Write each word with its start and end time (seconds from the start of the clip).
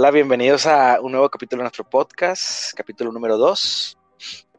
Hola, 0.00 0.12
bienvenidos 0.12 0.64
a 0.66 1.00
un 1.00 1.10
nuevo 1.10 1.28
capítulo 1.28 1.58
de 1.58 1.64
nuestro 1.64 1.82
podcast, 1.82 2.72
capítulo 2.76 3.10
número 3.10 3.36
2. 3.36 3.98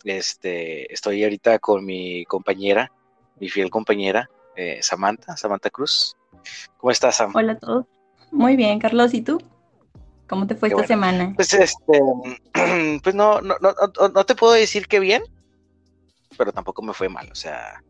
Este, 0.04 0.94
estoy 0.94 1.24
ahorita 1.24 1.60
con 1.60 1.86
mi 1.86 2.26
compañera, 2.26 2.92
mi 3.40 3.48
fiel 3.48 3.70
compañera, 3.70 4.30
eh, 4.58 4.80
Samantha, 4.82 5.38
Samantha 5.38 5.70
Cruz. 5.70 6.18
¿Cómo 6.76 6.92
estás, 6.92 7.16
Sam? 7.16 7.32
Hola 7.34 7.54
a 7.54 7.58
todos. 7.58 7.86
Muy 8.32 8.58
bien, 8.58 8.80
Carlos, 8.80 9.14
¿y 9.14 9.22
tú? 9.22 9.42
¿Cómo 10.28 10.46
te 10.46 10.56
fue 10.56 10.68
esta 10.68 10.86
semana? 10.86 11.32
Pues 11.38 11.54
este, 11.54 12.02
pues 13.02 13.16
no, 13.16 13.40
no, 13.40 13.56
no, 13.62 14.10
no, 14.10 14.26
te 14.26 14.36
puedo 14.36 14.52
decir 14.52 14.90
que 14.90 15.00
bien, 15.00 15.24
pero 16.38 16.52
tampoco 16.52 16.82
me 16.82 16.94
fue 16.94 17.08
mal, 17.08 17.30
o 17.32 17.36
sea, 17.36 17.82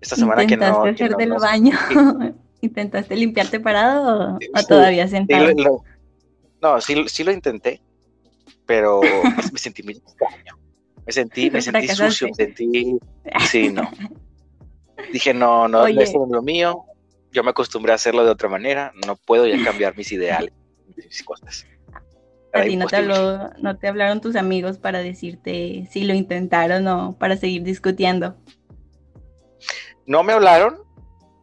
esta 0.00 0.16
semana 0.16 0.46
que 0.46 0.56
no. 0.56 0.82
hacer 0.82 1.14
del 1.14 1.34
baño? 1.34 1.76
¿Intentaste 2.62 3.16
limpiarte 3.16 3.60
parado 3.60 4.38
o, 4.54 4.62
todavía 4.66 5.06
sentado? 5.08 5.84
No, 6.64 6.80
sí, 6.80 6.94
sí 7.08 7.24
lo 7.24 7.30
intenté, 7.30 7.82
pero 8.64 9.02
me 9.52 9.58
sentí 9.58 9.82
muy 9.82 9.98
extraño. 9.98 10.58
Me 11.04 11.12
sentí, 11.12 11.50
me 11.50 11.60
sentí 11.60 11.88
sucio, 11.88 12.28
me 12.28 12.32
sentí. 12.32 12.98
Sí, 13.50 13.68
no. 13.68 13.90
Dije, 15.12 15.34
no, 15.34 15.68
no, 15.68 15.86
no 15.86 16.00
es 16.00 16.14
lo 16.14 16.40
mío. 16.40 16.86
Yo 17.32 17.44
me 17.44 17.50
acostumbré 17.50 17.92
a 17.92 17.96
hacerlo 17.96 18.24
de 18.24 18.30
otra 18.30 18.48
manera. 18.48 18.94
No 19.06 19.16
puedo 19.16 19.46
ya 19.46 19.62
cambiar 19.64 19.94
mis 19.94 20.10
ideales, 20.10 20.54
mis 20.96 21.22
cosas. 21.22 21.66
¿A 22.54 22.62
ti 22.62 22.76
no 22.76 22.86
te, 22.86 23.02
no 23.02 23.76
te 23.76 23.88
hablaron 23.88 24.22
tus 24.22 24.34
amigos 24.34 24.78
para 24.78 25.00
decirte 25.00 25.86
si 25.90 26.04
lo 26.04 26.14
intentaron 26.14 26.88
o 26.88 27.18
para 27.18 27.36
seguir 27.36 27.62
discutiendo? 27.62 28.36
No 30.06 30.22
me 30.22 30.32
hablaron, 30.32 30.78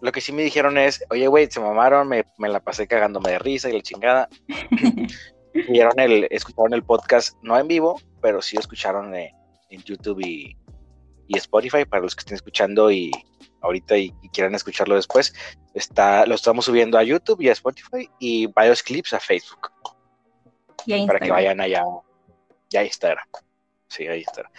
lo 0.02 0.12
que 0.12 0.22
sí 0.22 0.34
me 0.34 0.41
dijeron 0.41 0.78
es, 0.78 1.04
oye, 1.10 1.28
güey, 1.28 1.48
se 1.50 1.60
mamaron, 1.60 2.08
me, 2.08 2.26
me, 2.38 2.50
la 2.50 2.60
pasé 2.60 2.88
cagándome 2.88 3.32
de 3.32 3.40
risa 3.40 3.70
y 3.70 3.73
la 3.73 3.82
chingada. 3.82 4.30
Vieron 5.70 6.00
el, 6.00 6.27
escucharon 6.32 6.74
el 6.74 6.84
podcast, 6.84 7.38
no 7.41 7.58
en 7.58 7.68
vivo, 7.68 8.02
pero 8.22 8.41
sí 8.41 8.58
escucharon 8.58 9.13
eh, 9.16 9.34
en 9.70 9.82
YouTube 9.84 10.22
y, 10.26 10.57
Spotify, 11.34 11.85
para 11.85 12.04
los 12.04 12.13
que 12.13 12.22
estén 12.22 12.35
escuchando 12.35 12.91
y 12.91 13.10
ahorita 13.62 13.98
y, 13.98 14.12
quieran 14.34 14.54
escucharlo 14.54 14.96
después, 14.96 15.34
está, 15.74 16.26
lo 16.26 16.35
estamos 16.35 16.66
subiendo 16.66 16.98
a 16.98 17.04
YouTube 17.04 17.41
y 17.41 17.48
a 17.48 17.54
Spotify 17.54 18.10
y 18.20 18.48
varios 18.48 18.84
clips 18.84 19.13
a 19.13 19.20
Facebook. 19.20 19.72
para 21.07 21.20
que 21.20 21.32
vayan 21.32 21.62
allá, 21.62 21.85
ya 22.70 22.82
a 22.82 22.84
Instagram. 22.84 23.26
Sí, 23.92 24.08
ahí 24.08 24.22
está. 24.22 24.50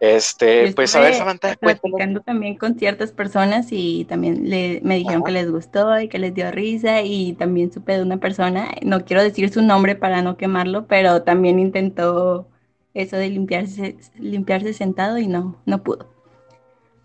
Este, 0.00 0.70
pues 0.74 0.94
a 0.94 1.00
ver, 1.00 1.14
Samantha. 1.14 1.54
Platicando 1.54 2.20
también 2.20 2.58
con 2.58 2.78
ciertas 2.78 3.10
personas 3.10 3.68
y 3.70 4.04
también 4.04 4.50
le, 4.50 4.82
me 4.84 4.96
dijeron 4.96 5.24
que 5.24 5.32
les 5.32 5.50
gustó 5.50 5.98
y 5.98 6.08
que 6.08 6.18
les 6.18 6.34
dio 6.34 6.50
risa 6.50 7.00
y 7.00 7.32
también 7.32 7.72
supe 7.72 7.96
de 7.96 8.02
una 8.02 8.18
persona, 8.18 8.68
no 8.82 9.06
quiero 9.06 9.22
decir 9.22 9.50
su 9.50 9.62
nombre 9.62 9.96
para 9.96 10.20
no 10.20 10.36
quemarlo, 10.36 10.86
pero 10.86 11.22
también 11.22 11.58
intentó 11.58 12.50
eso 12.92 13.16
de 13.16 13.30
limpiarse, 13.30 13.96
limpiarse 14.18 14.74
sentado 14.74 15.16
y 15.16 15.26
no, 15.26 15.56
no 15.64 15.82
pudo. 15.82 16.12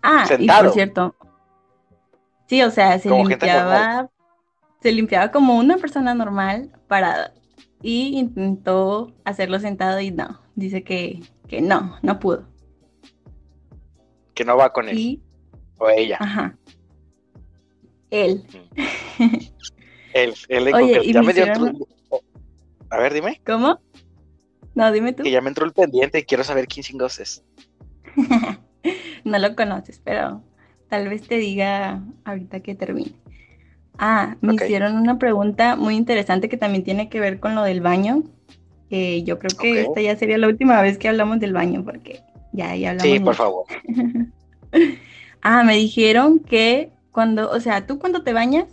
Ah, 0.02 0.26
y 0.38 0.46
por 0.46 0.74
cierto, 0.74 1.16
sí, 2.48 2.62
o 2.62 2.70
sea, 2.70 2.98
se 2.98 3.08
limpiaba, 3.08 4.10
se 4.82 4.92
limpiaba 4.92 5.30
como 5.30 5.56
una 5.56 5.78
persona 5.78 6.12
normal 6.12 6.70
parada 6.86 7.32
y 7.80 8.18
intentó 8.18 9.14
hacerlo 9.24 9.58
sentado 9.58 9.98
y 10.00 10.10
no, 10.10 10.41
dice 10.54 10.82
que 10.84 11.20
que 11.52 11.60
no, 11.60 11.98
no 12.00 12.18
pudo. 12.18 12.48
Que 14.32 14.42
no 14.42 14.56
va 14.56 14.72
con 14.72 14.88
él. 14.88 15.20
O 15.76 15.90
ella. 15.90 16.16
Ajá. 16.18 16.56
Él. 18.08 18.42
él, 20.14 20.34
él 20.48 20.68
Oye, 20.74 21.12
ya 21.12 21.22
me, 21.22 21.34
dio 21.34 21.44
A 22.88 22.96
ver, 22.96 23.12
dime. 23.12 23.38
¿Cómo? 23.44 23.80
No, 24.74 24.90
dime 24.92 25.12
tú. 25.12 25.24
Que 25.24 25.30
ya 25.30 25.42
me 25.42 25.48
entró 25.48 25.66
el 25.66 25.74
pendiente 25.74 26.20
y 26.20 26.22
quiero 26.22 26.42
saber 26.42 26.66
quién 26.68 26.84
chingos 26.84 27.20
es. 27.20 27.44
no 29.24 29.38
lo 29.38 29.54
conoces, 29.54 30.00
pero 30.02 30.42
tal 30.88 31.10
vez 31.10 31.28
te 31.28 31.36
diga 31.36 32.02
ahorita 32.24 32.60
que 32.60 32.74
termine. 32.74 33.12
Ah, 33.98 34.36
me 34.40 34.54
hicieron 34.54 34.96
una 34.96 35.18
pregunta 35.18 35.76
muy 35.76 35.96
interesante 35.96 36.48
que 36.48 36.56
también 36.56 36.82
tiene 36.82 37.10
que 37.10 37.20
ver 37.20 37.40
con 37.40 37.54
lo 37.54 37.62
del 37.62 37.82
baño 37.82 38.22
yo 39.24 39.38
creo 39.38 39.56
que 39.58 39.80
esta 39.80 40.00
ya 40.00 40.16
sería 40.16 40.36
la 40.36 40.48
última 40.48 40.82
vez 40.82 40.98
que 40.98 41.08
hablamos 41.08 41.40
del 41.40 41.54
baño, 41.54 41.82
porque 41.84 42.22
ya, 42.52 42.76
ya 42.76 42.90
hablamos. 42.90 43.12
Sí, 43.12 43.20
por 43.20 43.34
favor. 43.34 43.64
ah, 45.42 45.64
me 45.64 45.76
dijeron 45.76 46.40
que 46.40 46.90
cuando, 47.10 47.50
o 47.50 47.60
sea, 47.60 47.86
tú 47.86 47.98
cuando 47.98 48.22
te 48.22 48.34
bañas, 48.34 48.66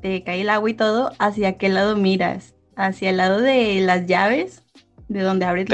te 0.00 0.24
cae 0.24 0.40
el 0.40 0.50
agua 0.50 0.68
y 0.68 0.74
todo, 0.74 1.12
¿hacia 1.20 1.58
qué 1.58 1.68
lado 1.68 1.96
miras? 1.96 2.54
¿Hacia 2.74 3.10
el 3.10 3.18
lado 3.18 3.40
de 3.40 3.80
las 3.82 4.06
llaves, 4.06 4.64
de 5.08 5.22
donde 5.22 5.46
abres 5.46 5.68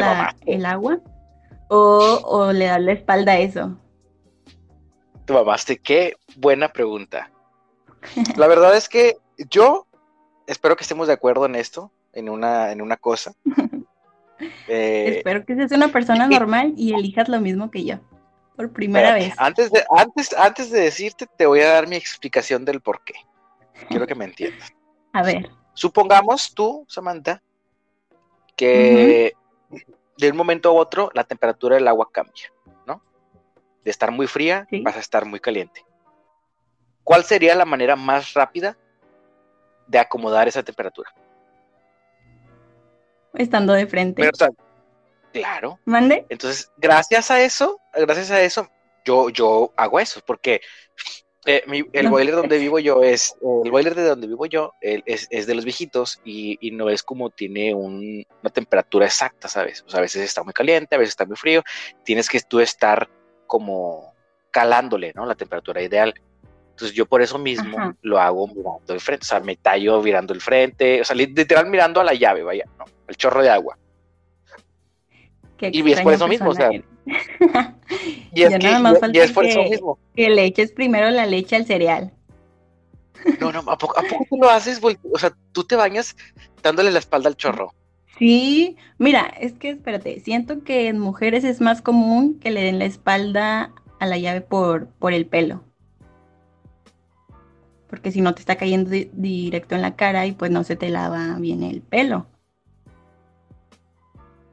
el 0.44 0.66
agua? 0.66 1.00
¿O, 1.68 2.20
¿O 2.24 2.52
le 2.52 2.66
das 2.66 2.82
la 2.82 2.92
espalda 2.92 3.32
a 3.32 3.38
eso? 3.38 3.78
Te 5.24 5.32
mamaste, 5.32 5.78
qué 5.78 6.14
buena 6.36 6.68
pregunta. 6.68 7.30
La 8.36 8.46
verdad 8.46 8.76
es 8.76 8.88
que 8.88 9.16
yo 9.48 9.86
espero 10.46 10.76
que 10.76 10.82
estemos 10.82 11.06
de 11.06 11.14
acuerdo 11.14 11.46
en 11.46 11.54
esto 11.54 11.90
en 12.18 12.28
una, 12.28 12.72
en 12.72 12.82
una 12.82 12.96
cosa. 12.96 13.32
Eh, 14.68 15.16
Espero 15.16 15.44
que 15.44 15.56
seas 15.56 15.72
una 15.72 15.88
persona 15.88 16.28
normal 16.28 16.72
y 16.76 16.94
elijas 16.94 17.28
lo 17.28 17.40
mismo 17.40 17.72
que 17.72 17.84
yo, 17.84 17.96
por 18.54 18.70
primera 18.70 19.12
vez. 19.12 19.34
Antes 19.36 19.72
de, 19.72 19.82
antes, 19.90 20.32
antes 20.32 20.70
de 20.70 20.80
decirte, 20.80 21.26
te 21.36 21.44
voy 21.44 21.58
a 21.58 21.70
dar 21.70 21.88
mi 21.88 21.96
explicación 21.96 22.64
del 22.64 22.80
por 22.80 23.02
qué. 23.02 23.14
Quiero 23.88 24.06
que 24.06 24.14
me 24.14 24.26
entiendas. 24.26 24.72
A 25.12 25.24
ver. 25.24 25.50
Supongamos 25.72 26.54
tú, 26.54 26.84
Samantha, 26.86 27.42
que 28.54 29.32
de 30.16 30.30
un 30.30 30.36
momento 30.36 30.68
a 30.68 30.72
otro 30.72 31.10
la 31.14 31.24
temperatura 31.24 31.74
del 31.74 31.88
agua 31.88 32.08
cambia, 32.12 32.52
¿no? 32.86 33.02
De 33.82 33.90
estar 33.90 34.12
muy 34.12 34.28
fría 34.28 34.68
vas 34.84 34.96
a 34.96 35.00
estar 35.00 35.24
muy 35.24 35.40
caliente. 35.40 35.84
¿Cuál 37.02 37.24
sería 37.24 37.56
la 37.56 37.64
manera 37.64 37.96
más 37.96 38.34
rápida 38.34 38.76
de 39.88 39.98
acomodar 39.98 40.46
esa 40.46 40.62
temperatura? 40.62 41.12
Estando 43.38 43.72
de 43.72 43.86
frente. 43.86 44.30
claro. 45.32 45.78
¿Mande? 45.84 46.26
Entonces, 46.28 46.70
gracias 46.76 47.30
a 47.30 47.40
eso, 47.40 47.80
gracias 47.94 48.30
a 48.30 48.42
eso, 48.42 48.68
yo, 49.04 49.30
yo 49.30 49.72
hago 49.76 50.00
eso, 50.00 50.20
porque 50.26 50.60
eh, 51.46 51.62
el 51.92 52.08
boiler 52.10 52.34
donde 52.34 52.58
vivo 52.58 52.78
yo 52.78 53.02
es, 53.02 53.34
el 53.64 53.70
boiler 53.70 53.94
de 53.94 54.04
donde 54.04 54.26
vivo 54.26 54.44
yo 54.44 54.74
es, 54.82 55.28
de 55.30 55.54
los 55.54 55.64
viejitos 55.64 56.20
y, 56.24 56.58
no 56.72 56.90
es 56.90 57.02
como 57.02 57.30
tiene 57.30 57.74
una 57.74 58.50
temperatura 58.52 59.06
exacta, 59.06 59.48
¿sabes? 59.48 59.82
O 59.86 59.88
sea, 59.88 59.98
a 59.98 60.02
veces 60.02 60.22
está 60.22 60.42
muy 60.42 60.52
caliente, 60.52 60.94
a 60.94 60.98
veces 60.98 61.12
está 61.12 61.24
muy 61.24 61.36
frío, 61.36 61.62
tienes 62.04 62.28
que 62.28 62.40
tú 62.40 62.60
estar 62.60 63.08
como 63.46 64.14
calándole, 64.50 65.12
¿no? 65.14 65.24
La 65.24 65.36
temperatura 65.36 65.80
ideal. 65.80 66.12
Entonces 66.78 66.96
yo 66.96 67.06
por 67.06 67.20
eso 67.20 67.38
mismo 67.38 67.92
lo 68.02 68.20
hago 68.20 68.46
mirando 68.46 68.94
el 68.94 69.00
frente, 69.00 69.24
o 69.24 69.26
sea, 69.26 69.40
me 69.40 69.56
tallo 69.56 70.00
mirando 70.00 70.32
el 70.32 70.40
frente, 70.40 71.00
o 71.00 71.04
sea, 71.04 71.16
literal 71.16 71.66
mirando 71.66 72.00
a 72.00 72.04
la 72.04 72.14
llave, 72.14 72.44
vaya, 72.44 72.66
¿no? 72.78 72.84
El 73.08 73.16
chorro 73.16 73.42
de 73.42 73.50
agua. 73.50 73.76
y 75.60 75.90
es 75.90 76.00
por 76.02 76.12
eso 76.12 76.28
mismo, 76.28 76.50
o 76.50 76.54
sea. 76.54 76.70
y 78.32 78.42
es, 78.44 78.58
que, 78.60 79.10
y 79.12 79.18
es 79.18 79.32
por 79.32 79.44
eso 79.44 79.64
mismo. 79.64 79.98
Que 80.14 80.30
le 80.30 80.44
eches 80.44 80.70
primero 80.70 81.10
la 81.10 81.26
leche 81.26 81.56
al 81.56 81.66
cereal. 81.66 82.12
No, 83.40 83.50
no, 83.50 83.58
¿a 83.58 83.76
poco, 83.76 83.98
¿a 83.98 84.02
poco 84.02 84.24
tú 84.30 84.36
lo 84.36 84.48
haces? 84.48 84.80
O 85.12 85.18
sea, 85.18 85.32
tú 85.50 85.64
te 85.64 85.74
bañas 85.74 86.14
dándole 86.62 86.92
la 86.92 87.00
espalda 87.00 87.28
al 87.28 87.36
chorro. 87.36 87.74
Sí, 88.20 88.76
mira, 88.98 89.34
es 89.40 89.54
que 89.54 89.70
espérate, 89.70 90.20
siento 90.20 90.62
que 90.62 90.86
en 90.86 91.00
mujeres 91.00 91.42
es 91.42 91.60
más 91.60 91.82
común 91.82 92.38
que 92.38 92.52
le 92.52 92.62
den 92.62 92.78
la 92.78 92.84
espalda 92.84 93.72
a 93.98 94.06
la 94.06 94.16
llave 94.16 94.42
por, 94.42 94.86
por 94.86 95.12
el 95.12 95.26
pelo 95.26 95.64
porque 97.88 98.12
si 98.12 98.20
no 98.20 98.34
te 98.34 98.40
está 98.40 98.56
cayendo 98.56 98.90
directo 99.12 99.74
en 99.74 99.82
la 99.82 99.96
cara 99.96 100.26
y 100.26 100.32
pues 100.32 100.50
no 100.50 100.64
se 100.64 100.76
te 100.76 100.88
lava 100.90 101.36
bien 101.38 101.62
el 101.62 101.80
pelo. 101.80 102.26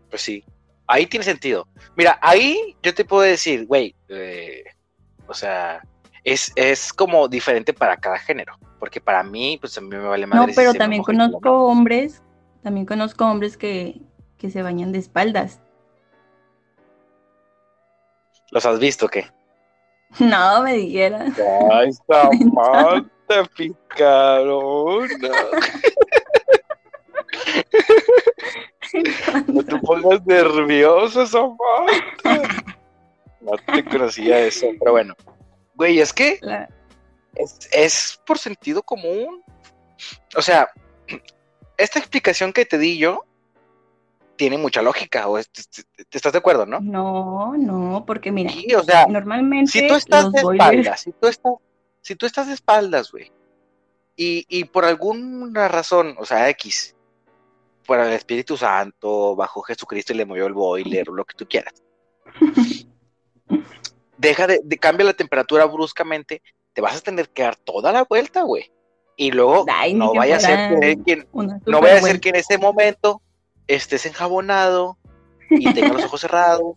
Pues 0.09 0.21
sí, 0.21 0.43
ahí 0.87 1.05
tiene 1.05 1.25
sentido. 1.25 1.67
Mira, 1.95 2.17
ahí 2.21 2.75
yo 2.81 2.93
te 2.93 3.05
puedo 3.05 3.23
decir, 3.23 3.65
güey, 3.65 3.95
eh, 4.07 4.63
o 5.27 5.33
sea, 5.33 5.81
es, 6.23 6.51
es 6.55 6.93
como 6.93 7.27
diferente 7.27 7.73
para 7.73 7.97
cada 7.97 8.17
género, 8.17 8.57
porque 8.79 9.01
para 9.01 9.23
mí, 9.23 9.57
pues 9.59 9.77
a 9.77 9.81
mí 9.81 9.89
me 9.89 9.99
vale 9.99 10.25
más. 10.25 10.47
No, 10.47 10.53
pero 10.55 10.73
también 10.73 11.03
conozco 11.03 11.65
hombres, 11.65 12.21
también 12.63 12.85
conozco 12.85 13.25
hombres 13.25 13.57
que, 13.57 14.01
que 14.37 14.49
se 14.49 14.61
bañan 14.61 14.91
de 14.91 14.99
espaldas. 14.99 15.59
¿Los 18.51 18.65
has 18.65 18.79
visto 18.79 19.07
qué? 19.07 19.29
No, 20.19 20.61
me 20.61 20.73
dijeron. 20.75 21.33
Ay, 21.71 21.89
Samantha, 23.27 23.49
picaron. 23.55 25.07
No 29.47 29.63
te 29.63 29.77
pongas 29.79 30.25
nervioso, 30.25 31.25
Samantha. 31.25 32.63
No 33.41 33.51
te 33.73 33.85
conocía 33.85 34.39
eso, 34.39 34.67
pero 34.79 34.91
bueno. 34.91 35.13
Güey, 35.75 35.99
es 35.99 36.13
que 36.13 36.39
es, 37.35 37.69
es 37.71 38.21
por 38.25 38.37
sentido 38.37 38.81
común. 38.81 39.43
O 40.35 40.41
sea, 40.41 40.69
esta 41.77 41.99
explicación 41.99 42.53
que 42.53 42.65
te 42.65 42.77
di 42.77 42.97
yo 42.97 43.25
tiene 44.35 44.57
mucha 44.57 44.81
lógica, 44.81 45.27
o 45.27 45.37
te, 45.41 45.61
estás 46.11 46.33
de 46.33 46.39
acuerdo, 46.39 46.65
¿no? 46.65 46.79
No, 46.79 47.55
no, 47.57 48.03
porque 48.05 48.31
mira, 48.31 48.51
Sí, 48.51 48.73
o 48.75 48.83
sea, 48.83 49.07
normalmente 49.07 49.71
si 49.71 49.87
tú 49.87 49.95
estás 49.95 50.31
de 50.31 50.41
espaldas, 50.41 51.01
si 51.01 51.11
tú 51.13 51.27
estás, 51.27 51.53
si 52.05 52.15
tú 52.15 52.27
estás 52.27 52.45
de 52.47 52.53
espaldas, 52.53 53.11
güey, 53.11 53.31
y, 54.15 54.45
y 54.47 54.65
por 54.65 54.85
alguna 54.85 55.67
razón, 55.67 56.15
o 56.19 56.25
sea, 56.25 56.47
X, 56.51 56.95
por 57.85 57.99
el 57.99 58.13
Espíritu 58.13 58.55
Santo, 58.57 59.35
bajo 59.35 59.63
Jesucristo 59.63 60.13
y 60.13 60.17
le 60.17 60.25
movió 60.25 60.45
el 60.45 60.53
boiler, 60.53 61.09
o 61.09 61.13
lo 61.13 61.25
que 61.25 61.35
tú 61.35 61.47
quieras, 61.47 61.73
deja 64.17 64.45
de, 64.45 64.61
de- 64.63 64.77
cambia 64.77 65.05
la 65.07 65.13
temperatura 65.13 65.65
bruscamente, 65.65 66.43
te 66.73 66.81
vas 66.81 66.95
a 66.97 67.01
tener 67.01 67.29
que 67.29 67.41
dar 67.41 67.55
toda 67.55 67.91
la 67.91 68.03
vuelta, 68.03 68.43
güey. 68.43 68.71
Y 69.17 69.31
luego 69.31 69.65
Ay, 69.67 69.95
no 69.95 70.13
vaya 70.13 70.37
a 70.37 70.39
ser 70.39 70.69
que, 71.03 71.27
no 71.65 71.81
vaya 71.81 71.97
a 71.97 72.01
ser 72.01 72.19
que 72.19 72.29
en 72.29 72.35
ese 72.35 72.57
momento 72.59 73.21
estés 73.65 74.05
enjabonado 74.05 74.97
y 75.49 75.73
tengas 75.73 75.93
los 75.93 76.05
ojos 76.05 76.21
cerrados 76.21 76.75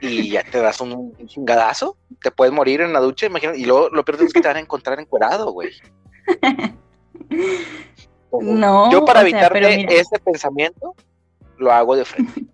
y 0.00 0.30
ya 0.30 0.42
te 0.42 0.58
das 0.60 0.80
un, 0.80 1.14
chingadazo, 1.26 1.96
te 2.22 2.30
puedes 2.30 2.52
morir 2.54 2.80
en 2.80 2.92
la 2.92 3.00
ducha, 3.00 3.26
imagínate, 3.26 3.58
y 3.58 3.64
luego 3.64 3.88
lo 3.90 4.04
peor 4.04 4.22
es 4.22 4.32
que 4.32 4.40
te 4.40 4.48
van 4.48 4.56
a 4.56 4.60
encontrar 4.60 4.98
encuerado, 5.00 5.52
güey. 5.52 5.70
No, 8.40 8.90
Yo 8.92 9.04
para 9.04 9.20
sea, 9.20 9.28
evitarme 9.28 9.76
mira. 9.76 9.92
ese 9.92 10.18
pensamiento, 10.18 10.94
lo 11.58 11.72
hago 11.72 11.96
de 11.96 12.04
frente. 12.04 12.44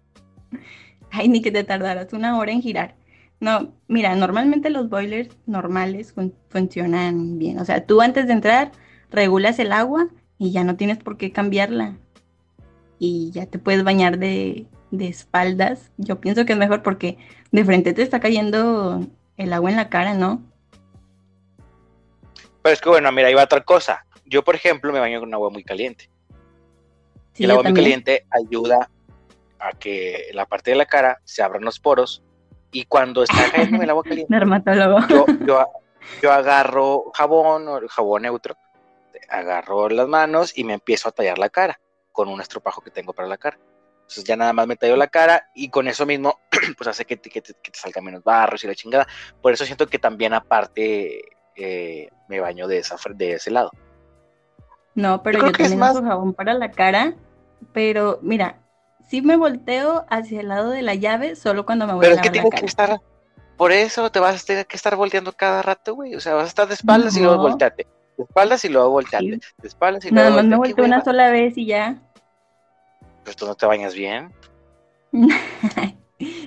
Ay, 1.11 1.29
ni 1.29 1.41
que 1.43 1.53
te 1.53 1.65
tardaras 1.65 2.13
una 2.13 2.39
hora 2.39 2.53
en 2.53 2.63
girar. 2.63 2.97
No, 3.39 3.73
mira, 3.87 4.15
normalmente 4.17 4.71
los 4.71 4.89
boilers 4.89 5.37
normales 5.47 6.13
fun- 6.13 6.35
funcionan 6.49 7.39
bien. 7.39 7.59
O 7.59 7.65
sea, 7.65 7.85
tú 7.87 8.01
antes 8.01 8.27
de 8.27 8.33
entrar 8.33 8.73
regulas 9.11 9.59
el 9.59 9.73
agua 9.73 10.09
y 10.39 10.53
ya 10.53 10.65
no 10.65 10.77
tienes 10.77 10.99
por 10.99 11.17
qué 11.19 11.33
cambiarla. 11.33 11.97
Y 12.99 13.31
ya 13.33 13.45
te 13.47 13.59
puedes 13.59 13.85
bañar 13.85 14.19
de, 14.19 14.67
de 14.91 15.09
espaldas. 15.09 15.91
Yo 15.97 16.21
pienso 16.21 16.45
que 16.45 16.53
es 16.53 16.59
mejor 16.59 16.83
porque 16.83 17.19
de 17.51 17.65
frente 17.65 17.93
te 17.93 18.03
está 18.03 18.21
cayendo 18.21 19.01
el 19.37 19.53
agua 19.53 19.71
en 19.71 19.77
la 19.77 19.89
cara, 19.89 20.15
¿no? 20.15 20.43
Pero 22.63 22.73
es 22.73 22.81
que 22.81 22.89
bueno, 22.89 23.11
mira, 23.13 23.29
ahí 23.29 23.35
va 23.35 23.45
otra 23.45 23.63
cosa. 23.63 24.05
Yo, 24.25 24.43
por 24.43 24.55
ejemplo, 24.55 24.93
me 24.93 24.99
baño 24.99 25.21
con 25.21 25.33
agua 25.33 25.51
muy 25.51 25.63
caliente. 25.63 26.11
Sí, 27.33 27.45
el 27.45 27.51
agua 27.53 27.63
muy 27.63 27.75
caliente 27.75 28.27
ayuda 28.31 28.91
a 29.59 29.73
que 29.73 30.31
la 30.33 30.47
parte 30.47 30.71
de 30.71 30.77
la 30.77 30.87
cara 30.87 31.21
se 31.25 31.43
abran 31.43 31.65
los 31.65 31.79
poros 31.79 32.23
y 32.73 32.85
cuando 32.85 33.23
está 33.23 33.51
cayendo 33.51 33.83
el 33.83 33.91
agua 33.91 34.03
caliente, 34.05 34.35
Dermatólogo. 34.35 35.07
yo, 35.09 35.27
yo, 35.47 35.67
yo 36.23 36.33
agarro 36.33 37.11
jabón 37.15 37.69
o 37.69 37.81
jabón 37.89 38.23
neutro, 38.23 38.57
agarro 39.29 39.89
las 39.89 40.09
manos 40.09 40.57
y 40.57 40.65
me 40.65 40.75
empiezo 40.75 41.09
a 41.09 41.13
tallar 41.13 41.39
la 41.39 41.49
cara 41.49 41.81
con 42.13 42.29
un 42.29 42.41
estropajo 42.41 42.81
que 42.81 42.91
tengo 42.91 43.13
para 43.13 43.29
la 43.29 43.37
cara. 43.37 43.59
Entonces 44.07 44.25
ya 44.25 44.37
nada 44.37 44.53
más 44.53 44.69
me 44.69 44.77
tallo 44.77 44.95
la 44.97 45.09
cara 45.09 45.49
y 45.53 45.69
con 45.69 45.89
eso 45.89 46.07
mismo 46.07 46.39
pues 46.79 46.87
hace 46.89 47.05
que 47.05 47.17
te, 47.17 47.29
que 47.29 47.43
te- 47.43 47.55
que 47.61 47.73
te 47.73 47.79
salga 47.79 48.01
menos 48.01 48.23
barros 48.23 48.63
y 48.63 48.69
la 48.69 48.75
chingada. 48.75 49.07
Por 49.43 49.53
eso 49.53 49.65
siento 49.65 49.89
que 49.89 49.99
también 49.99 50.33
aparte 50.33 51.23
eh, 51.57 52.09
me 52.29 52.39
baño 52.39 52.69
de, 52.69 52.79
esa, 52.79 52.97
de 53.15 53.33
ese 53.33 53.51
lado. 53.51 53.71
No, 54.95 55.23
pero 55.23 55.41
yo 55.41 55.47
es 55.49 55.53
también 55.55 55.79
más- 55.81 55.97
uso 55.97 56.05
jabón 56.05 56.35
para 56.35 56.55
la 56.55 56.71
cara, 56.71 57.15
pero 57.73 58.21
mira, 58.23 58.61
sí 59.09 59.23
me 59.23 59.37
volteo 59.37 60.07
hacia 60.09 60.41
el 60.41 60.49
lado 60.49 60.71
de 60.71 60.83
la 60.83 60.95
llave 60.95 61.35
solo 61.37 61.67
cuando 61.67 61.87
me 61.87 61.95
voy 61.95 62.03
Pero 62.03 62.13
a 62.15 62.17
es 62.17 62.23
que 62.23 62.31
tienes 62.31 62.51
que 62.55 62.67
estar, 62.67 63.01
por 63.57 63.73
eso 63.73 64.11
te 64.13 64.21
vas 64.21 64.41
a 64.41 64.47
tener 64.47 64.67
que 64.67 64.77
estar 64.77 64.95
volteando 64.95 65.33
cada 65.33 65.63
rato, 65.63 65.95
güey. 65.97 66.15
O 66.15 66.21
sea, 66.21 66.35
vas 66.35 66.45
a 66.45 66.49
estar 66.49 66.69
de 66.69 66.75
espaldas 66.75 67.17
y 67.17 67.21
luego 67.21 67.39
volteate. 67.39 67.87
De 68.17 68.25
espaldas 68.25 68.65
y 68.65 68.69
luego 68.69 68.91
volteate. 68.91 69.27
De 69.59 69.69
espaldas 69.69 70.05
y 70.05 70.11
Nada 70.13 70.29
luego 70.31 70.37
más 70.43 70.47
me 70.47 70.57
volteo 70.57 70.77
¿Qué 70.77 70.83
una 70.83 71.05
sola 71.05 71.31
vez 71.31 71.59
y 71.59 71.67
ya. 71.67 71.97
Pues 73.27 73.35
tú 73.35 73.45
no 73.45 73.57
te 73.57 73.67
bañas 73.67 73.95
bien. 73.95 74.33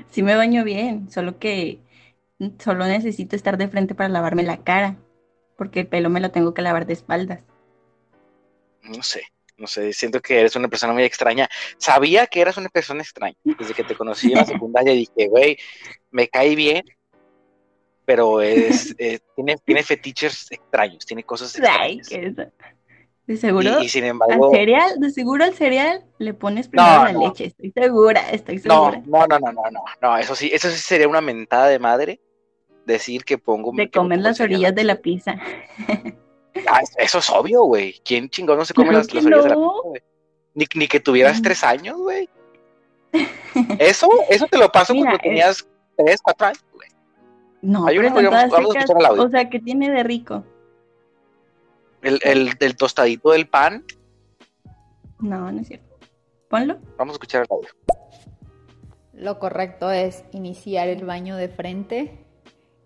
Sí 0.09 0.23
me 0.23 0.35
baño 0.35 0.63
bien, 0.63 1.11
solo 1.11 1.37
que 1.37 1.81
solo 2.57 2.87
necesito 2.87 3.35
estar 3.35 3.57
de 3.57 3.67
frente 3.67 3.93
para 3.93 4.09
lavarme 4.09 4.41
la 4.41 4.63
cara, 4.63 4.97
porque 5.55 5.81
el 5.81 5.87
pelo 5.87 6.09
me 6.09 6.19
lo 6.19 6.31
tengo 6.31 6.55
que 6.55 6.63
lavar 6.63 6.87
de 6.87 6.93
espaldas. 6.93 7.41
No 8.81 9.03
sé, 9.03 9.21
no 9.57 9.67
sé. 9.67 9.93
Siento 9.93 10.19
que 10.21 10.39
eres 10.39 10.55
una 10.55 10.67
persona 10.67 10.93
muy 10.93 11.03
extraña. 11.03 11.47
Sabía 11.77 12.25
que 12.25 12.41
eras 12.41 12.57
una 12.57 12.69
persona 12.69 13.03
extraña. 13.03 13.35
Desde 13.43 13.75
que 13.75 13.83
te 13.83 13.95
conocí 13.95 14.31
en 14.31 14.39
la 14.39 14.45
secundaria 14.47 14.93
dije, 14.93 15.27
güey, 15.27 15.57
me 16.09 16.27
cae 16.27 16.55
bien, 16.55 16.83
pero 18.05 18.41
es, 18.41 18.95
eh, 18.97 19.19
tiene, 19.35 19.57
tiene 19.63 19.83
fetiches 19.83 20.51
extraños, 20.51 21.05
tiene 21.05 21.23
cosas 21.23 21.55
Ay, 21.61 21.99
extrañas. 21.99 22.09
qué. 22.09 22.51
De 23.29 23.37
seguro 23.37 23.79
Y, 23.81 23.85
y 23.85 23.89
sin 23.89 24.05
al 24.05 24.17
cereal, 24.51 24.99
de 24.99 25.09
seguro 25.11 25.43
al 25.43 25.53
cereal 25.53 26.03
le 26.17 26.33
pones 26.33 26.67
primero 26.67 26.89
No, 26.97 27.03
la 27.05 27.11
no. 27.13 27.27
leche, 27.27 27.45
estoy 27.45 27.71
segura, 27.71 28.21
estoy 28.31 28.57
segura. 28.57 29.01
no, 29.05 29.27
no, 29.27 29.39
no, 29.39 29.51
no, 29.51 29.61
no, 29.71 29.83
no, 30.01 30.17
eso 30.17 30.33
sí, 30.35 30.49
eso 30.51 30.67
sí 30.69 30.77
sería 30.79 31.07
una 31.07 31.21
mentada 31.21 31.67
de 31.67 31.77
madre 31.77 32.19
decir 32.87 33.23
que 33.23 33.37
pongo 33.37 33.71
De 33.75 33.91
comer 33.91 34.19
las 34.19 34.39
orillas 34.39 34.73
de 34.73 34.83
la 34.83 34.95
pizza. 34.95 35.35
Ah, 36.67 36.81
eso 36.97 37.19
es 37.19 37.29
obvio, 37.29 37.61
güey. 37.65 38.01
¿Quién 38.03 38.29
chingón 38.29 38.57
no 38.57 38.65
se 38.65 38.73
come 38.73 38.89
Claro 38.89 39.03
las, 39.03 39.07
orillas 39.09 39.43
de 39.43 39.49
la 39.49 39.55
pizza, 39.55 39.81
güey? 39.83 40.01
Ni, 40.55 40.65
ni 40.73 40.87
que 40.87 40.99
tuvieras 40.99 41.39
Mm. 41.39 41.43
tres 41.43 41.63
años, 41.63 41.97
güey. 41.97 42.27
Eso, 43.79 44.09
eso 44.29 44.47
te 44.47 44.57
lo 44.57 44.71
paso 44.71 44.93
Mira, 44.93 45.05
cuando 45.11 45.21
tenías 45.23 45.67
tres, 45.97 46.19
cuatro 46.21 46.47
años, 46.47 46.63
güey. 46.73 46.89
No, 47.61 47.85
Hay 47.87 47.97
pero 47.97 48.09
uno, 48.09 48.19
están 48.19 48.31
vamos- 48.31 48.49
todas 48.49 48.51
vamos 48.51 48.69
a 48.69 48.71
secas. 48.73 48.89
escuchar 48.89 48.99
el 48.99 49.05
audio. 49.05 49.23
O 49.23 49.29
sea, 49.29 49.49
¿qué 49.49 49.59
tiene 49.59 49.89
de 49.91 50.03
rico? 50.03 50.43
El, 52.01 52.19
el, 52.23 52.51
el 52.59 52.75
tostadito 52.77 53.31
del 53.31 53.47
pan, 53.47 53.83
No, 55.19 55.51
no 55.51 55.59
es 55.61 55.67
cierto. 55.67 55.97
Ponlo. 56.49 56.79
vamos 56.97 57.13
a 57.13 57.15
escuchar 57.15 57.41
el 57.43 57.47
audio. 57.51 57.69
Lo 59.13 59.37
correcto 59.37 59.91
es 59.91 60.23
iniciar 60.31 60.87
el 60.87 61.05
baño 61.05 61.35
de 61.35 61.49
frente 61.49 62.25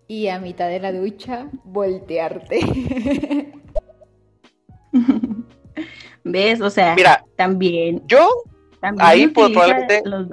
y 0.08 0.28
a 0.28 0.38
mitad 0.40 0.68
de 0.68 0.80
la 0.80 0.92
ducha 0.92 1.48
voltearte. 1.64 2.60
¿Ves? 6.24 6.60
O 6.60 6.70
sea, 6.70 6.94
Mira, 6.94 7.24
también, 7.36 8.02
yo, 8.06 8.28
también 8.80 9.06
ahí, 9.06 9.26
pues, 9.28 9.50
probablemente- 9.50 10.02
los- 10.04 10.28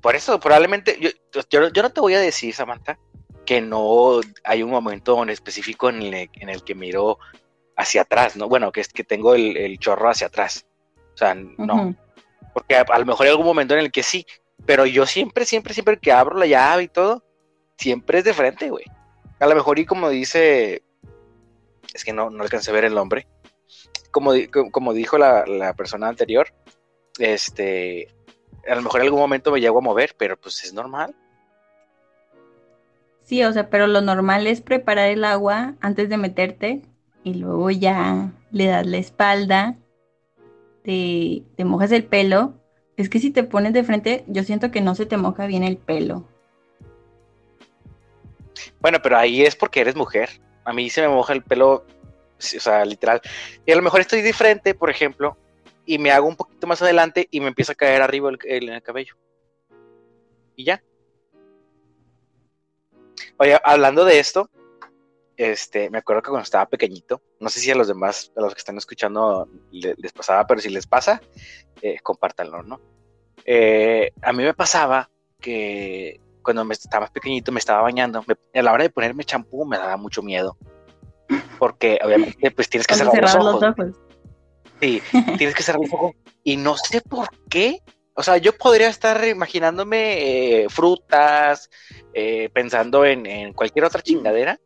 por 0.00 0.14
eso, 0.16 0.38
probablemente, 0.40 0.98
yo, 1.00 1.10
yo, 1.50 1.68
yo 1.72 1.82
no 1.82 1.90
te 1.90 2.00
voy 2.00 2.14
a 2.14 2.20
decir, 2.20 2.52
Samantha, 2.54 2.98
que 3.44 3.60
no 3.60 4.20
hay 4.44 4.62
un 4.62 4.70
momento 4.70 5.22
en 5.22 5.30
específico 5.30 5.88
en 5.88 6.02
el, 6.02 6.30
en 6.32 6.48
el 6.48 6.62
que 6.64 6.74
miro 6.74 7.18
hacia 7.76 8.02
atrás, 8.02 8.36
¿no? 8.36 8.48
Bueno, 8.48 8.72
que 8.72 8.80
es 8.80 8.88
que 8.88 9.04
tengo 9.04 9.34
el, 9.34 9.56
el 9.56 9.78
chorro 9.78 10.08
hacia 10.08 10.28
atrás. 10.28 10.66
O 11.14 11.16
sea, 11.16 11.34
no. 11.34 11.94
Porque 12.52 12.76
a, 12.76 12.82
a 12.82 12.98
lo 12.98 13.06
mejor 13.06 13.26
hay 13.26 13.32
algún 13.32 13.46
momento 13.46 13.74
en 13.74 13.80
el 13.80 13.92
que 13.92 14.02
sí, 14.02 14.26
pero 14.64 14.86
yo 14.86 15.06
siempre, 15.06 15.44
siempre, 15.44 15.74
siempre 15.74 15.98
que 15.98 16.12
abro 16.12 16.36
la 16.36 16.46
llave 16.46 16.84
y 16.84 16.88
todo, 16.88 17.24
siempre 17.76 18.18
es 18.18 18.24
de 18.24 18.34
frente, 18.34 18.70
güey. 18.70 18.84
A 19.40 19.46
lo 19.46 19.54
mejor 19.54 19.78
y 19.78 19.84
como 19.84 20.08
dice, 20.08 20.82
es 21.92 22.04
que 22.04 22.12
no, 22.12 22.30
no 22.30 22.42
alcancé 22.42 22.70
a 22.70 22.74
ver 22.74 22.84
el 22.84 22.94
nombre, 22.94 23.26
como, 24.10 24.32
como 24.70 24.92
dijo 24.92 25.18
la, 25.18 25.44
la 25.46 25.74
persona 25.74 26.08
anterior, 26.08 26.46
este, 27.18 28.08
a 28.68 28.74
lo 28.76 28.82
mejor 28.82 29.00
en 29.00 29.06
algún 29.06 29.20
momento 29.20 29.50
me 29.50 29.60
llego 29.60 29.78
a 29.78 29.82
mover, 29.82 30.14
pero 30.16 30.38
pues 30.38 30.62
es 30.64 30.72
normal. 30.72 31.14
Sí, 33.24 33.42
o 33.42 33.52
sea, 33.52 33.70
pero 33.70 33.86
lo 33.86 34.00
normal 34.02 34.46
es 34.46 34.60
preparar 34.60 35.08
el 35.08 35.24
agua 35.24 35.74
antes 35.80 36.08
de 36.08 36.16
meterte 36.18 36.82
y 37.22 37.34
luego 37.34 37.70
ya 37.70 38.32
le 38.50 38.66
das 38.66 38.86
la 38.86 38.98
espalda, 38.98 39.76
te, 40.82 41.42
te 41.56 41.64
mojas 41.64 41.90
el 41.92 42.04
pelo. 42.04 42.54
Es 42.96 43.08
que 43.08 43.18
si 43.18 43.30
te 43.30 43.42
pones 43.42 43.72
de 43.72 43.82
frente, 43.82 44.24
yo 44.28 44.44
siento 44.44 44.70
que 44.70 44.82
no 44.82 44.94
se 44.94 45.06
te 45.06 45.16
moja 45.16 45.46
bien 45.46 45.64
el 45.64 45.78
pelo. 45.78 46.24
Bueno, 48.80 49.00
pero 49.02 49.16
ahí 49.16 49.42
es 49.42 49.56
porque 49.56 49.80
eres 49.80 49.96
mujer. 49.96 50.28
A 50.64 50.72
mí 50.72 50.90
se 50.90 51.00
me 51.00 51.08
moja 51.08 51.32
el 51.32 51.42
pelo, 51.42 51.72
o 51.76 51.84
sea, 52.38 52.84
literal. 52.84 53.20
Y 53.66 53.72
a 53.72 53.76
lo 53.76 53.82
mejor 53.82 54.00
estoy 54.00 54.20
de 54.20 54.32
frente, 54.34 54.74
por 54.74 54.90
ejemplo, 54.90 55.36
y 55.86 55.98
me 55.98 56.10
hago 56.10 56.28
un 56.28 56.36
poquito 56.36 56.66
más 56.66 56.82
adelante 56.82 57.26
y 57.30 57.40
me 57.40 57.48
empieza 57.48 57.72
a 57.72 57.76
caer 57.76 58.02
arriba 58.02 58.30
el, 58.30 58.38
el- 58.44 58.68
el 58.68 58.82
cabello. 58.82 59.14
Y 60.56 60.64
ya. 60.64 60.82
Oye, 63.38 63.58
hablando 63.64 64.04
de 64.04 64.18
esto, 64.18 64.48
este, 65.36 65.90
me 65.90 65.98
acuerdo 65.98 66.22
que 66.22 66.30
cuando 66.30 66.44
estaba 66.44 66.66
pequeñito, 66.66 67.20
no 67.40 67.48
sé 67.48 67.60
si 67.60 67.70
a 67.70 67.74
los 67.74 67.88
demás, 67.88 68.32
a 68.36 68.40
los 68.40 68.54
que 68.54 68.58
están 68.58 68.76
escuchando 68.78 69.48
le- 69.72 69.94
les 69.98 70.12
pasaba, 70.12 70.46
pero 70.46 70.60
si 70.60 70.70
les 70.70 70.86
pasa, 70.86 71.20
eh, 71.82 71.98
compártanlo, 72.02 72.62
¿no? 72.62 72.80
Eh, 73.44 74.12
a 74.22 74.32
mí 74.32 74.42
me 74.44 74.54
pasaba 74.54 75.10
que 75.40 76.20
cuando 76.42 76.64
me 76.64 76.74
estaba 76.74 77.02
más 77.04 77.10
pequeñito 77.10 77.50
me 77.52 77.58
estaba 77.58 77.82
bañando, 77.82 78.24
me- 78.26 78.58
a 78.58 78.62
la 78.62 78.72
hora 78.72 78.84
de 78.84 78.90
ponerme 78.90 79.24
champú 79.24 79.64
me 79.64 79.76
daba 79.78 79.96
mucho 79.96 80.22
miedo. 80.22 80.56
Porque 81.58 81.98
obviamente 82.04 82.50
pues 82.50 82.68
tienes 82.68 82.86
que 82.86 82.94
Cuando 82.94 83.10
cerrar 83.12 83.34
los 83.36 83.46
ojos. 83.46 83.62
los 83.62 83.72
ojos. 83.78 84.00
Sí, 84.80 85.02
tienes 85.38 85.54
que 85.54 85.62
cerrar 85.62 85.80
los 85.80 85.92
ojos. 85.92 86.12
Y 86.42 86.56
no 86.56 86.76
sé 86.76 87.00
por 87.00 87.28
qué. 87.48 87.80
O 88.14 88.22
sea, 88.22 88.36
yo 88.36 88.56
podría 88.56 88.88
estar 88.88 89.26
imaginándome 89.26 90.62
eh, 90.62 90.68
frutas, 90.68 91.68
eh, 92.12 92.48
pensando 92.52 93.04
en, 93.04 93.26
en 93.26 93.52
cualquier 93.52 93.84
otra 93.84 94.02
chingadera, 94.02 94.58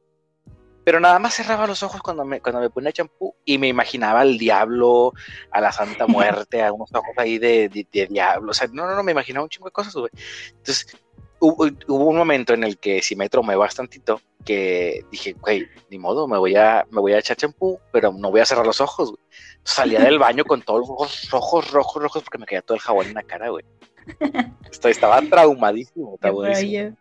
pero 0.88 1.00
nada 1.00 1.18
más 1.18 1.34
cerraba 1.34 1.66
los 1.66 1.82
ojos 1.82 2.00
cuando 2.00 2.24
me, 2.24 2.40
cuando 2.40 2.62
me 2.62 2.70
ponía 2.70 2.92
champú 2.92 3.36
y 3.44 3.58
me 3.58 3.68
imaginaba 3.68 4.20
al 4.20 4.38
diablo, 4.38 5.12
a 5.50 5.60
la 5.60 5.70
Santa 5.70 6.06
Muerte, 6.46 6.62
a 6.62 6.72
unos 6.72 6.90
ojos 6.94 7.12
ahí 7.18 7.36
de, 7.36 7.68
de, 7.68 8.06
diablo. 8.06 8.52
O 8.52 8.54
sea, 8.54 8.68
no, 8.72 8.86
no, 8.86 8.94
no, 8.94 9.02
me 9.02 9.12
imaginaba 9.12 9.44
un 9.44 9.50
chingo 9.50 9.66
de 9.66 9.72
cosas, 9.72 9.94
güey. 9.94 10.10
Entonces, 10.48 10.96
hubo, 11.40 11.68
un 11.88 12.16
momento 12.16 12.54
en 12.54 12.64
el 12.64 12.78
que 12.78 13.02
sí 13.02 13.16
me 13.16 13.28
tromé 13.28 13.56
bastantito, 13.56 14.20
que 14.44 15.04
dije, 15.10 15.34
güey, 15.34 15.66
ni 15.90 15.98
modo, 15.98 16.26
me 16.26 16.38
voy 16.38 16.56
a, 16.56 16.86
me 16.90 17.00
voy 17.00 17.12
a 17.12 17.18
echar 17.18 17.36
champú, 17.36 17.78
pero 17.92 18.12
no 18.12 18.30
voy 18.30 18.40
a 18.40 18.46
cerrar 18.46 18.66
los 18.66 18.80
ojos, 18.80 19.10
güey. 19.10 19.22
Salía 19.62 20.00
del 20.00 20.18
baño 20.18 20.44
con 20.44 20.62
todos 20.62 20.80
los 20.80 20.90
ojos 20.90 21.28
rojos, 21.30 21.70
rojos, 21.70 22.02
rojos, 22.02 22.22
porque 22.22 22.38
me 22.38 22.46
caía 22.46 22.62
todo 22.62 22.74
el 22.74 22.80
jabón 22.80 23.06
en 23.06 23.14
la 23.14 23.22
cara, 23.22 23.50
güey. 23.50 23.64
Estaba 24.84 25.20
traumadísimo, 25.22 26.16
traumadísimo. 26.20 26.96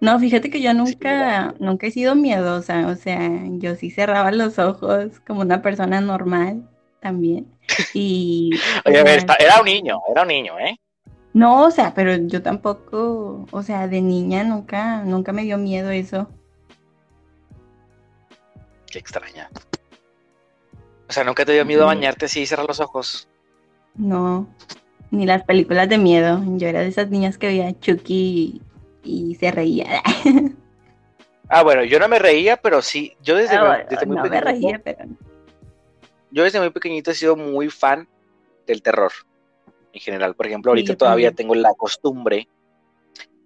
No, 0.00 0.18
fíjate 0.18 0.50
que 0.50 0.60
yo 0.60 0.74
nunca, 0.74 1.54
nunca 1.60 1.86
he 1.86 1.92
sido 1.92 2.16
miedosa, 2.16 2.88
o 2.88 2.96
sea, 2.96 3.30
yo 3.58 3.76
sí 3.76 3.90
cerraba 3.92 4.32
los 4.32 4.58
ojos 4.58 5.20
como 5.24 5.42
una 5.42 5.62
persona 5.62 6.00
normal 6.00 6.68
también. 7.00 7.46
Y. 7.94 8.50
Oye, 8.84 8.98
a 8.98 9.04
ver, 9.04 9.24
era 9.38 9.60
un 9.60 9.64
niño, 9.64 10.00
era 10.10 10.22
un 10.22 10.28
niño, 10.28 10.58
¿eh? 10.58 10.76
No, 11.34 11.64
o 11.64 11.70
sea, 11.70 11.94
pero 11.94 12.14
yo 12.16 12.42
tampoco, 12.42 13.46
o 13.50 13.62
sea, 13.62 13.88
de 13.88 14.02
niña 14.02 14.44
nunca, 14.44 15.02
nunca 15.04 15.32
me 15.32 15.42
dio 15.44 15.56
miedo 15.56 15.90
eso. 15.90 16.28
Qué 18.90 18.98
extraña. 18.98 19.48
O 21.08 21.12
sea, 21.12 21.24
nunca 21.24 21.44
te 21.44 21.52
dio 21.52 21.64
miedo 21.64 21.86
bañarte 21.86 22.26
así 22.26 22.40
y 22.40 22.46
cerrar 22.46 22.66
los 22.66 22.80
ojos. 22.80 23.28
No, 23.94 24.46
ni 25.10 25.24
las 25.24 25.44
películas 25.44 25.88
de 25.88 25.98
miedo. 25.98 26.42
Yo 26.58 26.68
era 26.68 26.80
de 26.80 26.88
esas 26.88 27.08
niñas 27.08 27.38
que 27.38 27.46
veía 27.46 27.78
Chucky 27.80 28.60
y 29.02 29.34
se 29.36 29.50
reía. 29.50 30.02
Ah, 31.54 31.62
bueno, 31.62 31.84
yo 31.84 31.98
no 31.98 32.08
me 32.08 32.18
reía, 32.18 32.56
pero 32.56 32.80
sí, 32.80 33.14
yo 33.20 33.36
desde, 33.36 33.56
ah, 33.56 33.84
muy 34.06 34.16
no 34.16 34.22
Me 34.22 34.40
reía, 34.40 34.80
pero... 34.82 35.04
Yo 36.30 36.44
desde 36.44 36.58
muy 36.58 36.70
pequeñito 36.70 37.10
he 37.10 37.14
sido 37.14 37.36
muy 37.36 37.68
fan 37.68 38.08
del 38.66 38.80
terror 38.80 39.12
en 39.92 40.00
general. 40.00 40.34
Por 40.34 40.46
ejemplo, 40.46 40.70
ahorita 40.70 40.96
todavía 40.96 41.32
tengo 41.32 41.54
la 41.54 41.74
costumbre 41.74 42.48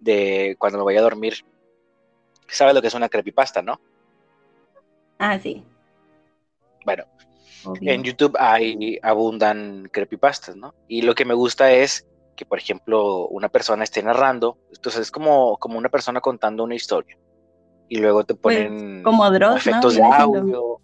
de 0.01 0.57
cuando 0.59 0.79
me 0.79 0.85
voy 0.85 0.97
a 0.97 1.03
dormir, 1.03 1.45
¿sabes 2.49 2.75
lo 2.75 2.81
que 2.81 2.89
es 2.89 2.95
una 2.95 3.09
creepypasta, 3.09 3.63
no? 3.63 3.81
Ah, 5.19 5.39
sí. 5.39 5.65
Bueno, 6.85 7.05
en 7.81 8.05
YouTube 8.05 8.37
hay 8.39 8.99
abundan 9.03 9.89
creepypastas, 9.93 10.57
¿no? 10.57 10.75
Y 10.89 11.03
lo 11.03 11.15
que 11.15 11.25
me 11.25 11.35
gusta 11.35 11.73
es 11.73 12.07
que, 12.37 12.47
por 12.47 12.59
ejemplo, 12.59 13.27
una 13.29 13.49
persona 13.49 13.83
esté 13.83 14.03
narrando, 14.03 14.59
entonces 14.73 15.03
es 15.03 15.11
como, 15.11 15.57
como 15.57 15.79
una 15.79 15.89
persona 15.89 16.21
contando 16.21 16.63
una 16.63 16.75
historia. 16.75 17.19
Y 17.89 17.99
luego 17.99 18.25
te 18.25 18.35
pues, 18.35 18.67
ponen 18.69 19.03
efectos 19.57 19.95
de 19.95 20.03
audio. 20.03 20.81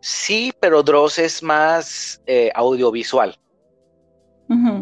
Sí, 0.00 0.52
pero 0.60 0.82
Dross 0.82 1.18
es 1.18 1.42
más 1.42 2.22
eh, 2.26 2.50
audiovisual. 2.54 3.38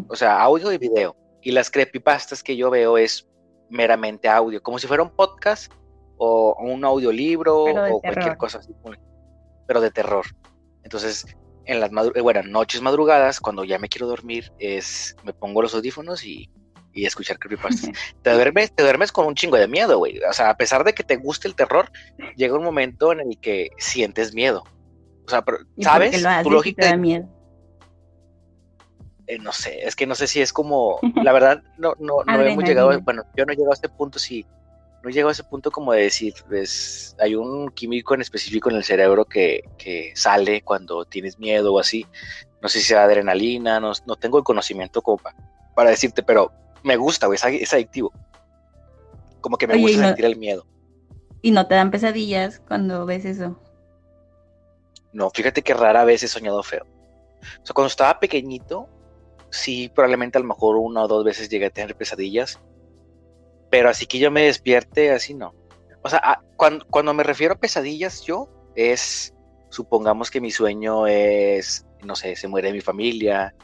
O 0.08 0.16
sea, 0.16 0.40
audio 0.40 0.72
y 0.72 0.78
video. 0.78 1.16
Y 1.40 1.52
las 1.52 1.70
creepypastas 1.70 2.42
que 2.42 2.56
yo 2.56 2.70
veo 2.70 2.98
es 2.98 3.28
meramente 3.70 4.28
audio, 4.28 4.62
como 4.62 4.78
si 4.78 4.86
fuera 4.86 5.02
un 5.02 5.10
podcast 5.10 5.72
o 6.18 6.56
un 6.60 6.84
audiolibro 6.84 7.64
o 7.64 8.00
cualquier 8.00 8.36
cosa 8.36 8.58
así, 8.58 8.72
pero 9.66 9.80
de 9.80 9.90
terror. 9.90 10.24
Entonces, 10.84 11.26
en 11.64 11.80
las 11.80 11.90
eh, 12.14 12.20
bueno, 12.20 12.42
noches 12.44 12.80
madrugadas, 12.80 13.40
cuando 13.40 13.64
ya 13.64 13.78
me 13.78 13.88
quiero 13.88 14.06
dormir, 14.06 14.52
es 14.58 15.16
me 15.24 15.32
pongo 15.32 15.62
los 15.62 15.74
audífonos 15.74 16.24
y, 16.24 16.50
y 16.92 17.06
escuchar 17.06 17.38
creepypastas. 17.38 17.90
te 18.22 18.30
duermes, 18.30 18.72
te 18.74 18.82
duermes 18.82 19.10
con 19.10 19.26
un 19.26 19.34
chingo 19.34 19.56
de 19.56 19.68
miedo, 19.68 19.98
güey. 19.98 20.20
O 20.28 20.32
sea, 20.32 20.50
a 20.50 20.56
pesar 20.56 20.84
de 20.84 20.92
que 20.92 21.02
te 21.02 21.16
guste 21.16 21.48
el 21.48 21.54
terror, 21.54 21.90
llega 22.36 22.56
un 22.56 22.64
momento 22.64 23.12
en 23.12 23.20
el 23.20 23.38
que 23.40 23.70
sientes 23.78 24.34
miedo. 24.34 24.64
O 25.26 25.30
sea, 25.30 25.44
¿sabes? 25.78 26.22
Tu 26.42 26.50
lógica 26.50 26.96
miedo. 26.96 27.28
Eh, 29.26 29.38
no 29.38 29.52
sé, 29.52 29.86
es 29.86 29.94
que 29.94 30.06
no 30.06 30.14
sé 30.14 30.26
si 30.26 30.40
es 30.40 30.52
como, 30.52 30.98
la 31.22 31.32
verdad, 31.32 31.62
no, 31.78 31.94
no, 32.00 32.24
no 32.24 32.40
hemos 32.42 32.64
llegado, 32.64 33.00
bueno, 33.02 33.22
yo 33.36 33.46
no 33.46 33.52
he 33.52 33.56
llegado 33.56 33.70
a 33.70 33.74
este 33.74 33.88
punto 33.88 34.18
si 34.18 34.44
no 35.02 35.10
llego 35.10 35.28
a 35.28 35.32
ese 35.32 35.44
punto 35.44 35.70
como 35.70 35.92
de 35.92 36.02
decir, 36.02 36.34
pues, 36.48 37.16
hay 37.18 37.34
un 37.34 37.70
químico 37.70 38.14
en 38.14 38.20
específico 38.20 38.70
en 38.70 38.76
el 38.76 38.84
cerebro 38.84 39.24
que, 39.24 39.64
sale 40.14 40.62
cuando 40.62 41.04
tienes 41.04 41.38
miedo 41.38 41.74
o 41.74 41.80
así. 41.80 42.06
No 42.60 42.68
sé 42.68 42.78
si 42.78 42.86
sea 42.86 43.02
adrenalina, 43.02 43.80
no, 43.80 43.92
no 44.06 44.16
tengo 44.16 44.38
el 44.38 44.44
conocimiento 44.44 45.02
como 45.02 45.20
para, 45.74 45.90
decirte, 45.90 46.22
pero 46.22 46.52
me 46.84 46.96
gusta, 46.96 47.26
güey, 47.26 47.38
es, 47.60 47.72
adictivo. 47.72 48.12
Como 49.40 49.56
que 49.56 49.66
me 49.66 49.76
gusta 49.76 50.06
sentir 50.06 50.24
el 50.24 50.36
miedo. 50.36 50.64
¿Y 51.42 51.50
no 51.50 51.66
te 51.66 51.74
dan 51.74 51.90
pesadillas 51.90 52.60
cuando 52.68 53.04
ves 53.04 53.24
eso? 53.24 53.58
No, 55.12 55.30
fíjate 55.30 55.62
que 55.62 55.74
rara 55.74 56.04
vez 56.04 56.22
he 56.22 56.28
soñado 56.28 56.62
feo. 56.62 56.86
O 57.60 57.66
sea, 57.66 57.74
cuando 57.74 57.88
estaba 57.88 58.20
pequeñito, 58.20 58.88
sí, 59.52 59.88
probablemente 59.94 60.38
a 60.38 60.40
lo 60.40 60.48
mejor 60.48 60.76
una 60.76 61.04
o 61.04 61.08
dos 61.08 61.24
veces 61.24 61.48
llegué 61.48 61.66
a 61.66 61.70
tener 61.70 61.94
pesadillas 61.96 62.58
pero 63.72 63.88
así 63.88 64.04
que 64.04 64.18
yo 64.18 64.30
me 64.30 64.42
despierte, 64.42 65.12
así 65.12 65.32
no. 65.32 65.54
O 66.02 66.10
sea, 66.10 66.42
cuando, 66.56 67.14
me 67.14 67.22
refiero 67.22 67.54
a 67.54 67.58
pesadillas, 67.58 68.20
yo 68.20 68.50
es, 68.74 69.32
supongamos 69.70 70.30
que 70.30 70.42
mi 70.42 70.50
sueño 70.50 71.06
es, 71.06 71.86
no 72.02 72.14
sé, 72.14 72.36
se 72.36 72.48
muere 72.48 72.70
mi 72.70 72.82
familia, 72.82 73.54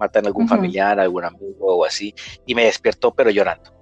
matan 0.00 0.24
a 0.24 0.26
algún 0.26 0.48
familiar, 0.48 0.98
algún 0.98 1.24
amigo 1.24 1.76
o 1.76 1.84
así, 1.84 2.12
y 2.44 2.56
me 2.56 2.64
despierto 2.64 3.14
pero 3.14 3.30
llorando. 3.30 3.72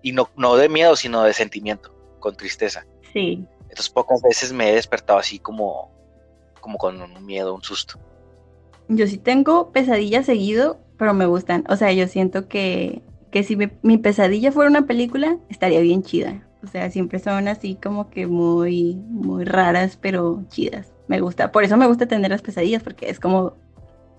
Y 0.00 0.12
no, 0.12 0.30
no 0.34 0.56
de 0.56 0.70
miedo, 0.70 0.96
sino 0.96 1.24
de 1.24 1.34
sentimiento, 1.34 1.94
con 2.18 2.34
tristeza. 2.34 2.86
Sí. 3.12 3.46
Entonces 3.64 3.90
pocas 3.90 4.22
veces 4.22 4.50
me 4.54 4.70
he 4.70 4.76
despertado 4.76 5.18
así 5.18 5.40
como, 5.40 5.92
como 6.62 6.78
con 6.78 7.02
un 7.02 7.26
miedo, 7.26 7.54
un 7.54 7.62
susto. 7.62 8.00
Yo 8.88 9.06
sí 9.06 9.18
tengo 9.18 9.72
pesadillas 9.72 10.26
seguido, 10.26 10.78
pero 10.98 11.14
me 11.14 11.26
gustan. 11.26 11.64
O 11.68 11.76
sea, 11.76 11.92
yo 11.92 12.06
siento 12.06 12.48
que 12.48 13.02
que 13.34 13.42
si 13.42 13.56
mi, 13.56 13.98
pesadilla 13.98 14.52
fuera 14.52 14.70
una 14.70 14.86
película, 14.86 15.38
estaría 15.48 15.80
bien 15.80 16.04
chida. 16.04 16.46
O 16.62 16.68
sea, 16.68 16.88
siempre 16.92 17.18
son 17.18 17.48
así 17.48 17.74
como 17.74 18.08
que 18.08 18.28
muy, 18.28 18.94
muy 18.94 19.44
raras, 19.44 19.98
pero 20.00 20.44
chidas. 20.50 20.92
Me 21.08 21.18
gusta. 21.18 21.50
Por 21.50 21.64
eso 21.64 21.76
me 21.76 21.88
gusta 21.88 22.06
tener 22.06 22.30
las 22.30 22.42
pesadillas, 22.42 22.84
porque 22.84 23.10
es 23.10 23.18
como 23.18 23.56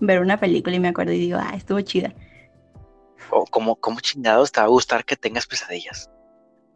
ver 0.00 0.20
una 0.20 0.38
película 0.38 0.76
y 0.76 0.80
me 0.80 0.88
acuerdo 0.88 1.12
y 1.12 1.18
digo, 1.18 1.38
ah, 1.40 1.54
estuvo 1.56 1.80
chida. 1.80 2.12
O 3.30 3.46
como, 3.46 3.76
como 3.76 4.00
chingados 4.00 4.52
te 4.52 4.60
va 4.60 4.66
a 4.66 4.68
gustar 4.68 5.02
que 5.02 5.16
tengas 5.16 5.46
pesadillas. 5.46 6.10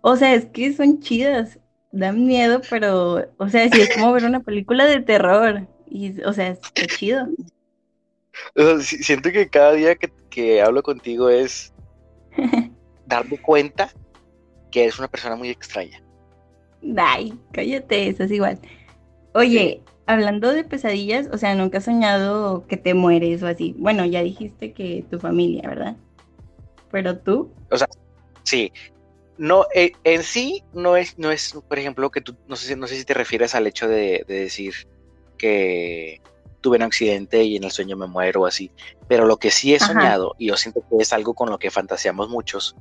O 0.00 0.16
sea, 0.16 0.32
es 0.32 0.46
que 0.46 0.72
son 0.72 1.00
chidas. 1.00 1.58
Dan 1.92 2.24
miedo, 2.24 2.62
pero, 2.70 3.28
o 3.36 3.48
sea, 3.50 3.68
sí 3.68 3.82
es 3.82 3.94
como 3.94 4.12
ver 4.12 4.24
una 4.24 4.40
película 4.40 4.86
de 4.86 5.02
terror. 5.02 5.68
Y, 5.90 6.22
o 6.22 6.32
sea, 6.32 6.48
es 6.48 6.60
chido. 6.96 7.28
Siento 8.80 9.30
que 9.30 9.48
cada 9.48 9.72
día 9.72 9.94
que, 9.94 10.10
que 10.30 10.62
hablo 10.62 10.82
contigo 10.82 11.28
es 11.28 11.72
darme 13.06 13.38
cuenta 13.38 13.90
que 14.70 14.84
eres 14.84 14.98
una 14.98 15.08
persona 15.08 15.36
muy 15.36 15.50
extraña. 15.50 16.02
Ay, 16.96 17.38
cállate, 17.52 18.08
eso 18.08 18.24
es 18.24 18.30
igual. 18.30 18.58
Oye, 19.34 19.82
hablando 20.06 20.52
de 20.52 20.64
pesadillas, 20.64 21.28
o 21.32 21.38
sea, 21.38 21.54
nunca 21.54 21.78
has 21.78 21.84
soñado 21.84 22.66
que 22.66 22.76
te 22.76 22.94
mueres 22.94 23.42
o 23.42 23.46
así. 23.46 23.74
Bueno, 23.78 24.04
ya 24.04 24.22
dijiste 24.22 24.72
que 24.72 25.04
tu 25.10 25.18
familia, 25.18 25.68
¿verdad? 25.68 25.96
Pero 26.90 27.18
tú. 27.18 27.52
O 27.70 27.76
sea, 27.76 27.88
sí. 28.42 28.72
No, 29.38 29.66
eh, 29.74 29.92
en 30.04 30.22
sí 30.22 30.64
no 30.74 30.96
es, 30.96 31.18
no 31.18 31.30
es, 31.30 31.56
por 31.66 31.78
ejemplo, 31.78 32.10
que 32.10 32.20
tú, 32.20 32.36
no 32.46 32.56
sé, 32.56 32.76
no 32.76 32.86
sé 32.86 32.96
si 32.96 33.04
te 33.04 33.14
refieres 33.14 33.54
al 33.54 33.66
hecho 33.66 33.88
de, 33.88 34.24
decir 34.26 34.74
que 35.38 36.20
tuve 36.60 36.76
un 36.76 36.82
accidente 36.82 37.42
y 37.42 37.56
en 37.56 37.64
el 37.64 37.70
sueño 37.70 37.96
me 37.96 38.06
muero 38.06 38.42
o 38.42 38.46
así. 38.46 38.70
Pero 39.08 39.26
lo 39.26 39.36
que 39.36 39.50
sí 39.50 39.74
he 39.74 39.78
soñado, 39.78 40.34
y 40.38 40.48
yo 40.48 40.56
siento 40.56 40.82
que 40.88 40.96
es 41.02 41.12
algo 41.12 41.34
con 41.34 41.50
lo 41.50 41.58
que 41.58 41.70
fantaseamos 41.70 42.28
muchos, 42.28 42.76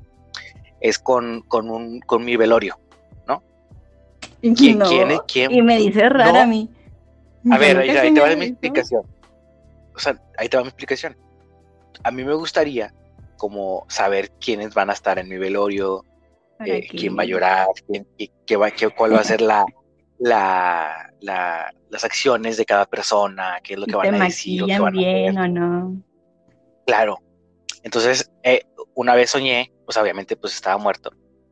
es 0.79 1.00
con, 1.00 1.41
con, 1.41 1.69
un, 1.69 2.00
con 2.01 2.24
mi 2.24 2.36
velorio, 2.38 2.79
¿no? 3.27 3.43
¿Quién, 4.41 4.79
quién, 5.27 5.51
Y 5.51 5.62
me 5.62 5.77
dice 5.77 6.07
rara 6.09 6.43
a 6.43 6.48
mí. 6.48 6.69
A 7.51 7.57
ver, 7.57 7.77
ahí, 7.77 8.13
te 8.13 8.19
va 8.19 8.36
mi 8.36 8.45
explicación. 8.45 9.03
O 9.95 10.00
sea, 10.00 10.19
ahí 10.38 10.50
te 10.50 10.57
va 10.57 10.63
mi 10.63 10.69
explicación. 10.69 11.17
A 12.03 12.12
mí 12.12 12.24
me 12.24 12.33
gustaría 12.33 12.93
como 13.38 13.86
saber 13.88 14.31
quiénes 14.39 14.74
van 14.74 14.89
a 14.89 14.93
estar 14.93 15.17
en 15.17 15.27
mi 15.27 15.38
velorio, 15.38 16.03
eh, 16.65 16.86
quién 16.89 17.17
va 17.17 17.24
a 17.24 17.25
llorar, 17.25 17.67
quién, 17.88 18.05
qué, 18.45 18.57
va, 18.57 18.71
qué, 18.71 18.89
cuál 18.89 19.13
va 19.13 19.19
a 19.19 19.24
ser 19.24 19.41
la, 19.41 19.65
la, 20.19 21.74
las 21.89 22.03
acciones 22.03 22.58
de 22.58 22.65
cada 22.65 22.86
persona, 22.86 23.60
qué 23.63 23.74
es 23.74 23.79
lo 23.79 23.86
que 23.86 23.96
van 23.96 24.22
a 24.22 24.25
decir. 24.25 24.63
bien 24.65 25.38
o 25.38 25.48
no. 25.48 26.03
Claro. 26.86 27.19
Entonces, 27.84 28.31
eh, 28.43 28.63
una 28.96 29.15
vez 29.15 29.31
soñé, 29.31 29.72
pues 29.86 29.98
obviamente 29.98 30.36
pues 30.36 30.53
estaba 30.53 30.77
muerto, 30.77 31.12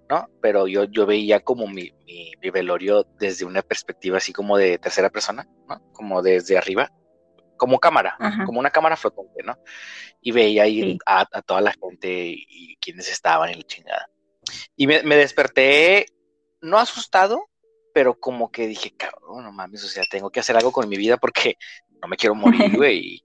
¿no? 0.10 0.30
Pero 0.42 0.68
yo, 0.68 0.86
yo 0.86 1.06
veía 1.06 1.40
como 1.40 1.68
mi, 1.68 1.94
mi, 2.06 2.50
velorio 2.50 3.06
desde 3.20 3.46
una 3.46 3.62
perspectiva 3.62 4.18
así 4.18 4.34
como 4.34 4.58
de 4.58 4.78
tercera 4.78 5.10
persona, 5.10 5.48
¿no? 5.68 5.82
Como 5.94 6.22
desde 6.22 6.58
arriba, 6.58 6.92
como 7.56 7.80
cámara, 7.80 8.18
como 8.46 8.60
una 8.60 8.70
cámara 8.70 8.98
flotante, 8.98 9.44
¿no? 9.44 9.58
Y 10.22 10.32
veía 10.32 10.64
ahí 10.64 10.98
a, 11.06 11.26
toda 11.42 11.62
la 11.62 11.74
gente 11.74 12.34
y, 12.36 12.76
quienes 12.78 13.10
estaban 13.10 13.50
en 13.50 13.60
la 13.60 13.64
chingada. 13.64 14.10
Y 14.76 14.88
me, 14.88 15.04
me 15.04 15.16
desperté, 15.16 16.06
no 16.62 16.78
asustado, 16.78 17.50
pero 17.98 18.14
como 18.14 18.52
que 18.52 18.68
dije, 18.68 18.94
cabrón, 18.96 19.44
no 19.44 19.52
mames, 19.52 19.84
o 19.84 19.88
sea, 19.88 20.04
tengo 20.08 20.30
que 20.30 20.40
hacer 20.40 20.56
algo 20.56 20.72
con 20.72 20.88
mi 20.88 20.98
vida 20.98 21.18
porque 21.18 21.58
no 22.00 22.08
me 22.08 22.16
quiero 22.16 22.36
morir, 22.36 22.72
güey. 22.78 23.24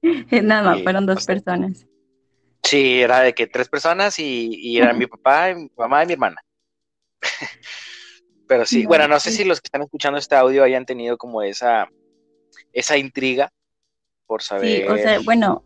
Nada 0.42 0.62
más, 0.62 0.82
fueron 0.82 1.04
dos 1.04 1.26
personas. 1.26 1.86
Sí, 2.62 3.02
era 3.02 3.20
de 3.20 3.34
que 3.34 3.46
tres 3.46 3.68
personas 3.68 4.18
y, 4.18 4.48
y 4.54 4.78
eran 4.78 4.96
mi 4.96 5.06
papá, 5.06 5.52
mi 5.54 5.70
mamá 5.76 6.02
y 6.02 6.06
mi 6.06 6.12
hermana. 6.14 6.42
Pero 8.48 8.64
sí, 8.64 8.86
bueno, 8.86 9.06
no 9.06 9.20
sé 9.20 9.32
si 9.32 9.44
los 9.44 9.60
que 9.60 9.66
están 9.66 9.82
escuchando 9.82 10.18
este 10.18 10.34
audio 10.34 10.64
hayan 10.64 10.86
tenido 10.86 11.18
como 11.18 11.42
esa, 11.42 11.86
esa 12.72 12.96
intriga 12.96 13.52
por 14.24 14.42
saber. 14.42 14.86
Sí, 14.86 14.88
o 14.88 14.96
sea, 14.96 15.20
bueno, 15.20 15.62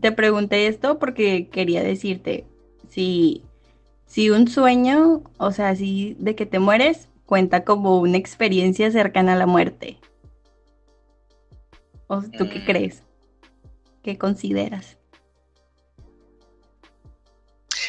te 0.00 0.10
pregunté 0.10 0.66
esto 0.66 0.98
porque 0.98 1.48
quería 1.50 1.84
decirte, 1.84 2.46
si, 2.88 3.44
si 4.06 4.28
un 4.30 4.48
sueño, 4.48 5.22
o 5.38 5.52
sea, 5.52 5.68
así 5.68 6.16
de 6.18 6.34
que 6.34 6.46
te 6.46 6.58
mueres, 6.58 7.08
cuenta 7.32 7.64
como 7.64 7.98
una 7.98 8.18
experiencia 8.18 8.90
cercana 8.90 9.32
a 9.32 9.36
la 9.36 9.46
muerte. 9.46 9.98
¿O 12.06 12.20
tú 12.20 12.46
qué 12.50 12.58
mm. 12.58 12.64
crees? 12.66 13.02
¿Qué 14.02 14.18
consideras? 14.18 14.98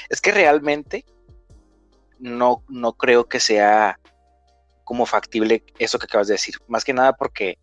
Es 0.07 0.21
que 0.21 0.31
realmente 0.31 1.03
no, 2.19 2.63
no 2.69 2.93
creo 2.93 3.27
que 3.27 3.41
sea 3.41 3.99
como 4.85 5.05
factible 5.05 5.65
eso 5.77 5.99
que 5.99 6.05
acabas 6.05 6.27
de 6.27 6.35
decir. 6.35 6.55
Más 6.69 6.85
que 6.85 6.93
nada 6.93 7.11
porque 7.11 7.57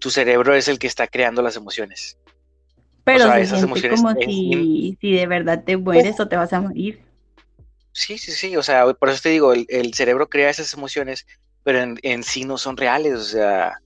tu 0.00 0.10
cerebro 0.10 0.54
es 0.54 0.68
el 0.68 0.78
que 0.78 0.86
está 0.86 1.06
creando 1.06 1.40
las 1.40 1.56
emociones. 1.56 2.18
Pero 3.04 3.32
esas 3.32 3.62
emociones 3.62 4.02
como 4.02 4.14
si, 4.20 4.98
de 5.00 5.26
verdad 5.26 5.64
te 5.64 5.78
mueres 5.78 6.20
o 6.20 6.28
te 6.28 6.36
vas 6.36 6.52
a 6.52 6.60
morir. 6.60 7.03
Sí, 7.94 8.18
sí, 8.18 8.32
sí. 8.32 8.56
O 8.56 8.62
sea, 8.62 8.92
por 8.92 9.08
eso 9.08 9.22
te 9.22 9.30
digo, 9.30 9.52
el, 9.52 9.94
cerebro 9.94 10.28
crea 10.28 10.50
esas 10.50 10.74
emociones, 10.74 11.26
pero 11.62 11.80
en, 11.80 11.98
en, 12.02 12.22
sí 12.22 12.44
no 12.44 12.58
son 12.58 12.76
reales. 12.76 13.14
O 13.14 13.24
sea, 13.24 13.78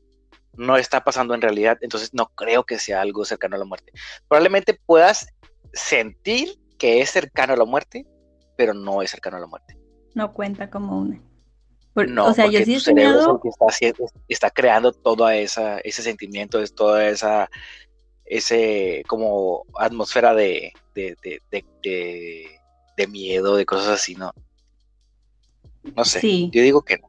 no 0.54 0.76
está 0.76 1.04
pasando 1.04 1.34
en 1.34 1.42
realidad. 1.42 1.78
Entonces 1.80 2.12
no 2.12 2.26
creo 2.34 2.64
que 2.64 2.80
sea 2.80 3.00
algo 3.00 3.24
cercano 3.24 3.54
a 3.54 3.60
la 3.60 3.64
muerte. 3.64 3.92
Probablemente 4.26 4.74
puedas 4.74 5.28
sentir 5.72 6.58
que 6.76 7.00
es 7.00 7.10
cercano 7.10 7.52
a 7.52 7.56
la 7.56 7.64
muerte, 7.64 8.04
pero 8.56 8.74
no 8.74 9.02
es 9.02 9.10
cercano 9.12 9.36
a 9.36 9.40
la 9.40 9.46
muerte. 9.46 9.78
No 10.14 10.32
cuenta 10.34 10.68
como 10.68 10.98
una 10.98 11.22
no, 12.06 12.26
o 12.26 12.34
sea, 12.34 12.46
yo 12.46 12.64
sí 12.64 12.74
he 12.74 12.80
soñado... 12.80 13.40
está, 14.28 14.50
creando 14.50 14.92
todo 14.92 15.28
esa, 15.30 15.78
ese 15.80 16.02
sentimiento, 16.02 16.60
es 16.60 16.74
toda 16.74 17.08
esa 17.08 17.50
ese 18.24 19.02
como 19.08 19.64
atmósfera 19.78 20.34
de, 20.34 20.72
de, 20.94 21.16
de, 21.22 22.57
miedo, 23.06 23.56
de 23.56 23.66
cosas 23.66 23.88
así, 23.88 24.14
¿no? 24.14 24.32
No 25.96 26.04
sé, 26.04 26.50
yo 26.50 26.62
digo 26.62 26.82
que 26.82 26.98
no. 26.98 27.08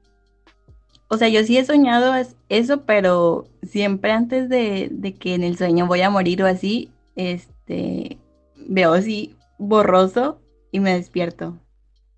O 1.08 1.18
sea, 1.18 1.28
yo 1.28 1.44
sí 1.44 1.58
he 1.58 1.66
soñado 1.66 2.14
eso, 2.50 2.82
pero 2.86 3.48
siempre 3.64 4.12
antes 4.12 4.48
de, 4.48 4.90
de 4.92 5.16
que 5.16 5.34
en 5.34 5.44
el 5.44 5.58
sueño 5.58 5.88
voy 5.88 6.02
a 6.02 6.10
morir 6.10 6.44
o 6.44 6.46
así, 6.46 6.92
este, 7.16 8.20
veo 8.56 8.94
así 8.94 9.36
borroso 9.58 10.40
y 10.72 10.80
me 10.80 10.94
despierto. 10.94 11.58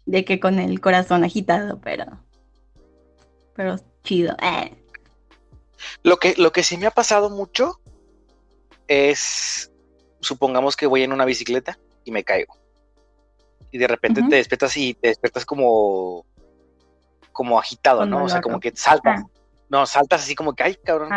De 0.05 0.25
que 0.25 0.39
con 0.39 0.59
el 0.59 0.81
corazón 0.81 1.23
agitado, 1.23 1.79
pero 1.79 2.05
pero 3.55 3.75
chido. 4.03 4.35
Eh. 4.41 4.75
Lo, 6.03 6.17
que, 6.17 6.35
lo 6.37 6.51
que 6.51 6.63
sí 6.63 6.77
me 6.77 6.87
ha 6.87 6.91
pasado 6.91 7.29
mucho 7.29 7.79
es, 8.87 9.71
supongamos 10.19 10.75
que 10.75 10.87
voy 10.87 11.03
en 11.03 11.13
una 11.13 11.25
bicicleta 11.25 11.77
y 12.03 12.11
me 12.11 12.23
caigo. 12.23 12.55
Y 13.71 13.77
de 13.77 13.87
repente 13.87 14.21
te 14.29 14.35
despiertas 14.35 14.75
y 14.75 14.93
te 14.93 15.09
despiertas 15.09 15.45
como, 15.45 16.25
como 17.31 17.57
agitado, 17.57 18.05
¿no? 18.05 18.25
O 18.25 18.29
sea, 18.29 18.41
como 18.41 18.59
que 18.59 18.71
saltas. 18.75 19.21
Ah. 19.21 19.29
No, 19.69 19.85
saltas 19.85 20.23
así 20.23 20.35
como 20.35 20.53
que, 20.53 20.63
ay, 20.63 20.75
cabrón, 20.75 21.09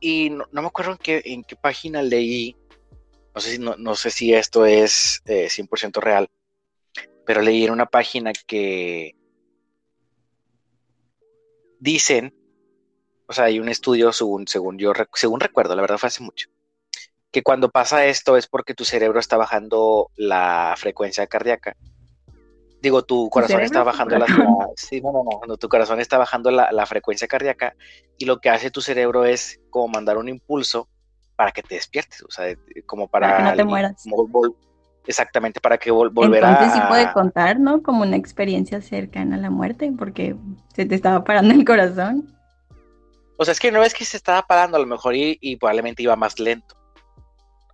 Y 0.00 0.30
no, 0.30 0.46
me 0.52 0.66
acuerdo 0.66 0.92
en 0.92 0.98
qué, 0.98 1.22
en 1.24 1.42
qué 1.42 1.56
página 1.56 2.02
leí, 2.02 2.54
no 3.34 3.40
sé 3.40 3.52
si, 3.52 3.58
no, 3.58 3.94
sé 3.94 4.10
si 4.10 4.34
esto 4.34 4.66
es 4.66 5.22
100% 5.24 5.96
eh, 5.96 6.00
real, 6.00 6.28
pero 7.24 7.40
leí 7.40 7.64
en 7.64 7.72
una 7.72 7.86
página 7.86 8.32
que 8.46 9.16
dicen, 11.78 12.34
o 13.26 13.32
sea, 13.32 13.44
hay 13.44 13.60
un 13.60 13.68
estudio, 13.68 14.12
según, 14.12 14.46
según 14.46 14.78
yo, 14.78 14.92
según 15.14 15.40
recuerdo, 15.40 15.74
la 15.74 15.82
verdad 15.82 15.98
fue 15.98 16.08
hace 16.08 16.22
mucho, 16.22 16.48
que 17.30 17.42
cuando 17.42 17.68
pasa 17.68 18.06
esto 18.06 18.36
es 18.36 18.46
porque 18.46 18.74
tu 18.74 18.84
cerebro 18.84 19.20
está 19.20 19.36
bajando 19.36 20.10
la 20.16 20.74
frecuencia 20.76 21.26
cardíaca. 21.26 21.76
Digo, 22.80 23.02
tu 23.02 23.28
corazón 23.28 23.60
está 23.60 23.82
bajando 23.82 24.18
la, 24.18 24.26
sí, 24.76 25.00
no, 25.00 25.12
no, 25.12 25.24
no, 25.46 25.56
tu 25.56 25.68
corazón 25.68 26.00
está 26.00 26.16
bajando 26.16 26.50
la, 26.50 26.86
frecuencia 26.86 27.26
cardíaca 27.26 27.74
y 28.16 28.24
lo 28.24 28.38
que 28.38 28.50
hace 28.50 28.70
tu 28.70 28.80
cerebro 28.80 29.24
es 29.24 29.60
como 29.70 29.88
mandar 29.88 30.16
un 30.16 30.28
impulso 30.28 30.88
para 31.34 31.50
que 31.50 31.62
te 31.62 31.74
despiertes, 31.74 32.22
o 32.22 32.30
sea, 32.30 32.54
como 32.86 33.08
para, 33.08 33.36
que 33.36 33.42
no 33.42 33.54
te 33.54 33.64
mueras. 33.64 34.04
Exactamente, 35.08 35.58
para 35.58 35.78
que 35.78 35.90
vol 35.90 36.10
volverá 36.10 36.50
Entonces 36.50 36.74
sí 36.74 36.80
puede 36.86 37.10
contar, 37.14 37.58
¿no? 37.58 37.82
Como 37.82 38.02
una 38.02 38.16
experiencia 38.16 38.82
cercana 38.82 39.36
a 39.36 39.38
la 39.38 39.48
muerte, 39.48 39.90
porque 39.96 40.36
se 40.74 40.84
te 40.84 40.94
estaba 40.94 41.24
parando 41.24 41.54
el 41.54 41.64
corazón. 41.64 42.36
O 43.38 43.44
sea, 43.44 43.52
es 43.52 43.58
que 43.58 43.72
no 43.72 43.82
es 43.82 43.94
que 43.94 44.04
se 44.04 44.18
estaba 44.18 44.42
parando, 44.42 44.76
a 44.76 44.80
lo 44.80 44.86
mejor 44.86 45.14
y, 45.16 45.56
probablemente 45.56 46.02
iba 46.02 46.14
más 46.14 46.38
lento. 46.38 46.76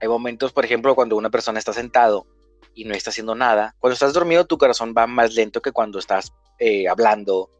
Hay 0.01 0.09
momentos, 0.09 0.53
por 0.53 0.65
ejemplo, 0.65 0.95
cuando 0.95 1.17
una 1.17 1.31
persona 1.31 1.59
está 1.59 1.73
sentado 1.73 2.27
y 2.75 2.85
no 2.85 2.95
está 2.95 3.11
haciendo 3.11 3.35
nada. 3.35 3.75
Cuando 3.79 3.95
estás 3.95 4.13
dormido, 4.13 4.47
tu 4.47 4.59
corazón 4.59 4.95
va 4.97 5.07
más 5.07 5.35
lento 5.35 5.63
que 5.63 5.73
cuando 5.73 5.99
estás 5.99 6.33
eh, 6.59 6.89
hablando, 6.89 7.51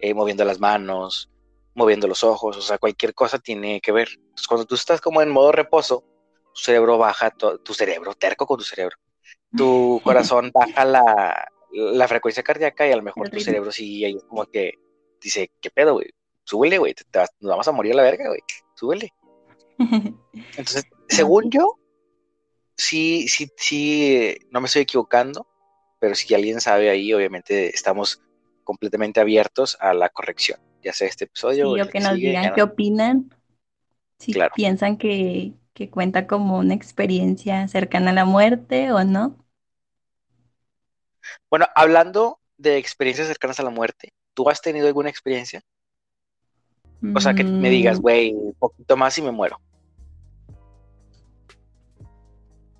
eh, 0.00 0.14
moviendo 0.14 0.44
las 0.44 0.60
manos, 0.60 1.30
moviendo 1.74 2.08
los 2.08 2.24
ojos. 2.24 2.56
O 2.56 2.62
sea, 2.62 2.78
cualquier 2.78 3.14
cosa 3.14 3.38
tiene 3.38 3.80
que 3.80 3.92
ver. 3.92 4.08
Entonces, 4.12 4.48
cuando 4.48 4.66
tú 4.66 4.74
estás 4.74 5.00
como 5.00 5.22
en 5.22 5.30
modo 5.30 5.52
reposo, 5.52 6.04
tu 6.54 6.62
cerebro 6.62 6.98
baja, 6.98 7.30
tu 7.30 7.74
cerebro, 7.74 8.14
terco 8.14 8.46
con 8.46 8.58
tu 8.58 8.64
cerebro, 8.64 8.96
tu 9.54 10.00
corazón 10.04 10.50
baja 10.52 10.84
la, 10.84 12.08
frecuencia 12.08 12.42
cardíaca 12.42 12.86
y 12.88 12.92
a 12.92 12.96
lo 12.96 13.02
mejor 13.02 13.28
tu 13.28 13.40
cerebro 13.40 13.70
sí 13.70 14.04
ahí 14.04 14.16
es 14.16 14.24
como 14.24 14.46
que 14.46 14.74
dice, 15.20 15.50
¿qué 15.60 15.70
pedo, 15.70 15.94
güey? 15.94 16.10
Súbele, 16.44 16.78
güey, 16.78 16.94
nos 17.40 17.50
vamos 17.50 17.68
a 17.68 17.72
morir 17.72 17.92
a 17.92 17.96
la 17.96 18.02
verga, 18.02 18.28
güey, 18.28 18.40
súbele. 18.74 19.12
Entonces, 19.78 20.84
según 21.08 21.50
yo, 21.50 21.78
sí, 22.76 23.28
sí, 23.28 23.50
sí, 23.56 24.36
no 24.50 24.60
me 24.60 24.66
estoy 24.66 24.82
equivocando, 24.82 25.46
pero 25.98 26.14
si 26.14 26.34
alguien 26.34 26.60
sabe 26.60 26.90
ahí, 26.90 27.12
obviamente 27.12 27.74
estamos 27.74 28.22
completamente 28.64 29.20
abiertos 29.20 29.76
a 29.80 29.94
la 29.94 30.08
corrección, 30.08 30.60
ya 30.82 30.92
sea 30.92 31.08
este 31.08 31.24
episodio. 31.24 31.74
Sí, 31.74 31.80
o 31.80 31.88
que 31.88 32.00
nos 32.00 32.14
digan 32.14 32.54
qué 32.54 32.62
opinan, 32.62 33.34
si 34.18 34.34
piensan 34.54 34.96
que, 34.96 35.54
que 35.72 35.90
cuenta 35.90 36.26
como 36.26 36.58
una 36.58 36.74
experiencia 36.74 37.68
cercana 37.68 38.10
a 38.10 38.14
la 38.14 38.24
muerte 38.24 38.92
o 38.92 39.04
no. 39.04 39.36
Bueno, 41.50 41.66
hablando 41.74 42.40
de 42.56 42.78
experiencias 42.78 43.28
cercanas 43.28 43.60
a 43.60 43.62
la 43.62 43.70
muerte, 43.70 44.12
¿tú 44.34 44.48
has 44.48 44.60
tenido 44.60 44.86
alguna 44.86 45.10
experiencia? 45.10 45.62
O 47.14 47.20
sea, 47.20 47.34
que 47.34 47.44
me 47.44 47.68
digas, 47.68 47.98
mm. 47.98 48.02
güey, 48.02 48.32
un 48.32 48.54
poquito 48.54 48.96
más 48.96 49.16
y 49.18 49.22
me 49.22 49.30
muero. 49.30 49.60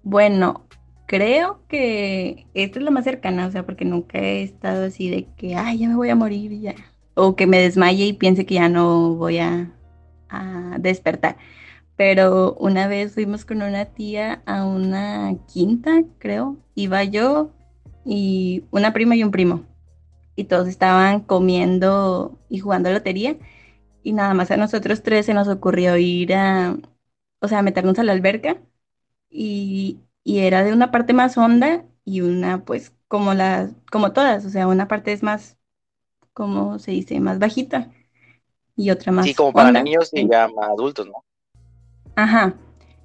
Bueno, 0.09 0.65
creo 1.07 1.67
que 1.67 2.47
esta 2.55 2.79
es 2.79 2.85
la 2.85 2.93
más 2.93 3.03
cercana, 3.03 3.49
o 3.49 3.51
sea, 3.51 3.67
porque 3.67 3.85
nunca 3.85 4.19
he 4.21 4.45
estado 4.45 4.85
así 4.87 5.11
de 5.11 5.27
que, 5.37 5.57
ay, 5.57 5.79
ya 5.79 5.89
me 5.89 5.97
voy 5.97 6.11
a 6.11 6.15
morir 6.15 6.61
ya. 6.61 6.77
O 7.15 7.35
que 7.35 7.49
me 7.49 7.59
desmaye 7.59 8.05
y 8.07 8.13
piense 8.13 8.47
que 8.47 8.55
ya 8.55 8.69
no 8.69 9.15
voy 9.17 9.39
a, 9.39 9.73
despertar 10.79 11.37
pero 11.97 12.55
una 12.55 12.89
vez 12.89 13.15
fuimos 13.15 13.45
con 13.45 13.63
una 13.63 13.87
tía 13.87 14.43
a 14.47 14.67
una 14.67 15.37
quinta, 15.53 16.03
creo. 16.19 16.57
Iba 16.75 17.05
yo 17.05 17.53
y 18.05 18.65
una 18.71 18.93
prima 18.93 19.17
y 19.17 19.25
un 19.25 19.31
primo. 19.33 19.65
Y 20.37 20.45
todos 20.45 20.69
estaban 20.69 21.21
comiendo 21.21 22.39
y 22.51 22.59
jugando 22.61 22.93
lotería. 22.93 23.37
Y 24.03 24.13
nada 24.13 24.35
más 24.35 24.51
a 24.51 24.57
nosotros 24.59 25.03
tres 25.03 25.27
se 25.27 25.35
nos 25.35 25.49
ocurrió 25.49 25.97
ir 25.97 26.35
a, 26.35 26.77
o 27.41 27.49
sea, 27.49 27.63
meternos 27.63 27.99
a 27.99 28.05
la 28.05 28.13
alberca. 28.13 28.59
Y, 29.37 30.01
y 30.25 30.41
era 30.41 30.65
de 30.65 30.73
una 30.73 30.91
parte 30.91 31.13
más 31.15 31.37
honda 31.39 31.85
y 32.05 32.23
una, 32.23 32.65
pues, 32.65 32.95
como 33.09 33.35
las, 33.35 33.73
como 33.91 34.13
todas. 34.13 34.45
O 34.47 34.51
sea, 34.51 34.69
una 34.69 34.89
parte 34.89 35.13
es 35.13 35.23
más, 35.23 35.59
como 36.35 36.79
se 36.81 36.93
dice, 36.93 37.21
más 37.21 37.39
bajita. 37.41 37.93
Y 38.77 38.91
otra 38.91 39.13
más. 39.13 39.29
Sí, 39.29 39.35
como 39.35 39.53
para 39.53 39.73
niños 39.73 40.11
y 40.15 40.27
ya 40.29 40.49
más 40.49 40.69
adultos, 40.71 41.07
¿no? 41.07 41.25
Ajá. 42.15 42.57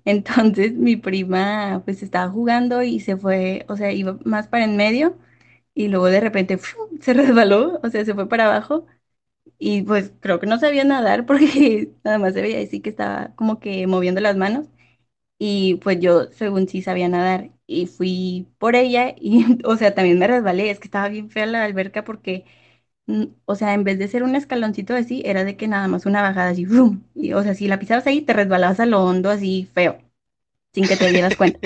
Entonces 0.05 0.73
mi 0.73 0.95
prima 0.95 1.81
pues 1.85 2.01
estaba 2.03 2.31
jugando 2.31 2.81
y 2.83 2.99
se 2.99 3.17
fue, 3.17 3.65
o 3.69 3.77
sea, 3.77 3.91
iba 3.91 4.17
más 4.25 4.47
para 4.47 4.65
en 4.65 4.77
medio 4.77 5.17
y 5.75 5.87
luego 5.89 6.07
de 6.07 6.21
repente 6.21 6.59
se 7.01 7.13
resbaló, 7.15 7.79
o 7.83 7.89
sea, 7.89 8.05
se 8.05 8.13
fue 8.15 8.27
para 8.29 8.45
abajo 8.45 8.87
y 9.59 9.83
pues 9.83 10.13
creo 10.21 10.39
que 10.39 10.47
no 10.47 10.59
sabía 10.59 10.83
nadar 10.85 11.25
porque 11.27 11.91
nada 12.03 12.19
más 12.19 12.33
se 12.35 12.41
veía 12.43 12.61
así 12.61 12.81
que 12.81 12.89
estaba 12.91 13.35
como 13.35 13.59
que 13.59 13.87
moviendo 13.87 14.21
las 14.21 14.37
manos 14.37 14.67
y 15.43 15.75
pues 15.77 15.99
yo 15.99 16.31
según 16.33 16.67
sí 16.67 16.81
sabía 16.83 17.09
nadar 17.09 17.51
y 17.67 17.87
fui 17.87 18.47
por 18.59 18.75
ella 18.75 19.15
y 19.17 19.45
o 19.65 19.75
sea, 19.77 19.95
también 19.95 20.19
me 20.19 20.27
resbalé, 20.27 20.69
es 20.71 20.79
que 20.79 20.87
estaba 20.87 21.09
bien 21.09 21.29
fea 21.31 21.45
la 21.47 21.63
alberca 21.65 22.03
porque 22.03 22.45
o 23.45 23.55
sea, 23.55 23.73
en 23.73 23.83
vez 23.83 23.99
de 23.99 24.07
ser 24.07 24.23
un 24.23 24.35
escaloncito 24.35 24.95
así, 24.95 25.21
era 25.25 25.43
de 25.43 25.57
que 25.57 25.67
nada 25.67 25.87
más 25.87 26.05
una 26.05 26.21
bajada 26.21 26.49
así, 26.49 26.65
¡frum! 26.65 27.03
Y, 27.15 27.33
o 27.33 27.43
sea, 27.43 27.53
si 27.55 27.67
la 27.67 27.79
pisabas 27.79 28.07
ahí, 28.07 28.21
te 28.21 28.33
resbalabas 28.33 28.79
a 28.79 28.85
lo 28.85 29.03
hondo 29.03 29.29
así 29.29 29.69
feo, 29.73 29.97
sin 30.73 30.87
que 30.87 30.97
te 30.97 31.09
dieras 31.11 31.37
cuenta. 31.37 31.59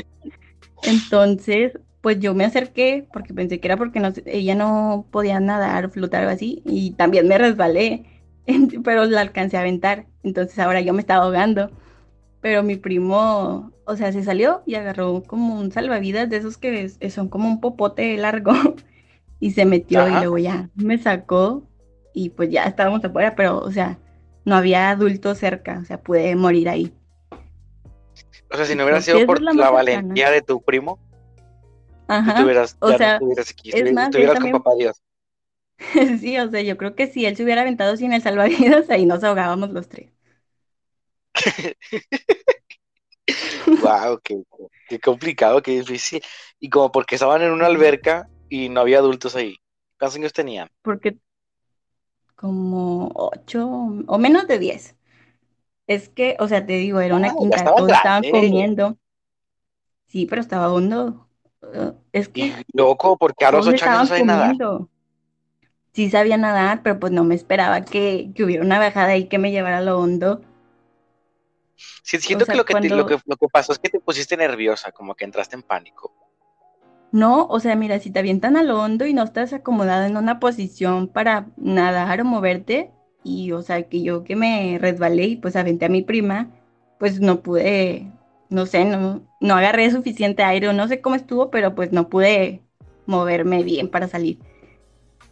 Entonces, 0.84 1.80
pues 2.02 2.20
yo 2.20 2.34
me 2.36 2.46
acerqué 2.46 3.08
porque 3.14 3.34
pensé 3.34 3.60
que 3.60 3.68
era 3.68 3.78
porque 3.78 4.00
no, 4.00 4.14
ella 4.26 4.56
no 4.56 5.08
podía 5.12 5.40
nadar, 5.40 5.90
flotar 5.92 6.26
o 6.26 6.30
así, 6.30 6.62
y 6.66 6.92
también 6.94 7.28
me 7.28 7.38
resbalé, 7.38 8.06
pero 8.84 9.06
la 9.06 9.22
alcancé 9.22 9.58
a 9.58 9.62
aventar. 9.62 10.08
Entonces 10.24 10.60
ahora 10.60 10.82
yo 10.82 10.94
me 10.94 11.02
estaba 11.02 11.26
ahogando. 11.26 11.72
Pero 12.46 12.62
mi 12.62 12.76
primo, 12.76 13.72
o 13.86 13.96
sea, 13.96 14.12
se 14.12 14.24
salió 14.24 14.62
y 14.68 14.76
agarró 14.76 15.24
como 15.24 15.60
un 15.60 15.72
salvavidas 15.72 16.30
de 16.30 16.38
esos 16.38 16.60
que 16.60 16.90
son 17.10 17.28
como 17.28 17.48
un 17.48 17.60
popote 17.60 18.16
largo 18.18 18.54
y 19.40 19.50
se 19.54 19.66
metió 19.66 20.08
y 20.08 20.12
luego 20.12 20.38
ya 20.38 20.70
me 20.76 21.00
sacó 21.00 21.64
y 22.14 22.30
pues 22.30 22.52
ya 22.52 22.66
estábamos 22.66 23.04
afuera, 23.04 23.36
pero 23.36 23.58
o 23.58 23.72
sea, 23.72 23.98
no 24.44 24.54
había 24.54 24.92
adultos 24.92 25.40
cerca, 25.40 25.80
o 25.82 25.86
sea, 25.86 26.00
pude 26.00 26.36
morir 26.36 26.70
ahí. 26.70 26.94
O 28.52 28.58
sea, 28.58 28.66
si 28.66 28.76
no 28.76 28.84
hubiera 28.84 29.02
sido 29.02 29.26
por 29.26 29.42
la, 29.42 29.72
valentía 29.72 30.30
de 30.30 30.44
tu 30.44 30.62
primo, 30.62 31.00
Ajá. 32.08 32.44
Tuvieras, 32.44 32.78
o 32.80 32.96
sea, 32.96 33.20
es 33.74 33.92
más, 33.92 34.10
estuvieras 34.10 34.40
con 34.40 34.52
papá 34.52 34.76
Dios. 34.78 35.02
sí, 36.20 36.38
o 36.38 36.52
sea, 36.52 36.62
yo 36.62 36.78
creo 36.78 36.94
que 36.94 37.08
si 37.08 37.26
él 37.26 37.36
se 37.36 37.44
hubiera 37.44 37.62
aventado 37.62 37.98
sin 37.98 38.14
el 38.14 38.22
salvavidas, 38.22 38.88
ahí 38.92 39.08
nos 39.08 39.24
ahogábamos 39.24 39.72
los 39.72 39.90
tres. 39.90 40.15
wow, 43.84 44.20
qué, 44.24 44.44
qué, 44.88 45.00
complicado, 45.00 45.62
qué 45.62 45.72
difícil. 45.72 46.22
Y 46.60 46.70
como 46.70 46.92
porque 46.92 47.16
estaban 47.16 47.42
en 47.42 47.52
una 47.52 47.68
alberca 47.68 48.30
y 48.50 48.70
no 48.70 48.82
había 48.82 49.00
adultos 49.00 49.36
ahí. 49.36 49.58
¿Cuántos 49.98 50.18
años 50.18 50.34
tenían? 50.34 50.70
Porque 50.82 51.18
como 52.36 53.12
ocho 53.16 53.68
o 54.08 54.18
menos 54.18 54.48
de 54.48 54.60
diez. 54.60 54.96
Es 55.88 56.10
que, 56.10 56.36
o 56.40 56.48
sea, 56.48 56.66
te 56.66 56.74
digo, 56.74 57.00
era 57.00 57.16
una 57.16 57.36
quinta, 57.36 57.64
todos 57.64 57.92
estaban 57.92 58.24
comiendo. 58.30 58.98
Sí, 60.08 60.26
pero 60.26 60.42
estaba 60.42 60.72
hondo. 60.72 61.28
Uh, 61.62 61.94
es 62.12 62.30
que. 62.30 62.54
loco, 62.74 63.18
porque 63.18 63.46
a 63.46 63.52
los 63.52 63.68
ocho 63.68 63.86
años 63.86 64.10
no 64.10 64.26
nadar. 64.26 64.56
Sí 65.94 66.10
sabía 66.10 66.38
nadar, 66.38 66.82
pero 66.84 67.00
pues 67.00 67.14
no 67.14 67.24
me 67.24 67.36
esperaba 67.36 67.82
que, 67.82 68.32
que 68.36 68.44
hubiera 68.44 68.64
una 68.64 68.80
bajada 68.80 69.10
ahí 69.10 69.28
que 69.28 69.38
me 69.38 69.52
llevara 69.52 69.78
a 69.78 69.82
lo 69.82 70.00
hondo. 70.00 70.42
Sí, 72.04 72.20
siento 72.20 72.46
que, 72.46 72.56
lo 72.56 72.66
que, 72.66 72.74
lo, 72.90 73.06
que, 73.06 73.18
lo 73.26 73.36
que 73.36 73.48
pasó 73.52 73.74
es 73.74 73.80
que 73.80 73.90
te 73.90 74.00
pusiste 74.00 74.38
nerviosa, 74.38 74.92
como 74.92 75.16
que 75.16 75.26
entraste 75.26 75.56
en 75.56 75.64
pánico. 75.64 76.14
No, 77.12 77.48
o 77.48 77.60
sea, 77.60 77.76
mira, 77.76 78.00
si 78.00 78.12
te 78.12 78.20
avientan 78.20 78.58
a 78.58 78.64
lo 78.64 78.82
hondo 78.82 79.06
y 79.06 79.14
no 79.14 79.24
estás 79.24 79.54
acomodada 79.54 80.06
en 80.06 80.18
una 80.18 80.40
posición 80.40 81.08
para 81.08 81.48
nadar 81.58 82.22
o 82.22 82.26
moverte, 82.26 82.92
y 83.24 83.52
o 83.54 83.62
sea, 83.62 83.84
que 83.84 84.04
yo 84.04 84.24
que 84.24 84.36
me 84.36 84.78
resbalé 84.80 85.24
y 85.24 85.36
pues 85.38 85.56
aventé 85.56 85.86
a 85.86 85.90
mi 85.90 86.02
prima, 86.02 86.50
pues 87.00 87.20
no 87.20 87.42
pude, 87.42 88.12
no 88.50 88.66
sé, 88.66 88.86
no, 88.86 89.22
no 89.40 89.56
agarré 89.56 89.90
suficiente 89.92 90.44
aire 90.44 90.72
no 90.74 90.88
sé 90.88 91.02
cómo 91.02 91.16
estuvo, 91.16 91.50
pero 91.50 91.74
pues 91.74 91.92
no 91.92 92.10
pude 92.10 92.62
moverme 93.06 93.64
bien 93.64 93.90
para 93.90 94.08
salir. 94.08 94.40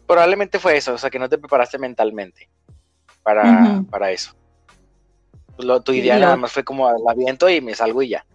Probablemente 0.08 0.60
fue 0.60 0.78
eso, 0.78 0.94
o 0.94 0.98
sea, 0.98 1.10
que 1.10 1.20
no 1.20 1.30
te 1.30 1.38
preparaste 1.38 1.78
mentalmente 1.78 2.50
para, 3.24 3.84
para 3.90 4.12
eso. 4.12 4.36
Pues 5.56 5.84
tu 5.84 5.94
idea 5.94 6.18
nada 6.20 6.36
más 6.36 6.52
fue 6.52 6.64
como 6.64 6.90
la 6.92 7.14
viento 7.14 7.50
y 7.50 7.62
me 7.62 7.76
salgo 7.76 8.02
y 8.02 8.10
ya. 8.10 8.26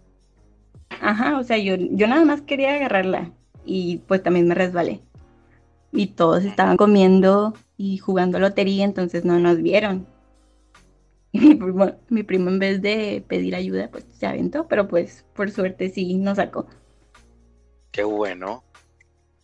Ajá, 1.01 1.37
o 1.37 1.43
sea, 1.43 1.57
yo, 1.57 1.75
yo 1.75 2.07
nada 2.07 2.25
más 2.25 2.41
quería 2.41 2.75
agarrarla 2.75 3.31
y 3.65 3.97
pues 4.07 4.23
también 4.23 4.47
me 4.47 4.55
resbalé. 4.55 5.01
Y 5.91 6.07
todos 6.07 6.43
estaban 6.43 6.77
comiendo 6.77 7.53
y 7.77 7.97
jugando 7.97 8.39
lotería, 8.39 8.85
entonces 8.85 9.25
no 9.25 9.39
nos 9.39 9.61
vieron. 9.61 10.07
Y 11.31 11.41
mi 11.41 11.53
primo, 11.53 11.91
mi 12.09 12.23
primo 12.23 12.49
en 12.49 12.57
vez 12.57 12.81
de 12.81 13.23
pedir 13.27 13.53
ayuda, 13.53 13.89
pues 13.91 14.03
se 14.17 14.25
aventó, 14.25 14.67
pero 14.67 14.87
pues 14.87 15.25
por 15.35 15.51
suerte 15.51 15.89
sí 15.89 16.15
nos 16.15 16.37
sacó. 16.37 16.65
Qué 17.91 18.03
bueno. 18.03 18.63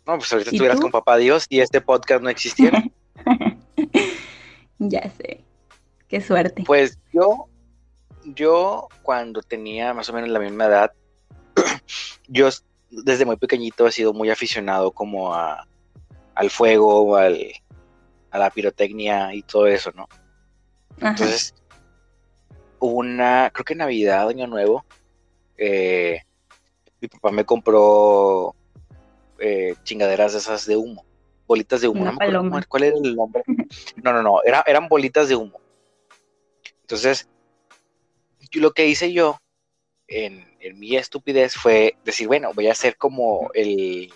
No, 0.08 0.18
pues 0.18 0.34
ahorita 0.34 0.50
estuvieras 0.50 0.80
con 0.80 0.90
papá 0.90 1.18
Dios 1.18 1.46
y 1.48 1.60
este 1.60 1.82
podcast 1.82 2.24
no 2.24 2.30
existiera. 2.30 2.84
ya 4.80 5.10
sé. 5.12 5.44
Qué 6.08 6.22
suerte. 6.22 6.64
Pues 6.66 6.98
yo, 7.14 7.50
yo 8.26 8.88
cuando 9.04 9.42
tenía 9.42 9.94
más 9.94 10.10
o 10.10 10.14
menos 10.14 10.30
la 10.30 10.40
misma 10.40 10.66
edad, 10.66 10.92
yo 12.28 12.50
desde 12.90 13.26
muy 13.26 13.38
pequeñito 13.38 13.88
he 13.88 13.92
sido 13.92 14.14
muy 14.14 14.30
aficionado 14.30 14.92
como 14.92 15.34
a, 15.34 15.68
al 16.34 16.50
fuego, 16.50 17.16
al, 17.16 17.52
a 18.32 18.40
la 18.40 18.50
pirotecnia 18.50 19.34
y 19.34 19.44
todo 19.44 19.68
eso, 19.68 19.92
¿no? 19.94 20.08
Entonces, 21.00 21.54
una, 22.80 23.50
creo 23.54 23.66
que 23.66 23.76
Navidad, 23.76 24.30
Año 24.30 24.48
Nuevo, 24.48 24.86
eh, 25.58 26.22
mi 27.02 27.08
papá 27.08 27.32
me 27.32 27.46
compró 27.46 28.56
eh, 29.40 29.76
chingaderas 29.84 30.34
de 30.34 30.40
esas 30.40 30.66
de 30.66 30.78
humo, 30.78 31.06
bolitas 31.48 31.82
de 31.82 31.88
humo, 31.88 32.06
no 32.06 32.18
cuál 32.68 32.84
era 32.84 32.98
el 32.98 33.16
nombre. 33.16 33.44
No, 34.04 34.14
no, 34.14 34.22
no, 34.22 34.40
eran 34.44 34.88
bolitas 34.88 35.28
de 35.28 35.36
humo. 35.36 35.60
Entonces, 36.82 37.28
lo 38.60 38.72
que 38.74 38.88
hice 38.88 39.12
yo 39.12 39.40
en, 40.08 40.46
mi 40.76 40.96
estupidez 40.96 41.56
fue 41.56 41.96
decir, 42.04 42.28
bueno, 42.28 42.52
voy 42.54 42.68
a 42.68 42.72
hacer 42.72 42.98
como 42.98 43.50
el, 43.54 44.12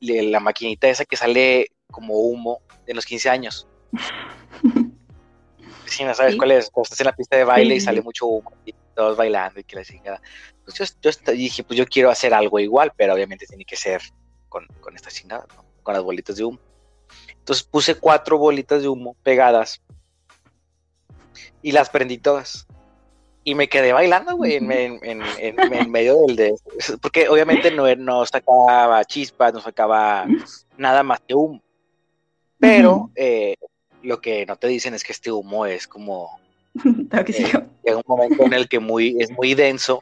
la, 0.00 0.40
maquinita 0.40 0.88
esa 0.88 1.04
que 1.04 1.16
sale 1.16 1.70
como 1.90 2.14
humo 2.14 2.60
en 2.86 2.96
los 2.96 3.06
15 3.06 3.30
años. 3.30 3.66
Si 5.86 6.02
no 6.02 6.14
sabes 6.14 6.34
cuál 6.36 6.50
es, 6.50 6.70
cuando 6.70 6.84
estás 6.84 7.00
en 7.00 7.06
la 7.06 7.14
pista 7.14 7.36
de 7.36 7.44
baile 7.44 7.76
y 7.76 7.80
sale 7.80 8.00
mucho 8.00 8.26
humo 8.26 8.50
y 8.64 8.74
todos 8.96 9.16
bailando 9.16 9.60
y 9.60 9.64
que 9.64 9.76
la 9.76 9.84
chingada. 9.84 10.20
Pues 10.64 10.96
yo, 11.00 11.10
dije, 11.32 11.62
pues 11.62 11.78
yo 11.78 11.86
quiero 11.86 12.10
hacer 12.10 12.32
algo 12.32 12.58
igual, 12.58 12.90
pero 12.96 13.14
obviamente 13.14 13.46
tiene 13.46 13.66
que 13.66 13.76
ser 13.76 14.00
con, 14.48 14.66
con 14.80 14.96
esta 14.96 15.10
chingada, 15.10 15.46
con 15.82 15.94
las 15.94 16.02
bolitas 16.02 16.36
de 16.36 16.44
humo. 16.44 16.58
Entonces 17.28 17.64
puse 17.64 17.94
cuatro 17.96 18.38
bolitas 18.38 18.80
de 18.82 18.88
humo 18.88 19.14
pegadas 19.22 19.82
y 21.62 21.72
las 21.72 21.90
prendí 21.90 22.18
todas 22.18 22.66
y 23.44 23.54
me 23.54 23.68
quedé 23.68 23.92
bailando, 23.92 24.36
güey, 24.36 24.56
en, 24.56 24.66
medio 25.90 26.22
del 26.26 26.36
de... 26.36 26.54
Porque 27.00 27.28
obviamente 27.28 27.70
no, 27.70 27.94
no 27.96 28.24
sacaba 28.24 29.04
chispas, 29.04 29.52
no 29.52 29.60
sacaba 29.60 30.26
nada 30.78 31.02
más 31.02 31.20
que 31.20 31.34
humo. 31.34 31.62
Pero 32.58 33.10
eh, 33.14 33.56
lo 34.02 34.20
que 34.22 34.46
no 34.46 34.56
te 34.56 34.68
dicen 34.68 34.94
es 34.94 35.04
que 35.04 35.12
este 35.12 35.30
humo 35.30 35.66
es 35.66 35.86
como... 35.86 36.40
Eh, 36.84 37.68
llega 37.84 37.98
un 37.98 38.02
momento 38.06 38.42
en 38.44 38.52
el 38.52 38.68
que 38.68 38.80
muy, 38.80 39.16
es 39.20 39.30
muy 39.30 39.54
denso 39.54 40.00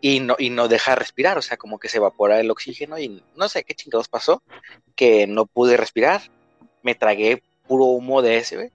y 0.00 0.20
no, 0.20 0.36
y 0.38 0.48
no 0.48 0.68
deja 0.68 0.94
respirar, 0.94 1.36
o 1.36 1.42
sea, 1.42 1.56
como 1.56 1.78
que 1.78 1.88
se 1.88 1.98
evapora 1.98 2.40
el 2.40 2.50
oxígeno 2.50 2.98
y 2.98 3.22
no 3.36 3.48
sé 3.48 3.64
qué 3.64 3.74
chingados 3.74 4.08
pasó, 4.08 4.42
que 4.94 5.26
no 5.26 5.46
pude 5.46 5.76
respirar. 5.76 6.22
Me 6.82 6.94
tragué 6.94 7.42
puro 7.66 7.84
humo 7.84 8.22
de 8.22 8.38
ese, 8.38 8.56
güey, 8.56 8.70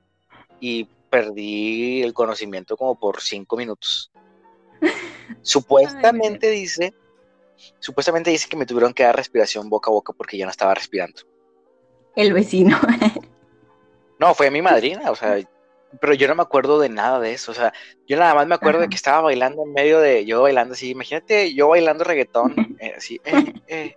y 0.59 0.87
perdí 1.13 2.01
el 2.01 2.11
conocimiento 2.11 2.75
como 2.75 2.97
por 2.97 3.21
cinco 3.21 3.55
minutos. 3.55 4.11
supuestamente 5.43 6.49
dice, 6.49 6.91
supuestamente 7.77 8.31
dice 8.31 8.49
que 8.49 8.57
me 8.57 8.65
tuvieron 8.65 8.95
que 8.95 9.03
dar 9.03 9.15
respiración 9.15 9.69
boca 9.69 9.91
a 9.91 9.93
boca 9.93 10.11
porque 10.11 10.39
ya 10.39 10.45
no 10.45 10.49
estaba 10.49 10.73
respirando. 10.73 11.21
El 12.15 12.33
vecino. 12.33 12.79
no, 14.19 14.33
fue 14.33 14.49
mi 14.49 14.63
madrina, 14.63 15.11
o 15.11 15.15
sea, 15.15 15.37
pero 16.01 16.15
yo 16.15 16.27
no 16.27 16.33
me 16.33 16.41
acuerdo 16.41 16.79
de 16.79 16.89
nada 16.89 17.19
de 17.19 17.33
eso, 17.33 17.51
o 17.51 17.55
sea, 17.55 17.71
yo 18.07 18.17
nada 18.17 18.33
más 18.33 18.47
me 18.47 18.55
acuerdo 18.55 18.81
de 18.81 18.89
que 18.89 18.95
estaba 18.95 19.21
bailando 19.21 19.61
en 19.63 19.71
medio 19.71 19.99
de, 19.99 20.25
yo 20.25 20.41
bailando 20.41 20.73
así, 20.73 20.89
imagínate 20.89 21.53
yo 21.53 21.67
bailando 21.67 22.03
reggaetón, 22.03 22.55
eh, 22.79 22.93
así, 22.97 23.21
eh, 23.25 23.53
eh, 23.67 23.95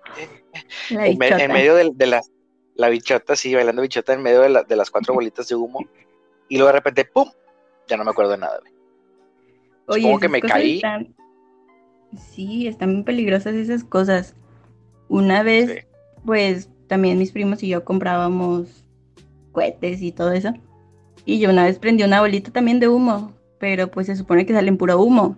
en, 0.90 1.16
medio 1.50 1.74
de, 1.76 2.07
las, 2.07 2.31
la 2.74 2.90
bichota, 2.90 3.37
sí, 3.37 3.55
bailando 3.55 3.81
bichota 3.81 4.12
en 4.12 4.20
medio 4.20 4.42
de, 4.42 4.64
de 4.68 4.76
las 4.76 4.90
cuatro 4.90 5.14
bolitas 5.14 5.48
de 5.48 5.55
humo, 5.55 5.81
y 6.48 6.56
luego 6.56 6.68
de 6.68 6.78
repente, 6.78 7.04
¡pum! 7.04 7.28
Ya 7.88 7.96
no 7.96 8.04
me 8.04 8.11
acuerdo 8.11 8.32
de 8.32 8.38
nada. 8.38 8.61
Oye, 9.87 10.02
Supongo 10.02 10.20
que 10.20 10.28
me 10.28 10.40
caí. 10.40 10.82
Sí, 12.16 12.66
están 12.66 12.94
muy 12.94 13.02
peligrosas 13.02 13.54
esas 13.54 13.85
cosas. 13.85 14.35
Una 15.09 15.42
vez, 15.42 15.87
pues 16.24 16.70
también 16.87 17.18
mis 17.18 17.32
primos 17.32 17.62
y 17.62 17.68
yo 17.68 17.85
comprábamos 17.85 18.85
cohetes 19.52 20.02
y 20.02 20.12
todo 20.12 20.32
eso. 20.32 20.52
Y 21.24 21.38
yo 21.38 21.50
una 21.50 21.64
vez 21.64 21.78
prendí 21.78 22.04
una 22.04 22.20
bolita 22.20 22.52
también 22.52 22.80
de 22.80 22.88
humo, 22.88 23.32
pero 23.59 23.90
pues 23.90 24.06
se 24.06 24.16
supone 24.16 24.46
que 24.46 24.52
salen 24.52 24.76
puro 24.76 25.00
humo. 25.00 25.37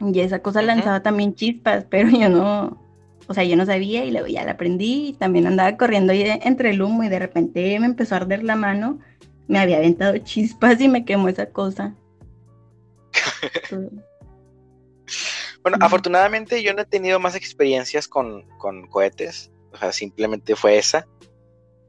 Y 0.00 0.20
esa 0.20 0.40
cosa 0.40 0.62
lanzaba 0.62 1.02
también 1.02 1.34
chispas, 1.34 1.84
pero 1.90 2.08
yo 2.08 2.28
no, 2.28 2.80
o 3.26 3.34
sea, 3.34 3.44
yo 3.44 3.56
no 3.56 3.66
sabía 3.66 4.04
y 4.04 4.10
luego 4.10 4.26
ya 4.26 4.44
la 4.44 4.56
prendí 4.56 5.08
y 5.08 5.12
también 5.12 5.46
andaba 5.46 5.76
corriendo 5.76 6.12
ahí 6.12 6.24
entre 6.42 6.70
el 6.70 6.82
humo 6.82 7.04
y 7.04 7.08
de 7.08 7.18
repente 7.18 7.78
me 7.78 7.86
empezó 7.86 8.14
a 8.14 8.18
arder 8.18 8.42
la 8.42 8.56
mano 8.56 8.98
me 9.50 9.58
había 9.58 9.78
aventado 9.78 10.16
chispas 10.18 10.80
y 10.80 10.88
me 10.88 11.04
quemó 11.04 11.28
esa 11.28 11.46
cosa. 11.46 11.96
bueno, 15.62 15.76
afortunadamente 15.80 16.62
yo 16.62 16.72
no 16.72 16.82
he 16.82 16.86
tenido 16.86 17.18
más 17.18 17.34
experiencias 17.34 18.06
con, 18.06 18.46
cohetes, 18.88 19.50
o 19.72 19.76
sea, 19.76 19.90
simplemente 19.90 20.54
fue 20.54 20.78
esa. 20.78 21.08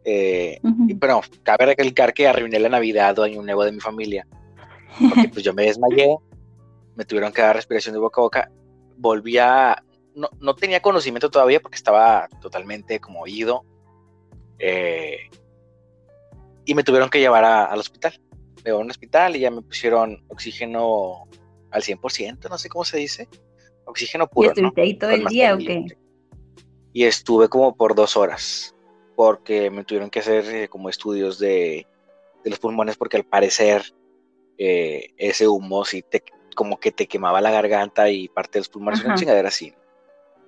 Eh, 0.04 0.60
pero 1.00 1.22
cabe 1.44 1.68
recalcar 1.68 2.16
que 2.16 2.28
arruiné 2.28 2.58
la 2.58 2.70
Navidad 2.70 3.20
o 3.20 3.24
Año 3.24 3.44
Nuevo 3.44 3.64
de 3.64 3.74
mi 3.74 3.80
familia. 3.80 4.26
Porque 4.98 5.30
pues 5.30 5.46
yo 5.46 5.54
me 5.54 5.66
desmayé, 5.66 6.18
me 6.96 7.06
tuvieron 7.06 7.32
que 7.32 7.44
dar 7.44 7.56
respiración 7.56 7.94
de 7.94 8.00
boca 8.00 8.22
a 8.22 8.24
boca. 8.24 8.52
Volví 8.98 9.38
a. 9.38 9.84
No, 10.16 10.32
no 10.40 10.56
tenía 10.56 10.82
conocimiento 10.82 11.30
todavía 11.30 11.60
porque 11.60 11.76
estaba 11.76 12.28
totalmente 12.42 13.00
como 13.00 13.22
oído. 13.22 13.64
Eh, 14.58 15.30
y 16.72 16.74
me 16.74 16.86
tuvieron 16.86 17.10
que 17.10 17.20
llevar 17.20 17.44
al 17.44 17.78
hospital. 17.78 18.14
Me 18.58 18.64
llevaron 18.64 18.88
al 18.88 18.92
hospital 18.92 19.36
y 19.36 19.40
ya 19.42 19.52
me 19.52 19.62
pusieron 19.62 20.24
oxígeno 20.30 21.28
al 21.70 21.82
100%, 21.82 22.50
no 22.50 22.58
sé 22.58 22.70
cómo 22.70 22.86
se 22.86 22.98
dice. 22.98 23.28
Oxígeno 23.84 24.26
puro. 24.30 24.48
¿Y 24.48 24.52
estuviste 24.52 24.82
ahí 24.82 24.94
todo 24.94 25.10
el 25.10 25.26
día 25.26 25.54
o 25.54 25.58
qué? 25.58 25.86
Y 26.94 27.04
estuve 27.04 27.50
como 27.50 27.76
por 27.76 27.94
dos 27.94 28.16
horas, 28.16 28.74
porque 29.18 29.70
me 29.70 29.84
tuvieron 29.84 30.10
que 30.10 30.20
hacer 30.20 30.46
eh, 30.46 30.70
como 30.70 30.88
estudios 30.88 31.40
de, 31.40 31.86
los 32.46 32.60
pulmones, 32.60 32.96
porque 32.96 33.18
al 33.18 33.26
parecer 33.26 33.94
eh, 34.58 35.10
ese 35.18 35.50
humo 35.50 35.84
sí 35.84 36.06
te, 36.10 36.24
como 36.56 36.80
que 36.80 36.94
te 36.94 37.06
quemaba 37.06 37.42
la 37.42 37.52
garganta 37.52 38.10
y 38.10 38.30
parte 38.30 38.54
de 38.54 38.60
los 38.62 38.70
pulmones, 38.70 39.04
una 39.04 39.16
chingadera 39.16 39.50
así. 39.50 39.74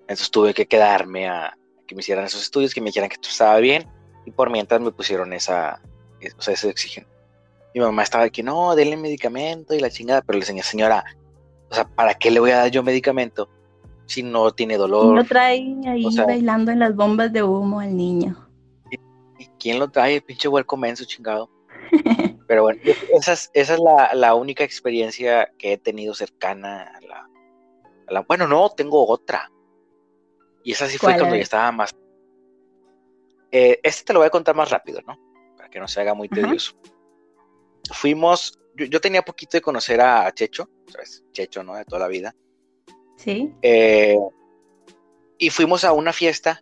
Entonces 0.03 0.31
tuve 0.31 0.53
que 0.53 0.67
quedarme 0.67 1.27
a 1.27 1.57
que 1.85 1.95
me 1.95 1.99
hicieran 1.99 2.23
esos 2.23 2.43
estudios, 2.43 2.73
que 2.73 2.79
me 2.79 2.91
dijeran 2.91 3.09
que 3.09 3.17
todo 3.17 3.29
estaba 3.29 3.57
bien, 3.57 3.89
y 4.25 4.31
por 4.31 4.49
mientras 4.49 4.79
me 4.79 4.93
pusieron 4.93 5.33
esa, 5.33 5.81
o 6.37 6.41
sea, 6.41 6.53
ese 6.53 6.69
oxígeno. 6.69 7.07
Mi 7.73 7.81
mamá 7.81 8.03
estaba 8.03 8.23
aquí, 8.23 8.43
no, 8.43 8.75
denle 8.75 8.97
medicamento 8.97 9.73
y 9.73 9.79
la 9.79 9.89
chingada, 9.89 10.21
pero 10.21 10.37
le 10.37 10.43
enseñé, 10.43 10.61
señora, 10.61 11.03
o 11.69 11.73
sea, 11.73 11.85
¿para 11.85 12.13
qué 12.13 12.29
le 12.29 12.39
voy 12.39 12.51
a 12.51 12.57
dar 12.57 12.71
yo 12.71 12.83
medicamento 12.83 13.49
si 14.05 14.21
no 14.21 14.51
tiene 14.51 14.77
dolor? 14.77 15.05
¿Quién 15.05 15.15
lo 15.15 15.23
trae 15.23 15.75
ahí 15.87 16.05
bailando 16.15 16.71
en 16.71 16.79
las 16.79 16.95
bombas 16.95 17.33
de 17.33 17.41
humo 17.41 17.79
al 17.79 17.97
niño? 17.97 18.47
¿Y 19.39 19.47
quién 19.59 19.79
lo 19.79 19.89
trae? 19.89 20.15
El 20.15 20.21
pinche 20.21 20.49
menso 20.77 21.05
chingado. 21.05 21.49
Pero 22.47 22.63
bueno, 22.63 22.79
esa 23.11 23.33
es, 23.33 23.49
esa 23.53 23.73
es 23.73 23.79
la, 23.79 24.13
la, 24.13 24.35
única 24.35 24.63
experiencia 24.63 25.51
que 25.57 25.73
he 25.73 25.77
tenido 25.77 26.13
cercana 26.13 26.83
a 26.83 27.01
la, 27.01 27.29
a 28.07 28.13
la, 28.13 28.21
Bueno, 28.21 28.47
no, 28.47 28.69
tengo 28.69 29.07
otra. 29.07 29.49
Y 30.63 30.73
esa 30.73 30.87
sí 30.87 30.97
fue 30.97 31.15
cuando 31.17 31.35
ya 31.35 31.41
estaba 31.41 31.71
más... 31.71 31.95
Eh, 33.51 33.79
este 33.83 34.03
te 34.05 34.13
lo 34.13 34.19
voy 34.19 34.27
a 34.27 34.31
contar 34.31 34.55
más 34.55 34.69
rápido, 34.69 35.01
¿no? 35.07 35.17
Que 35.73 35.79
no 35.79 35.87
se 35.87 35.99
haga 35.99 36.13
muy 36.13 36.29
tedioso 36.29 36.75
fuimos, 37.91 38.59
yo, 38.75 39.01
tenía 39.01 39.21
poquito 39.23 39.57
de 39.57 39.61
conocer 39.61 39.99
a 40.01 40.31
Checho, 40.33 40.69
¿sabes? 40.87 41.23
Checho, 41.31 41.63
¿no? 41.63 41.75
De 41.75 41.85
toda 41.85 41.99
la 41.99 42.07
vida. 42.07 42.35
Sí. 43.17 43.53
Eh, 43.61 44.17
y 45.37 45.49
fuimos 45.49 45.83
a 45.83 45.93
una 45.93 46.13
fiesta 46.13 46.61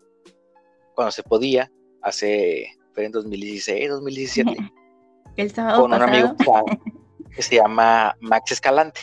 cuando 0.95 1.11
se 1.11 1.23
podía, 1.23 1.71
hace, 2.01 2.77
fue 2.93 3.05
en 3.05 3.11
2016, 3.11 3.89
2017. 3.89 4.57
El 5.37 5.51
sábado 5.51 5.83
Con 5.83 5.93
un 5.93 6.01
amigo 6.01 6.35
que 7.35 7.41
se 7.41 7.55
llama 7.55 8.15
Max 8.19 8.51
Escalante. 8.51 9.01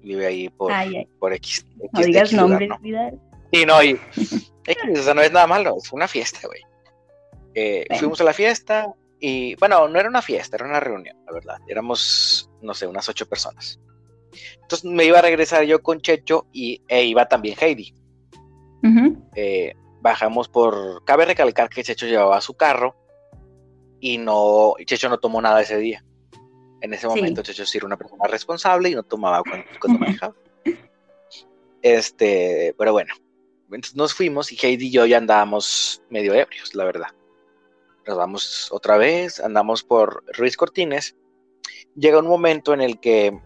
Vive 0.00 0.26
ahí 0.26 0.48
por, 0.48 0.72
por 1.18 1.32
X, 1.34 1.64
No 1.92 2.00
digas 2.00 2.32
nombres, 2.32 2.68
¿no? 2.68 2.78
Sí, 3.52 3.64
no, 3.64 3.82
y, 3.82 3.94
o 4.94 5.02
sea, 5.02 5.14
no 5.14 5.22
es 5.22 5.32
nada 5.32 5.46
malo, 5.46 5.76
es 5.82 5.92
una 5.92 6.08
fiesta, 6.08 6.40
güey. 6.46 6.62
Eh, 7.54 7.86
fuimos 7.98 8.20
a 8.20 8.24
la 8.24 8.32
fiesta, 8.32 8.94
y 9.20 9.54
bueno, 9.56 9.88
no 9.88 9.98
era 9.98 10.08
una 10.08 10.22
fiesta, 10.22 10.56
era 10.56 10.66
una 10.66 10.80
reunión, 10.80 11.16
la 11.26 11.32
verdad. 11.32 11.58
Éramos, 11.66 12.50
no 12.62 12.74
sé, 12.74 12.86
unas 12.86 13.08
ocho 13.08 13.26
personas. 13.28 13.80
Entonces 14.62 14.84
me 14.84 15.04
iba 15.04 15.18
a 15.18 15.22
regresar 15.22 15.64
yo 15.64 15.82
con 15.82 16.00
Checho 16.00 16.46
y 16.52 16.82
e 16.88 17.04
iba 17.04 17.26
también 17.26 17.56
Heidi. 17.60 17.94
Eh, 19.34 19.74
bajamos 20.00 20.48
por. 20.48 21.04
Cabe 21.04 21.24
recalcar 21.24 21.68
que 21.68 21.82
Checho 21.82 22.06
llevaba 22.06 22.40
su 22.40 22.54
carro 22.54 22.96
y 24.00 24.18
no. 24.18 24.74
Checho 24.84 25.08
no 25.08 25.18
tomó 25.18 25.42
nada 25.42 25.62
ese 25.62 25.78
día. 25.78 26.04
En 26.80 26.94
ese 26.94 27.08
momento, 27.08 27.42
Checho 27.42 27.66
sí 27.66 27.78
era 27.78 27.86
una 27.86 27.96
persona 27.96 28.24
responsable 28.28 28.90
y 28.90 28.94
no 28.94 29.02
tomaba 29.02 29.42
cuando, 29.42 29.98
manejaba. 29.98 30.34
Este, 31.82 32.74
pero 32.78 32.92
bueno. 32.92 33.14
Entonces 33.64 33.96
nos 33.96 34.14
fuimos 34.14 34.50
y 34.52 34.56
Heidi 34.56 34.86
y 34.86 34.90
yo 34.90 35.04
ya 35.04 35.18
andábamos 35.18 36.02
medio 36.08 36.32
ebrios, 36.34 36.74
la 36.74 36.84
verdad 36.84 37.08
nos 38.08 38.16
vamos 38.16 38.68
otra 38.72 38.96
vez, 38.96 39.38
andamos 39.38 39.84
por 39.84 40.24
Ruiz 40.34 40.56
Cortines. 40.56 41.14
Llega 41.94 42.18
un 42.18 42.26
momento 42.26 42.72
en 42.72 42.80
el 42.80 42.98
que 42.98 43.38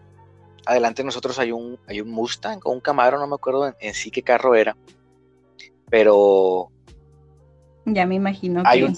adelante 0.65 1.01
de 1.01 1.07
nosotros 1.07 1.37
hay 1.37 1.51
un, 1.51 1.77
hay 1.85 1.99
un 1.99 2.09
Mustang 2.09 2.61
o 2.63 2.71
un 2.71 2.79
Camaro, 2.79 3.19
no 3.19 3.27
me 3.27 3.35
acuerdo 3.35 3.75
en, 3.77 3.93
sí 3.93 4.09
qué 4.09 4.23
carro 4.23 4.55
era, 4.55 4.77
pero... 5.89 6.71
Ya 7.85 8.05
me 8.05 8.15
imagino 8.15 8.63
hay 8.65 8.83
un, 8.83 8.95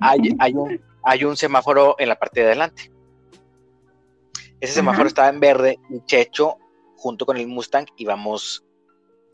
Hay, 0.00 0.54
un, 0.54 0.80
hay 1.02 1.24
un 1.24 1.36
semáforo 1.36 1.96
en 1.98 2.10
la 2.10 2.18
parte 2.18 2.40
de 2.40 2.46
adelante. 2.46 2.92
Ese 4.60 4.74
semáforo 4.74 5.08
estaba 5.08 5.30
en 5.30 5.40
verde 5.40 5.78
y 5.88 6.04
Checho, 6.04 6.58
junto 6.96 7.24
con 7.24 7.38
el 7.38 7.46
Mustang, 7.46 7.86
íbamos 7.96 8.66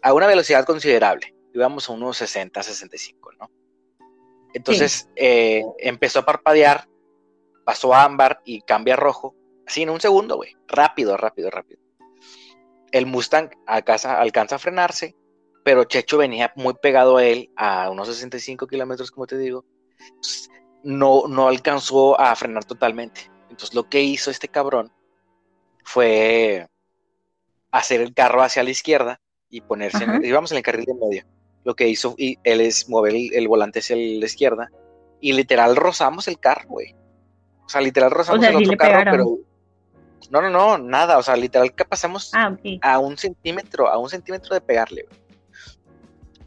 a 0.03 0.13
una 0.13 0.29
velocidad 0.29 0.65
considerable. 0.65 1.35
Íbamos 1.53 1.89
a 1.89 1.93
unos 1.93 2.19
60, 2.19 2.63
65, 2.63 3.33
¿no? 3.41 3.51
Entonces 4.55 5.11
eh, 5.17 5.65
empezó 5.79 6.21
a 6.21 6.25
parpadear, 6.25 6.89
pasó 7.65 7.93
a 7.93 8.05
ámbar 8.05 8.41
y 8.45 8.63
cambia 8.63 8.95
a 8.95 8.97
rojo. 8.97 9.35
Así 9.67 9.83
en 9.83 9.91
un 9.91 10.01
segundo, 10.01 10.37
güey. 10.37 10.57
Rápido, 10.69 11.17
rápido, 11.17 11.51
rápido. 11.51 11.81
El 12.93 13.07
Mustang 13.07 13.51
alcanza, 13.67 14.21
alcanza 14.21 14.57
a 14.57 14.61
frenarse, 14.61 15.17
pero 15.65 15.85
Checho 15.85 16.19
venía 16.19 16.53
muy 16.55 16.75
pegado 16.75 17.17
a 17.17 17.25
él, 17.25 17.51
a 17.57 17.91
unos 17.91 18.07
65 18.07 18.69
kilómetros, 18.69 19.11
como 19.11 19.27
te 19.27 19.37
digo. 19.37 19.65
no, 20.85 21.25
no 21.27 21.49
alcanzó 21.49 22.19
a 22.21 22.35
frenar 22.37 22.65
totalmente. 22.65 23.23
Entonces 23.51 23.75
lo 23.75 23.89
que 23.89 24.03
hizo 24.03 24.31
este 24.31 24.49
cabrón 24.49 24.93
fue 25.83 26.69
hacer 27.73 28.01
el 28.01 28.15
carro 28.15 28.43
hacia 28.43 28.63
la 28.63 28.71
izquierda 28.71 29.21
y 29.51 29.63
ponerse, 29.63 30.05
en, 30.05 30.25
íbamos 30.25 30.53
en 30.53 30.59
el 30.59 30.63
carril 30.63 30.85
de 30.85 30.95
medio 30.95 31.27
lo 31.65 31.75
que 31.75 31.89
hizo 31.89 32.15
y 32.17 32.39
él 32.45 32.61
es 32.61 32.89
mover 32.89 33.15
el, 33.15 33.49
volante 33.49 33.81
hacia 33.81 33.97
la 33.97 34.27
izquierda 34.27 34.71
y 35.21 35.33
literal 35.33 35.77
rozamos 35.77 36.29
el 36.29 36.39
carro, 36.39 36.69
güey. 36.69 36.95
O 37.65 37.69
sea, 37.69 37.81
literal 37.81 38.11
rozamos 38.11 38.45
el 38.45 38.57
otro 38.57 38.77
carro, 38.77 39.11
pero 39.11 39.39
no, 40.31 40.43
no, 40.43 40.51
no, 40.51 40.79
nada, 40.79 41.19
o 41.19 41.23
sea, 41.23 41.37
literal 41.37 41.75
que 41.75 41.85
pasamos 41.85 42.31
ah, 42.35 42.55
a 42.83 42.99
un 42.99 43.17
centímetro, 43.17 43.89
a 43.89 43.99
un 43.99 44.11
centímetro 44.11 44.55
de 44.55 44.61
pegarle, 44.61 45.07
güey. 45.09 45.21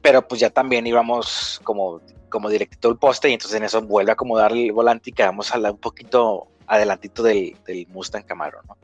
Pero 0.02 0.28
pues 0.28 0.40
ya 0.40 0.50
también 0.50 0.86
íbamos 0.86 1.60
como, 1.64 2.02
como 2.30 2.50
directito 2.50 2.88
al 2.88 2.98
poste 2.98 3.30
y 3.30 3.34
entonces 3.34 3.58
en 3.58 3.64
eso 3.64 3.82
vuelve 3.82 4.12
a 4.12 4.14
acomodar 4.14 4.54
el 4.54 4.72
volante 4.72 5.10
y 5.10 5.14
quedamos 5.14 5.54
a 5.54 5.60
un 5.60 5.78
poquito 5.80 6.48
adelantito 6.68 7.24
del, 7.24 7.58
del 7.66 7.88
Mustang 7.88 8.24
Camaro, 8.24 8.62
¿no? 8.68 8.78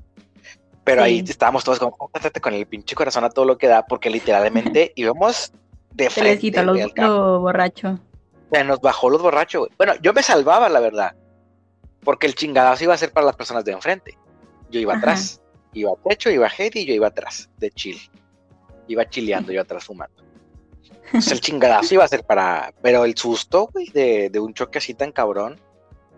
Pero 0.83 1.01
ahí 1.01 1.23
estábamos 1.25 1.63
todos 1.63 1.79
como, 1.79 1.95
con 1.95 2.53
el 2.53 2.65
pinche 2.65 2.95
corazón 2.95 3.23
a 3.23 3.29
todo 3.29 3.45
lo 3.45 3.57
que 3.57 3.67
da, 3.67 3.85
porque 3.85 4.09
literalmente 4.09 4.91
íbamos 4.95 5.53
de 5.93 6.09
Se 6.09 6.23
les 6.23 6.39
quitó 6.39 6.63
los, 6.63 6.79
lo 6.95 7.39
borracho. 7.39 7.99
Se 8.51 8.63
nos 8.63 8.81
bajó 8.81 9.09
los 9.09 9.21
borrachos, 9.21 9.67
Bueno, 9.77 9.93
yo 10.01 10.13
me 10.13 10.21
salvaba, 10.21 10.69
la 10.69 10.79
verdad. 10.79 11.15
Porque 12.03 12.27
el 12.27 12.35
chingadazo 12.35 12.83
iba 12.83 12.93
a 12.93 12.97
ser 12.97 13.11
para 13.11 13.25
las 13.25 13.35
personas 13.35 13.65
de 13.65 13.71
enfrente. 13.71 14.17
Yo 14.69 14.79
iba 14.79 14.95
atrás. 14.95 15.41
Iba 15.73 15.91
a 15.91 16.09
techo, 16.09 16.29
iba 16.29 16.47
a 16.47 16.51
Heidi 16.55 16.81
y 16.81 16.85
yo 16.85 16.93
iba 16.93 17.07
atrás, 17.07 17.49
de 17.57 17.71
chill. 17.71 17.97
Iba 18.87 19.09
chileando, 19.09 19.51
yo 19.51 19.61
atrás 19.61 19.85
fumando. 19.85 20.23
Entonces 21.05 21.31
el 21.31 21.41
chingadazo 21.41 21.95
iba 21.95 22.03
a 22.03 22.07
ser 22.07 22.23
para. 22.23 22.73
Pero 22.81 23.05
el 23.05 23.15
susto, 23.17 23.69
güey, 23.71 23.87
de, 23.89 24.29
de 24.29 24.39
un 24.39 24.53
choque 24.53 24.77
así 24.77 24.93
tan 24.93 25.11
cabrón. 25.11 25.59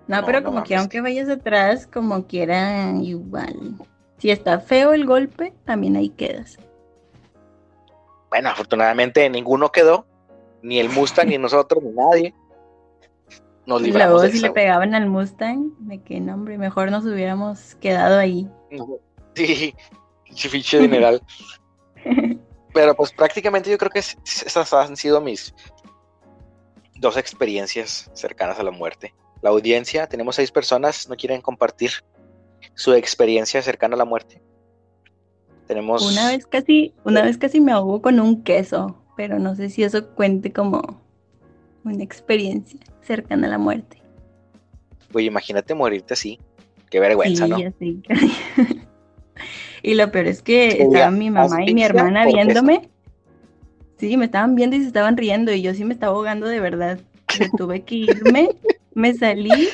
No, 0.08 0.24
pero 0.26 0.44
como 0.44 0.64
que 0.64 0.76
aunque 0.76 1.02
vayas 1.02 1.30
atrás, 1.30 1.88
como 1.88 2.28
quiera, 2.28 2.92
igual. 3.02 3.76
Si 4.18 4.30
está 4.30 4.60
feo 4.60 4.94
el 4.94 5.06
golpe, 5.06 5.54
también 5.66 5.96
ahí 5.96 6.10
quedas. 6.10 6.58
Bueno, 8.30 8.50
afortunadamente 8.50 9.30
ninguno 9.30 9.72
quedó, 9.72 10.06
ni 10.62 10.80
el 10.80 10.90
Mustang, 10.90 11.28
ni 11.28 11.38
nosotros, 11.38 11.84
ni 11.84 11.92
nadie. 11.92 12.34
Nos 13.66 13.82
libramos 13.82 14.22
Luego, 14.22 14.32
si 14.32 14.40
le 14.40 14.52
pegaban 14.52 14.94
al 14.94 15.08
Mustang, 15.08 15.72
de 15.80 16.02
qué 16.02 16.20
nombre, 16.20 16.58
mejor 16.58 16.92
nos 16.92 17.06
hubiéramos 17.06 17.76
quedado 17.76 18.20
ahí. 18.20 18.50
Sí, 19.34 19.74
fiche 20.34 20.80
general. 20.80 21.22
Pero 22.74 22.96
pues 22.96 23.12
prácticamente 23.14 23.72
yo 23.72 23.78
creo 23.78 23.90
que 23.90 24.00
esas 24.00 24.74
han 24.74 24.98
sido 24.98 25.22
mis 25.22 25.54
dos 26.98 27.18
experiencias 27.18 28.12
cercanas 28.14 28.60
a 28.60 28.64
la 28.64 28.72
muerte. 28.72 29.14
La 29.42 29.50
audiencia, 29.50 30.08
tenemos 30.08 30.36
seis 30.36 30.52
personas, 30.52 31.08
no 31.08 31.16
quieren 31.16 31.42
compartir 31.42 31.92
su 32.74 32.94
experiencia 32.94 33.62
cercana 33.62 33.96
a 33.96 33.98
la 33.98 34.06
muerte. 34.06 34.42
Tenemos. 35.68 36.10
Una 36.10 36.30
vez 36.30 36.46
casi, 36.46 36.94
una 37.04 37.22
vez 37.22 37.38
casi 37.38 37.60
me 37.60 37.72
ahogo 37.72 38.02
con 38.02 38.20
un 38.20 38.44
queso, 38.44 38.98
pero 39.18 39.40
no 39.40 39.56
sé 39.56 39.70
si 39.70 39.84
eso 39.84 40.10
cuente 40.10 40.54
como 40.54 41.02
una 41.84 42.04
experiencia 42.04 42.80
cercana 43.02 43.48
a 43.48 43.52
la 43.52 43.58
muerte. 43.58 44.02
Oye, 45.14 45.28
imagínate 45.28 45.74
morirte 45.74 46.14
así. 46.14 46.40
Qué 46.90 47.00
vergüenza, 47.00 47.48
¿no? 47.48 47.58
y 49.84 49.94
lo 49.96 50.12
peor 50.12 50.28
es 50.28 50.42
que 50.42 50.84
estaban 50.84 51.18
mi 51.18 51.30
mamá 51.30 51.64
y 51.66 51.74
mi 51.74 51.84
hermana 51.84 52.26
viéndome. 52.26 52.90
Sí, 53.98 54.18
me 54.18 54.26
estaban 54.26 54.56
viendo 54.56 54.76
y 54.76 54.82
se 54.82 54.88
estaban 54.88 55.18
riendo 55.18 55.54
y 55.54 55.62
yo 55.62 55.74
sí 55.74 55.86
me 55.86 55.94
estaba 55.94 56.14
ahogando 56.14 56.48
de 56.48 56.60
verdad. 56.60 57.00
tuve 57.58 57.82
que 57.82 57.96
irme 57.96 58.50
me 58.96 59.14
salí, 59.14 59.70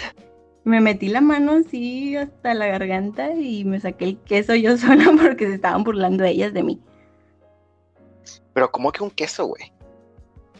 me 0.64 0.80
metí 0.80 1.08
la 1.08 1.22
mano 1.22 1.54
así 1.54 2.16
hasta 2.16 2.54
la 2.54 2.68
garganta 2.68 3.34
y 3.34 3.66
me 3.66 3.80
saqué 3.80 4.06
el 4.06 4.18
queso 4.20 4.56
yo 4.56 4.78
sola 4.78 5.06
porque 5.22 5.48
se 5.48 5.56
estaban 5.56 5.84
burlando 5.84 6.24
ellas 6.24 6.54
de 6.54 6.64
mí. 6.64 6.80
Pero 8.54 8.72
¿cómo 8.72 8.92
que 8.92 9.04
un 9.04 9.10
queso, 9.10 9.48
güey? 9.48 9.72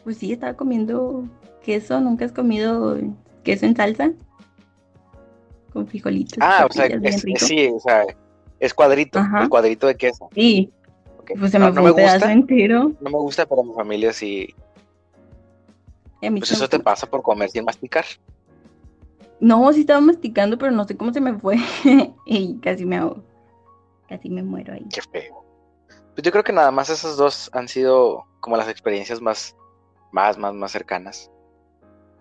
Pues 0.04 0.18
sí, 0.18 0.32
estaba 0.32 0.54
comiendo 0.56 1.26
queso. 1.64 2.00
¿Nunca 2.00 2.26
has 2.26 2.32
comido 2.32 2.98
queso 3.44 3.66
en 3.66 3.76
salsa? 3.76 4.12
Con 5.74 5.88
frijolitos. 5.88 6.38
Ah, 6.42 6.68
o 6.70 6.74
sea, 6.74 6.88
sí, 7.38 7.68
o 7.68 7.80
sea, 7.80 8.06
es 8.60 8.74
cuadrito, 8.74 9.20
el 9.40 9.50
cuadrito 9.50 9.88
de 9.88 9.96
queso. 9.96 10.30
Sí. 10.34 10.72
Pues 11.38 11.52
se 11.52 11.60
me 11.60 11.72
fue 11.72 11.92
un 11.92 11.96
pedazo 11.96 12.28
entero. 12.28 12.92
No 13.00 13.10
me 13.10 13.18
gusta, 13.20 13.46
pero 13.46 13.64
mi 13.64 13.74
familia 13.74 14.12
sí. 14.12 14.54
Pues 16.20 16.52
eso 16.52 16.68
te 16.68 16.80
pasa 16.80 17.08
por 17.08 17.22
comer 17.22 17.50
sin 17.50 17.66
masticar. 17.66 18.06
No, 19.42 19.74
sí 19.74 19.82
estaba 19.82 20.00
masticando, 20.00 20.58
pero 20.58 20.72
no 20.72 20.88
sé 20.88 20.96
cómo 20.96 21.12
se 21.12 21.20
me 21.20 21.38
fue. 21.38 21.58
y 22.26 22.60
casi 22.60 22.86
me 22.86 22.98
hago. 22.98 23.24
Casi 24.08 24.30
me 24.30 24.44
muero 24.44 24.74
ahí. 24.74 24.86
Qué 24.94 25.02
feo. 25.02 25.44
Pues 26.14 26.24
yo 26.24 26.32
creo 26.32 26.44
que 26.44 26.54
nada 26.54 26.70
más 26.70 26.90
esas 26.90 27.18
dos 27.18 27.50
han 27.52 27.68
sido 27.68 28.26
como 28.40 28.56
las 28.56 28.70
experiencias 28.70 29.20
más, 29.20 29.58
más, 30.12 30.38
más, 30.38 30.54
más 30.54 30.72
cercanas 30.72 31.32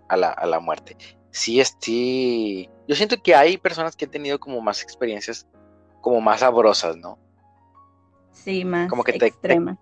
a 0.09 0.17
la, 0.17 0.31
a 0.31 0.47
la 0.47 0.61
muerte. 0.61 0.97
Sí, 1.31 1.63
sí. 1.81 2.71
Yo 2.89 2.97
siento 2.97 3.23
que 3.23 3.35
hay 3.35 3.59
personas 3.59 3.95
que 3.95 4.07
han 4.07 4.11
tenido 4.11 4.41
como 4.41 4.61
más 4.63 4.83
experiencias 4.83 5.47
como 6.01 6.23
más 6.23 6.41
sabrosas, 6.41 6.97
¿no? 6.97 7.19
Sí, 8.33 8.65
más 8.65 8.89
como 8.89 9.05
que 9.05 9.13
te, 9.13 9.35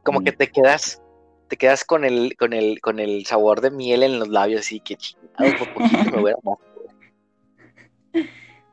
como 0.03 0.23
que 0.23 0.33
te 0.33 0.51
quedas 0.51 1.01
te 1.47 1.57
quedas 1.57 1.85
con 1.85 2.05
el 2.05 2.37
con 2.37 2.53
el 2.53 2.81
con 2.81 2.99
el 2.99 3.25
sabor 3.25 3.61
de 3.61 3.71
miel 3.71 4.03
en 4.03 4.19
los 4.19 4.29
labios 4.29 4.73
y 4.73 4.81
que 4.81 4.97
chingado 4.97 5.57
por 5.59 5.73
poquito 5.75 6.11
me 6.11 6.21
voy 6.21 6.33
a 6.33 6.37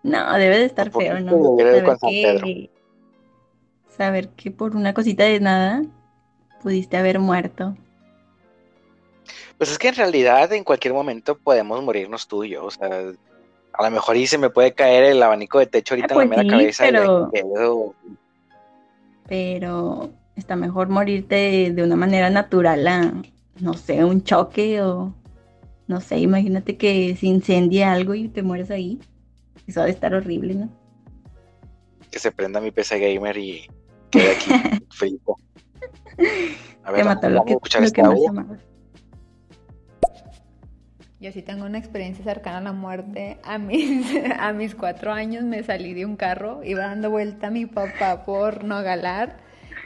No, 0.03 0.33
debe 0.33 0.59
de 0.59 0.65
estar 0.65 0.91
feo, 0.91 1.19
¿no? 1.19 1.57
Saber 1.57 1.97
que, 1.99 2.69
saber 3.89 4.29
que 4.29 4.51
por 4.51 4.75
una 4.75 4.93
cosita 4.93 5.23
de 5.23 5.39
nada 5.39 5.83
pudiste 6.61 6.97
haber 6.97 7.19
muerto. 7.19 7.75
Pues 9.57 9.71
es 9.71 9.77
que 9.77 9.87
en 9.87 9.95
realidad 9.95 10.51
en 10.53 10.63
cualquier 10.63 10.93
momento 10.93 11.37
podemos 11.37 11.81
morirnos 11.81 12.27
tú 12.27 12.43
y 12.43 12.49
yo, 12.49 12.65
o 12.65 12.71
sea, 12.71 12.87
a 13.73 13.83
lo 13.83 13.91
mejor 13.91 14.17
y 14.17 14.27
se 14.27 14.37
me 14.37 14.49
puede 14.49 14.73
caer 14.73 15.05
el 15.05 15.23
abanico 15.23 15.59
de 15.59 15.67
techo 15.67 15.95
ahorita 15.95 16.13
en 16.13 16.19
la 16.19 16.25
pues 16.25 16.37
mera 16.37 16.49
cabeza 16.49 16.85
pero... 17.31 17.95
pero 19.27 20.09
está 20.35 20.55
mejor 20.55 20.89
morirte 20.89 21.71
de, 21.73 21.83
una 21.83 21.95
manera 21.95 22.29
natural 22.29 22.87
a, 22.87 23.13
no 23.59 23.73
sé, 23.73 24.03
un 24.03 24.23
choque 24.23 24.81
o, 24.81 25.13
no 25.87 26.01
sé, 26.01 26.19
imagínate 26.19 26.77
que 26.77 27.15
se 27.15 27.27
incendie 27.27 27.83
algo 27.83 28.13
y 28.13 28.27
te 28.27 28.43
mueres 28.43 28.71
ahí. 28.71 28.99
Eso 29.67 29.81
ha 29.81 29.85
de 29.85 29.91
estar 29.91 30.13
horrible, 30.13 30.55
¿no? 30.55 30.69
Que 32.11 32.19
se 32.19 32.31
prenda 32.31 32.61
mi 32.61 32.71
PC 32.71 32.99
gamer 32.99 33.37
y 33.37 33.67
quede 34.09 34.31
aquí 34.31 34.51
frito. 34.89 35.37
A 36.83 36.91
ver, 36.91 37.05
mató 37.05 37.29
lo 37.29 37.43
que, 37.43 37.57
este 37.81 38.03
más 38.03 38.13
amaba. 38.29 38.57
Yo 41.19 41.31
sí 41.31 41.41
tengo 41.41 41.65
una 41.65 41.79
experiencia 41.79 42.23
cercana 42.23 42.57
a 42.57 42.61
la 42.61 42.71
muerte. 42.73 43.39
A 43.43 43.57
mis, 43.57 44.05
a 44.39 44.53
mis 44.53 44.75
cuatro 44.75 45.11
años 45.11 45.43
me 45.43 45.63
salí 45.63 45.93
de 45.93 46.05
un 46.05 46.15
carro, 46.15 46.63
iba 46.63 46.85
dando 46.85 47.09
vuelta 47.09 47.47
a 47.47 47.51
mi 47.51 47.65
papá 47.65 48.23
por 48.25 48.63
Nogalar. 48.63 49.37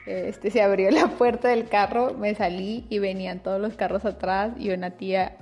Este, 0.06 0.52
se 0.52 0.62
abrió 0.62 0.90
la 0.92 1.08
puerta 1.08 1.50
del 1.50 1.70
carro, 1.70 2.16
me 2.16 2.34
salí 2.36 2.86
y 2.90 3.00
venían 3.00 3.40
todos 3.40 3.62
los 3.62 3.76
carros 3.76 4.06
atrás 4.06 4.52
y 4.58 4.72
una 4.72 4.92
tía 4.92 5.38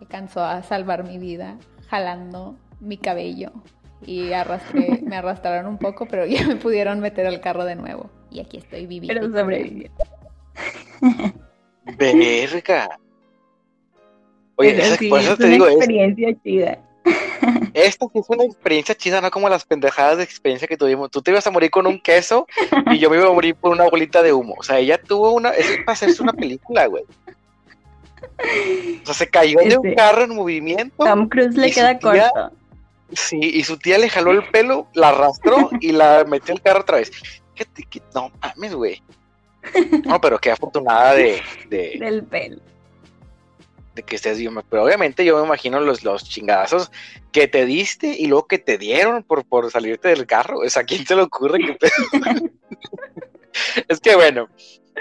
alcanzó 0.00 0.44
a 0.44 0.62
salvar 0.62 1.04
mi 1.04 1.18
vida 1.18 1.56
jalando 1.88 2.56
mi 2.84 2.96
cabello 2.96 3.52
y 4.06 4.32
arrastré, 4.32 5.00
me 5.02 5.16
arrastraron 5.16 5.66
un 5.66 5.78
poco, 5.78 6.06
pero 6.06 6.26
ya 6.26 6.46
me 6.46 6.56
pudieron 6.56 7.00
meter 7.00 7.26
al 7.26 7.40
carro 7.40 7.64
de 7.64 7.76
nuevo. 7.76 8.10
Y 8.30 8.40
aquí 8.40 8.58
estoy 8.58 8.86
viviendo. 8.86 9.20
Pero 9.20 9.40
sobreviví. 9.40 9.90
Verga. 11.98 12.98
Oye, 14.56 15.08
por 15.08 15.20
eso 15.20 15.36
te 15.36 15.46
digo, 15.48 15.68
experiencia 15.68 16.34
chida. 16.42 16.78
Esto 17.74 18.10
es 18.14 18.24
una 18.28 18.44
experiencia 18.44 18.94
chida, 18.94 19.20
no 19.20 19.30
como 19.30 19.48
las 19.48 19.64
pendejadas 19.64 20.18
de 20.18 20.24
experiencia 20.24 20.68
que 20.68 20.76
tuvimos. 20.76 21.10
Tú 21.10 21.20
te 21.20 21.32
ibas 21.32 21.46
a 21.46 21.50
morir 21.50 21.70
con 21.70 21.86
un 21.86 22.00
queso 22.00 22.46
y 22.86 22.98
yo 22.98 23.10
me 23.10 23.16
iba 23.16 23.26
a 23.26 23.32
morir 23.32 23.56
por 23.56 23.72
una 23.72 23.84
bolita 23.88 24.22
de 24.22 24.32
humo. 24.32 24.54
O 24.58 24.62
sea, 24.62 24.78
ella 24.78 24.98
tuvo 24.98 25.32
una. 25.32 25.50
Eso 25.50 25.72
es 25.72 25.78
para 25.78 25.92
hacerse 25.92 26.22
una 26.22 26.32
película, 26.32 26.86
güey. 26.86 27.04
O 29.02 29.06
sea, 29.06 29.14
se 29.14 29.28
cayó 29.28 29.58
de 29.58 29.76
un 29.76 29.86
este, 29.86 29.96
carro 29.96 30.22
en 30.22 30.34
movimiento. 30.34 31.04
Tom 31.04 31.28
Cruise 31.28 31.56
le 31.56 31.70
queda 31.70 31.98
corto. 31.98 32.52
Sí, 33.12 33.38
y 33.40 33.62
su 33.64 33.78
tía 33.78 33.98
le 33.98 34.08
jaló 34.08 34.32
el 34.32 34.48
pelo, 34.50 34.88
la 34.94 35.10
arrastró 35.10 35.70
y 35.80 35.92
la 35.92 36.24
metió 36.24 36.54
el 36.54 36.62
carro 36.62 36.80
otra 36.80 36.98
vez. 36.98 37.12
¿Qué 37.54 37.64
te, 37.64 37.86
no 38.14 38.32
mames, 38.40 38.74
güey. 38.74 39.02
No, 40.04 40.20
pero 40.20 40.38
qué 40.38 40.50
afortunada 40.50 41.14
de, 41.14 41.40
de, 41.68 41.96
Del 41.98 42.24
pelo 42.24 42.60
de 43.94 44.02
que 44.02 44.16
estés 44.16 44.38
bien, 44.38 44.54
pero 44.68 44.84
obviamente 44.84 45.24
yo 45.24 45.38
me 45.38 45.46
imagino 45.46 45.80
los, 45.80 46.02
los 46.04 46.24
chingadazos 46.24 46.90
que 47.32 47.46
te 47.48 47.64
diste 47.64 48.08
y 48.08 48.26
luego 48.26 48.46
que 48.46 48.58
te 48.58 48.76
dieron 48.76 49.22
por, 49.22 49.44
por 49.44 49.70
salirte 49.70 50.08
del 50.08 50.26
carro. 50.26 50.58
O 50.58 50.68
sea, 50.68 50.82
¿a 50.82 50.84
quién 50.84 51.06
se 51.06 51.14
le 51.14 51.22
ocurre 51.22 51.58
que 51.58 51.78
Es 53.88 54.00
que 54.00 54.16
bueno, 54.16 54.48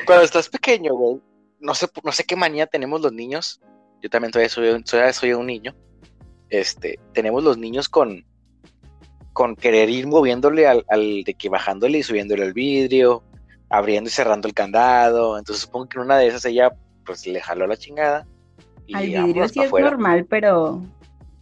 cuando 0.05 0.23
estás 0.23 0.47
pequeño, 0.47 0.93
güey, 0.93 1.21
no 1.59 1.73
sé, 1.73 1.87
no 2.03 2.11
sé 2.11 2.23
qué 2.23 2.35
manía 2.35 2.67
tenemos 2.67 3.01
los 3.01 3.13
niños. 3.13 3.61
Yo 4.01 4.09
también 4.09 4.31
todavía 4.31 4.49
soy, 4.49 4.83
soy 5.13 5.33
un 5.33 5.47
niño. 5.47 5.75
Este, 6.49 6.99
tenemos 7.13 7.43
los 7.43 7.57
niños 7.57 7.89
con, 7.89 8.25
con 9.33 9.55
querer 9.55 9.89
ir 9.89 10.07
moviéndole 10.07 10.67
al, 10.67 10.85
al, 10.89 11.23
de 11.23 11.33
que 11.33 11.49
bajándole 11.49 11.99
y 11.99 12.03
subiéndole 12.03 12.45
el 12.45 12.53
vidrio, 12.53 13.23
abriendo 13.69 14.09
y 14.09 14.11
cerrando 14.11 14.47
el 14.47 14.53
candado. 14.53 15.37
Entonces 15.37 15.63
supongo 15.63 15.89
que 15.89 15.97
en 15.97 16.05
una 16.05 16.17
de 16.17 16.27
esas 16.27 16.45
ella 16.45 16.71
pues 17.05 17.25
le 17.27 17.41
jaló 17.41 17.67
la 17.67 17.75
chingada 17.75 18.25
al 18.91 19.05
vidrio 19.07 19.47
sí 19.47 19.61
es 19.61 19.71
normal, 19.71 20.25
pero, 20.25 20.81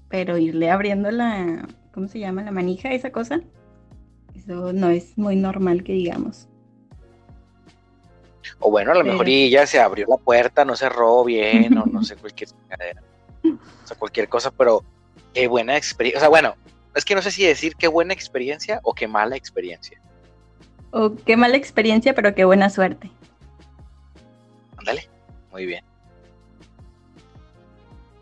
pero 0.09 0.37
irle 0.37 0.69
abriendo 0.69 1.09
la, 1.11 1.67
¿cómo 1.93 2.07
se 2.07 2.19
llama? 2.19 2.43
La 2.43 2.51
manija, 2.51 2.91
esa 2.91 3.11
cosa. 3.11 3.41
Eso 4.35 4.73
no 4.73 4.89
es 4.89 5.17
muy 5.17 5.35
normal 5.35 5.83
que 5.83 5.93
digamos. 5.93 6.47
O 8.59 8.69
bueno, 8.69 8.91
a 8.91 8.95
lo 8.95 9.03
mejor 9.03 9.27
ya 9.27 9.65
se 9.65 9.79
abrió 9.79 10.05
la 10.07 10.17
puerta, 10.17 10.65
no 10.65 10.75
cerró 10.75 11.23
bien, 11.23 11.77
o 11.77 11.85
no 11.85 12.03
sé, 12.03 12.15
cualquier 12.15 12.49
O 13.43 13.87
sea, 13.87 13.97
cualquier 13.97 14.29
cosa, 14.29 14.51
pero 14.51 14.83
qué 15.33 15.47
buena 15.47 15.77
experiencia. 15.77 16.19
O 16.19 16.21
sea, 16.21 16.29
bueno, 16.29 16.55
es 16.95 17.05
que 17.05 17.15
no 17.15 17.21
sé 17.21 17.31
si 17.31 17.45
decir 17.45 17.75
qué 17.75 17.87
buena 17.87 18.13
experiencia 18.13 18.79
o 18.83 18.93
qué 18.93 19.07
mala 19.07 19.35
experiencia. 19.35 19.99
O 20.91 21.15
qué 21.15 21.37
mala 21.37 21.57
experiencia, 21.57 22.13
pero 22.13 22.35
qué 22.35 22.43
buena 22.45 22.69
suerte. 22.69 23.09
Ándale, 24.77 25.07
muy 25.51 25.65
bien. 25.65 25.85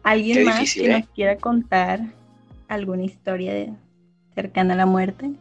¿Alguien 0.03 0.45
más 0.45 0.73
que 0.73 0.87
nos 0.87 1.01
¿eh? 1.01 1.07
quiera 1.13 1.37
contar 1.37 2.01
alguna 2.67 3.03
historia 3.03 3.75
cercana 4.35 4.73
a 4.73 4.77
la 4.77 4.85
muerte? 4.85 5.31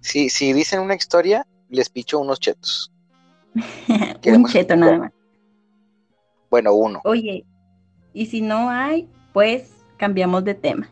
Sí, 0.00 0.28
si 0.28 0.52
dicen 0.52 0.80
una 0.80 0.94
historia, 0.94 1.46
les 1.70 1.88
picho 1.88 2.18
unos 2.18 2.38
chetos. 2.40 2.92
un 4.26 4.46
cheto 4.46 4.76
nada 4.76 4.98
más. 4.98 5.12
Bueno, 6.54 6.72
uno. 6.72 7.00
Oye, 7.02 7.44
y 8.12 8.26
si 8.26 8.40
no 8.40 8.70
hay, 8.70 9.08
pues 9.32 9.72
cambiamos 9.96 10.44
de 10.44 10.54
tema. 10.54 10.88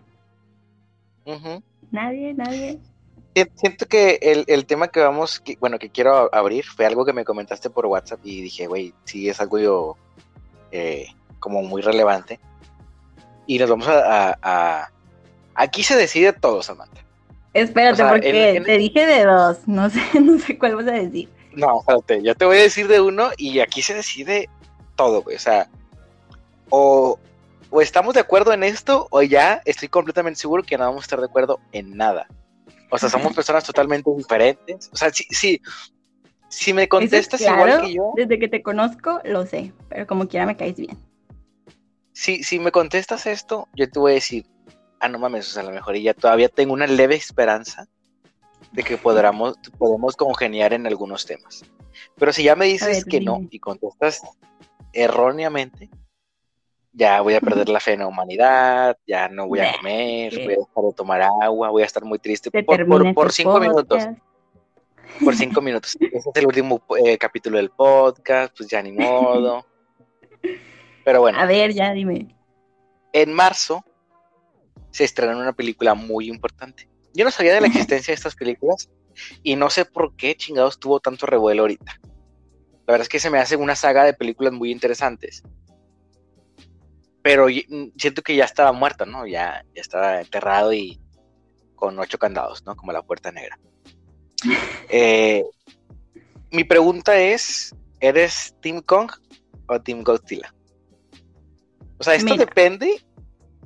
Nadie, 1.92 2.35
nadie. 2.35 2.81
Siento 3.55 3.87
que 3.87 4.18
el, 4.48 4.66
tema 4.66 4.88
que 4.88 4.98
vamos, 4.98 5.38
que, 5.38 5.57
bueno, 5.61 5.79
que 5.79 5.88
quiero 5.88 6.29
abrir 6.35 6.64
fue 6.64 6.85
algo 6.85 7.05
que 7.05 7.12
me 7.12 7.25
comentaste 7.25 7.70
por 7.70 7.87
WhatsApp 7.87 8.18
y 8.25 8.42
dije, 8.42 8.66
güey, 8.66 8.92
sí 9.05 9.29
es 9.29 9.40
algo 9.40 9.61
yo 9.61 9.96
eh, 10.72 11.07
como 11.38 11.62
muy 11.62 11.81
relevante. 11.81 12.40
Y 13.46 13.61
nos 13.61 13.70
vamos 13.70 13.87
a, 13.88 14.90
Aquí 15.55 15.85
se 15.85 15.94
decide 15.94 16.33
todo, 16.33 16.60
Samantha. 16.65 17.04
Espérate, 17.54 18.02
porque 18.02 18.60
te 18.67 18.79
dije 18.79 19.06
de 19.06 19.27
dos, 19.27 19.58
no 19.69 19.88
sé, 19.90 20.02
no 20.21 20.40
sé 20.40 20.58
cuál 20.58 20.75
vas 20.75 20.88
a 20.88 20.92
decir. 20.94 21.29
No, 21.54 21.79
espérate, 21.79 22.21
yo 22.25 22.35
te 22.35 22.46
voy 22.46 22.56
a 22.56 22.63
decir 22.63 22.88
de 22.88 23.00
uno 23.00 23.31
y 23.37 23.60
aquí 23.60 23.81
se 23.81 23.94
decide 23.94 24.48
todo, 25.03 25.25
O 25.27 25.38
sea, 25.38 25.69
o, 26.71 27.19
o 27.71 27.81
estamos 27.81 28.15
de 28.15 28.21
acuerdo 28.21 28.53
en 28.53 28.63
esto 28.63 29.09
o 29.11 29.23
ya 29.23 29.61
estoy 29.65 29.88
completamente 29.88 30.40
seguro 30.40 30.63
que 30.63 30.79
no 30.79 30.85
vamos 30.85 31.03
a 31.03 31.07
estar 31.07 31.19
de 31.19 31.27
acuerdo 31.27 31.61
en 31.73 31.96
nada. 31.96 32.27
O 32.90 32.98
sea, 32.98 33.09
somos 33.09 33.35
personas 33.35 33.65
totalmente 33.65 34.11
diferentes. 34.17 34.90
O 34.92 34.96
sea, 34.96 35.11
sí, 35.11 35.25
sí, 35.31 35.61
si 36.48 36.73
me 36.73 36.88
contestas 36.88 37.40
igual 37.40 37.81
que 37.81 37.94
yo. 37.94 38.13
Desde 38.15 38.38
que 38.38 38.48
te 38.48 38.63
conozco, 38.63 39.21
lo 39.25 39.46
sé, 39.46 39.73
pero 39.88 40.07
como 40.07 40.29
quiera 40.29 40.46
me 40.46 40.57
caes 40.57 40.77
bien. 40.77 40.96
Si, 42.13 42.44
si 42.44 42.59
me 42.59 42.71
contestas 42.71 43.27
esto, 43.27 43.69
yo 43.75 43.88
te 43.88 43.98
voy 43.98 44.13
a 44.13 44.15
decir, 44.17 44.46
ah, 45.00 45.09
no 45.09 45.19
mames, 45.19 45.48
o 45.48 45.53
sea, 45.53 45.63
a 45.63 45.67
lo 45.67 45.73
mejor 45.73 45.96
ya 45.96 46.15
todavía 46.15 46.48
tengo 46.48 46.75
una 46.75 46.87
leve 46.87 47.17
esperanza 47.17 47.88
de 48.71 48.83
que 48.83 48.98
podamos, 48.98 49.57
podemos 49.79 50.15
congeniar 50.15 50.75
en 50.75 50.87
algunos 50.87 51.25
temas. 51.25 51.65
Pero 52.17 52.33
si 52.33 52.44
ya 52.44 52.57
me 52.57 52.67
dices 52.67 53.05
que 53.05 53.21
no 53.21 53.40
y 53.50 53.59
contestas 53.59 54.23
erróneamente, 54.93 55.90
ya 56.93 57.21
voy 57.21 57.35
a 57.35 57.40
perder 57.40 57.69
la 57.69 57.81
fe 57.81 57.95
en 57.95 58.01
la 58.01 58.07
humanidad, 58.07 58.97
ya 59.07 59.29
no 59.29 59.49
voy 59.49 59.61
a 59.61 59.73
comer, 59.77 60.35
voy 60.35 60.55
a 60.55 60.59
dejar 60.59 60.85
de 60.85 60.93
tomar 60.95 61.23
agua, 61.23 61.71
voy 61.71 61.83
a 61.83 61.87
estar 61.87 62.05
muy 62.05 62.19
triste 62.19 62.51
por, 62.51 63.15
por, 63.15 63.33
cinco 63.33 63.59
minutos. 63.59 64.07
Por 65.25 65.35
cinco 65.35 65.61
minutos. 65.61 65.97
Ese 66.01 66.17
es 66.19 66.37
el 66.37 66.47
último 66.47 66.83
eh, 67.05 67.17
capítulo 67.19 67.57
del 67.57 67.71
podcast, 67.71 68.55
pues 68.57 68.69
ya 68.69 68.83
ni 68.83 68.93
modo. 68.93 69.65
Pero 71.05 71.21
bueno. 71.21 71.38
A 71.38 71.47
ver, 71.47 71.73
ya 71.73 71.93
dime. 71.93 72.29
En 73.13 73.33
marzo 73.33 73.85
se 74.90 75.05
estrenó 75.05 75.38
una 75.38 75.53
película 75.53 75.95
muy 75.95 76.29
importante. 76.29 76.88
Yo 77.15 77.25
no 77.25 77.31
sabía 77.31 77.55
de 77.55 77.61
la 77.61 77.67
existencia 77.67 78.13
de 78.13 78.17
estas 78.17 78.35
películas 78.35 78.90
y 79.43 79.57
no 79.57 79.69
sé 79.71 79.85
por 79.85 80.15
qué 80.17 80.35
chingados 80.35 80.79
tuvo 80.79 81.01
tanto 81.01 81.27
revuelo 81.27 81.63
ahorita. 81.63 82.01
La 82.87 82.93
verdad 82.93 83.03
es 83.03 83.09
que 83.09 83.21
se 83.21 83.31
me 83.31 83.39
hace 83.39 83.57
una 83.57 83.77
saga 83.77 84.05
de 84.05 84.15
películas 84.15 84.53
muy 84.53 84.71
interesantes. 84.71 85.43
Pero 87.23 87.47
mm, 87.47 87.93
siento 87.97 88.23
que 88.23 88.35
ya 88.35 88.45
estaba 88.45 88.73
muerta, 88.73 89.07
¿no? 89.07 89.27
Ya, 89.27 89.65
ya 89.75 89.81
estaba 89.81 90.21
enterrado 90.21 90.73
y 90.73 91.01
con 91.75 91.99
ocho 91.99 92.19
candados, 92.19 92.65
¿no? 92.65 92.77
Como 92.77 92.93
la 92.93 93.03
puerta 93.03 93.33
negra. 93.33 93.59
Eh, 94.95 95.43
mi 96.51 96.65
pregunta 96.65 97.17
es, 97.17 97.75
¿eres 97.99 98.55
Team 98.61 98.83
Kong 98.83 99.11
o 99.67 99.81
Team 99.81 100.03
Godzilla? 100.03 100.53
O 101.99 102.05
sea, 102.05 102.15
esto 102.15 102.37
depende. 102.37 103.03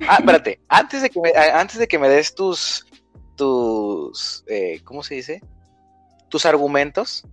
Ah, 0.07 0.19
espérate, 0.21 0.61
antes 0.69 1.03
de 1.03 1.11
que 1.11 1.21
me, 1.21 1.33
antes 1.35 1.79
de 1.79 1.89
que 1.89 1.99
me 1.99 2.09
des 2.09 2.35
tus, 2.35 2.87
tus, 3.35 4.45
eh, 4.47 4.81
¿cómo 4.85 5.03
se 5.03 5.17
dice? 5.17 5.43
Tus 6.29 6.47
argumentos. 6.47 7.27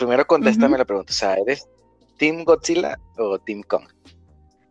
Primero 0.00 0.26
contéstame 0.26 0.78
la 0.78 0.86
pregunta. 0.86 1.12
O 1.12 1.14
sea, 1.14 1.34
¿eres 1.34 1.68
Team 2.16 2.44
Godzilla 2.44 2.98
o 3.18 3.38
Team 3.38 3.62
Kong? 3.62 3.84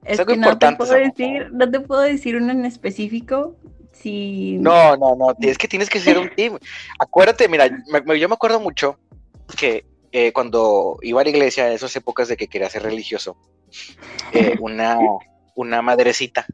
Es, 0.03 0.19
que 0.25 0.35
no 0.35 0.57
te 0.57 0.75
puedo 0.75 0.93
decir, 0.93 1.51
no 1.51 1.69
te 1.69 1.79
puedo 1.81 2.01
decir 2.01 2.35
uno 2.35 2.51
en 2.51 2.65
específico. 2.65 3.55
Si... 3.91 4.57
No, 4.57 4.97
no, 4.97 5.15
no, 5.15 5.35
es 5.39 5.59
que 5.59 5.67
tienes 5.67 5.87
que 5.87 5.99
ser 5.99 6.17
un 6.17 6.33
team. 6.33 6.57
Acuérdate, 6.97 7.47
mira, 7.47 7.67
yo 7.67 8.27
me 8.27 8.33
acuerdo 8.33 8.59
mucho 8.59 8.97
que 9.55 9.85
eh, 10.11 10.31
cuando 10.33 10.97
iba 11.03 11.21
a 11.21 11.23
la 11.23 11.29
iglesia, 11.29 11.67
en 11.67 11.73
esas 11.73 11.95
épocas 11.95 12.27
de 12.27 12.37
que 12.37 12.47
quería 12.47 12.69
ser 12.71 12.81
religioso, 12.81 13.37
eh, 14.31 14.55
una, 14.59 14.97
una 15.55 15.83
madrecita, 15.83 16.47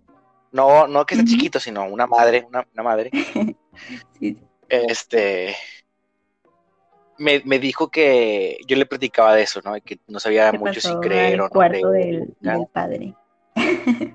no, 0.51 0.85
no 0.87 1.05
que 1.05 1.15
sea 1.15 1.23
chiquito, 1.23 1.61
sino 1.61 1.85
una 1.85 2.07
madre, 2.07 2.45
una, 2.49 2.83
madre, 2.83 3.11
este, 4.69 5.55
me, 7.17 7.41
me, 7.45 7.59
dijo 7.59 7.89
que 7.89 8.57
yo 8.67 8.75
le 8.75 8.85
platicaba 8.85 9.35
de 9.35 9.43
eso, 9.43 9.61
¿no? 9.63 9.73
Que 9.81 9.99
no 10.07 10.19
sabía 10.19 10.51
mucho 10.51 10.81
si 10.81 10.93
creer 10.97 11.39
o 11.39 11.45
no. 11.45 11.49
Cuarto 11.49 11.91
del, 11.91 12.35
del 12.39 12.67
padre. 12.71 13.13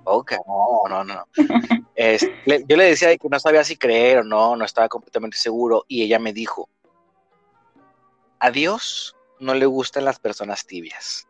Ok, 0.05 0.33
no, 0.47 0.83
no, 0.89 1.05
no. 1.05 1.25
yo 2.69 2.77
le 2.77 2.85
decía 2.85 3.17
que 3.17 3.29
no 3.29 3.41
sabía 3.41 3.65
si 3.65 3.77
creer 3.77 4.19
o 4.19 4.25
no, 4.25 4.57
no 4.57 4.65
estaba 4.65 4.89
completamente 4.89 5.37
seguro 5.37 5.85
y 5.89 6.03
ella 6.03 6.19
me 6.19 6.33
dijo, 6.33 6.69
a 8.39 8.51
Dios 8.51 9.17
no 9.39 9.55
le 9.55 9.67
gustan 9.67 10.05
las 10.05 10.19
personas 10.19 10.67
tibias. 10.67 11.27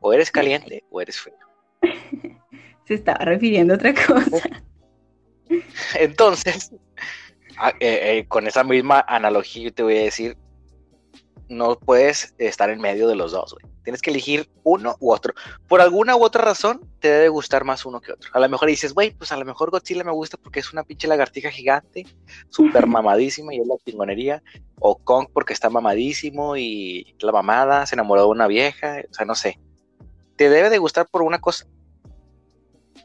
O 0.00 0.12
eres 0.12 0.30
caliente 0.30 0.84
o 0.90 1.00
eres 1.00 1.18
frío. 1.18 1.36
Se 2.86 2.94
estaba 2.94 3.24
refiriendo 3.24 3.74
a 3.74 3.76
otra 3.76 3.94
cosa. 3.94 4.48
Entonces, 5.98 6.72
ah, 7.56 7.72
eh, 7.80 8.18
eh, 8.18 8.26
con 8.28 8.46
esa 8.46 8.62
misma 8.64 9.04
analogía 9.08 9.64
yo 9.64 9.74
te 9.74 9.82
voy 9.82 9.98
a 9.98 10.02
decir, 10.02 10.36
no 11.48 11.78
puedes 11.78 12.34
estar 12.38 12.70
en 12.70 12.80
medio 12.80 13.08
de 13.08 13.16
los 13.16 13.32
dos, 13.32 13.54
güey. 13.54 13.72
Tienes 13.82 14.00
que 14.00 14.10
elegir 14.10 14.48
uno 14.62 14.96
u 14.98 15.12
otro. 15.12 15.34
Por 15.68 15.80
alguna 15.80 16.16
u 16.16 16.24
otra 16.24 16.42
razón, 16.42 16.80
te 17.00 17.08
debe 17.08 17.28
gustar 17.28 17.64
más 17.64 17.84
uno 17.84 18.00
que 18.00 18.12
otro. 18.12 18.30
A 18.32 18.40
lo 18.40 18.48
mejor 18.48 18.68
dices, 18.68 18.94
güey, 18.94 19.10
pues 19.10 19.30
a 19.30 19.36
lo 19.36 19.44
mejor 19.44 19.70
Godzilla 19.70 20.04
me 20.04 20.12
gusta 20.12 20.38
porque 20.38 20.60
es 20.60 20.72
una 20.72 20.84
pinche 20.84 21.06
lagartija 21.06 21.50
gigante, 21.50 22.06
súper 22.48 22.86
mamadísima 22.86 23.54
y 23.54 23.60
es 23.60 23.66
la 23.66 23.76
chingonería. 23.84 24.42
O 24.80 24.96
Kong 24.96 25.28
porque 25.32 25.52
está 25.52 25.68
mamadísimo 25.68 26.56
y 26.56 27.14
la 27.20 27.32
mamada 27.32 27.84
se 27.86 27.94
enamoró 27.94 28.22
de 28.22 28.28
una 28.28 28.46
vieja. 28.46 29.02
O 29.10 29.14
sea, 29.14 29.26
no 29.26 29.34
sé. 29.34 29.58
Te 30.36 30.48
debe 30.48 30.70
de 30.70 30.78
gustar 30.78 31.06
por 31.06 31.22
una 31.22 31.40
cosa. 31.40 31.66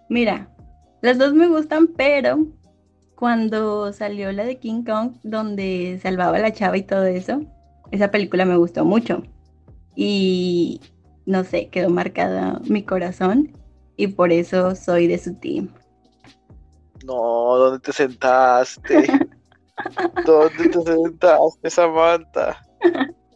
Mira, 0.07 0.49
las 1.01 1.17
dos 1.17 1.33
me 1.33 1.47
gustan, 1.47 1.87
pero 1.87 2.47
cuando 3.15 3.91
salió 3.91 4.31
la 4.31 4.45
de 4.45 4.59
King 4.59 4.83
Kong, 4.83 5.17
donde 5.23 5.99
salvaba 6.01 6.37
a 6.37 6.39
la 6.39 6.53
chava 6.53 6.77
y 6.77 6.83
todo 6.83 7.03
eso, 7.03 7.41
esa 7.91 8.11
película 8.11 8.45
me 8.45 8.57
gustó 8.57 8.85
mucho. 8.85 9.23
Y 9.95 10.81
no 11.25 11.43
sé, 11.43 11.67
quedó 11.69 11.89
marcada 11.89 12.59
mi 12.67 12.83
corazón 12.83 13.51
y 13.97 14.07
por 14.07 14.31
eso 14.31 14.75
soy 14.75 15.07
de 15.07 15.17
su 15.17 15.35
team. 15.35 15.69
No, 17.03 17.57
¿dónde 17.57 17.79
te 17.79 17.93
sentaste? 17.93 19.07
¿Dónde 20.25 20.69
te 20.69 20.81
sentaste, 20.81 21.69
Samantha? 21.69 22.61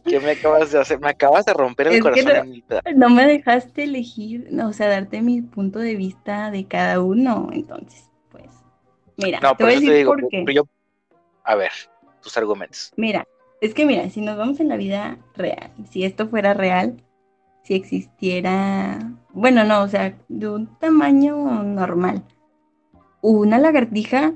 ¿Qué 0.04 0.20
me 0.20 0.32
acabas 0.32 0.70
de 0.72 0.80
hacer? 0.80 1.00
Me 1.00 1.08
acabas 1.08 1.46
de 1.46 1.54
romper 1.54 1.88
el 1.88 2.02
corazón. 2.02 2.62
No, 2.94 3.08
me 3.08 3.26
dejaste 3.26 3.84
elegir, 3.84 4.48
o 4.62 4.72
sea, 4.72 4.88
darte 4.88 5.22
mi 5.22 5.40
punto 5.40 5.78
de 5.78 5.94
vista 5.94 6.50
de 6.50 6.66
cada 6.66 7.00
uno. 7.00 7.48
Entonces, 7.52 8.10
pues, 8.30 8.50
mira, 9.16 9.40
te 9.56 9.64
voy 9.64 9.74
a 9.74 9.80
decir 9.80 10.06
por 10.06 10.28
qué. 10.28 10.44
a 11.44 11.54
ver, 11.54 11.72
tus 12.22 12.36
argumentos. 12.36 12.92
Mira, 12.96 13.26
es 13.64 13.72
que 13.72 13.86
mira, 13.86 14.10
si 14.10 14.20
nos 14.20 14.36
vamos 14.36 14.60
en 14.60 14.68
la 14.68 14.76
vida 14.76 15.16
real, 15.34 15.70
si 15.90 16.04
esto 16.04 16.28
fuera 16.28 16.52
real, 16.52 17.02
si 17.62 17.74
existiera, 17.74 18.98
bueno, 19.30 19.64
no, 19.64 19.82
o 19.82 19.88
sea, 19.88 20.18
de 20.28 20.50
un 20.50 20.78
tamaño 20.78 21.62
normal, 21.62 22.22
una 23.22 23.58
lagartija, 23.58 24.34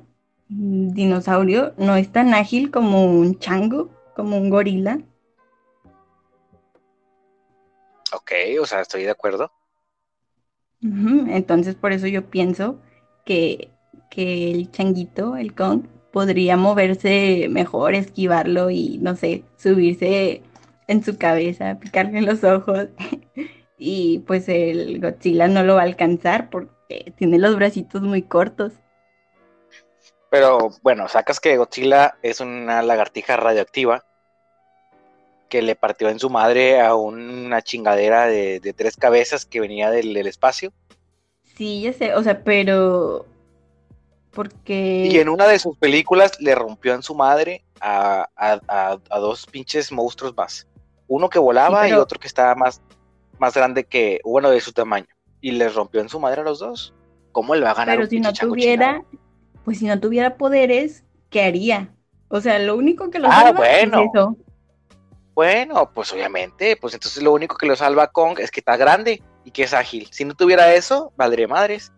mm, 0.48 0.88
dinosaurio, 0.94 1.74
no 1.76 1.96
es 1.96 2.10
tan 2.10 2.32
ágil 2.32 2.70
como 2.70 3.04
un 3.04 3.38
chango, 3.38 3.90
como 4.16 4.38
un 4.38 4.48
gorila. 4.48 4.98
Ok, 8.14 8.32
o 8.62 8.64
sea, 8.64 8.80
estoy 8.80 9.02
de 9.02 9.10
acuerdo. 9.10 9.52
Entonces, 10.80 11.74
por 11.74 11.92
eso 11.92 12.06
yo 12.06 12.30
pienso 12.30 12.80
que, 13.26 13.72
que 14.10 14.50
el 14.52 14.70
changuito, 14.70 15.36
el 15.36 15.54
Kong, 15.54 15.82
podría 16.12 16.56
moverse 16.56 17.46
mejor, 17.50 17.94
esquivarlo 17.94 18.70
y 18.70 18.98
no 18.98 19.16
sé, 19.16 19.44
subirse 19.56 20.42
en 20.86 21.04
su 21.04 21.18
cabeza, 21.18 21.78
picarle 21.80 22.22
los 22.22 22.44
ojos. 22.44 22.88
y 23.78 24.20
pues 24.20 24.48
el 24.48 25.00
Godzilla 25.00 25.48
no 25.48 25.62
lo 25.62 25.76
va 25.76 25.82
a 25.82 25.84
alcanzar 25.84 26.50
porque 26.50 27.12
tiene 27.16 27.38
los 27.38 27.56
bracitos 27.56 28.02
muy 28.02 28.22
cortos. 28.22 28.72
Pero 30.30 30.70
bueno, 30.82 31.08
sacas 31.08 31.40
que 31.40 31.56
Godzilla 31.56 32.16
es 32.22 32.40
una 32.40 32.82
lagartija 32.82 33.36
radioactiva 33.36 34.04
que 35.48 35.62
le 35.62 35.76
partió 35.76 36.10
en 36.10 36.18
su 36.18 36.28
madre 36.28 36.80
a 36.80 36.94
una 36.94 37.62
chingadera 37.62 38.26
de, 38.26 38.74
tres 38.76 38.96
cabezas 38.96 39.46
que 39.46 39.60
venía 39.60 39.90
del, 39.90 40.12
del 40.12 40.26
espacio. 40.26 40.72
Sí, 41.56 41.82
ya 41.82 41.92
sé, 41.94 42.14
o 42.14 42.22
sea, 42.22 42.44
pero 42.44 43.24
porque... 44.38 45.08
Y 45.10 45.18
en 45.18 45.28
una 45.28 45.48
de 45.48 45.58
sus 45.58 45.76
películas 45.78 46.40
le 46.40 46.54
rompió 46.54 46.94
en 46.94 47.02
su 47.02 47.12
madre 47.12 47.64
a, 47.80 48.28
dos 49.10 49.46
pinches 49.46 49.90
monstruos 49.90 50.36
más. 50.36 50.68
Uno 51.08 51.28
que 51.28 51.40
volaba 51.40 51.88
y 51.88 51.92
otro 51.92 52.20
que 52.20 52.28
estaba 52.28 52.54
más, 52.54 52.80
más 53.40 53.54
grande 53.54 53.82
que, 53.82 54.20
bueno, 54.22 54.48
de 54.50 54.60
su 54.60 54.70
tamaño. 54.70 55.08
Y 55.40 55.50
le 55.50 55.68
rompió 55.68 56.00
en 56.00 56.08
su 56.08 56.20
madre 56.20 56.42
a 56.42 56.44
los 56.44 56.60
dos. 56.60 56.94
¿Cómo 57.32 57.56
le 57.56 57.62
va 57.62 57.72
a 57.72 57.74
ganar? 57.74 57.96
Pero 57.96 58.08
si 58.08 58.20
no 58.20 58.32
tuviera, 58.32 59.02
pues 59.64 59.80
si 59.80 59.86
no 59.86 59.98
tuviera 59.98 60.36
poderes, 60.36 61.02
¿qué 61.30 61.42
haría? 61.42 61.92
O 62.28 62.40
sea, 62.40 62.60
lo 62.60 62.76
único 62.76 63.10
que 63.10 63.18
lo 63.18 63.26
ah, 63.26 63.42
salva 63.42 63.68
es 63.68 63.88
eso. 63.88 64.36
Bueno, 65.34 65.90
pues 65.92 66.12
obviamente, 66.12 66.76
pues 66.76 66.94
entonces 66.94 67.24
lo 67.24 67.32
único 67.32 67.56
que 67.56 67.66
lo 67.66 67.74
salva 67.74 68.04
a 68.04 68.12
Kong 68.12 68.38
es 68.38 68.52
que 68.52 68.60
está 68.60 68.76
grande 68.76 69.20
y 69.44 69.50
que 69.50 69.64
es 69.64 69.74
ágil. 69.74 70.06
Si 70.12 70.24
no 70.24 70.36
tuviera 70.36 70.72
eso, 70.74 71.12
valdría 71.16 71.48
madres. 71.48 71.92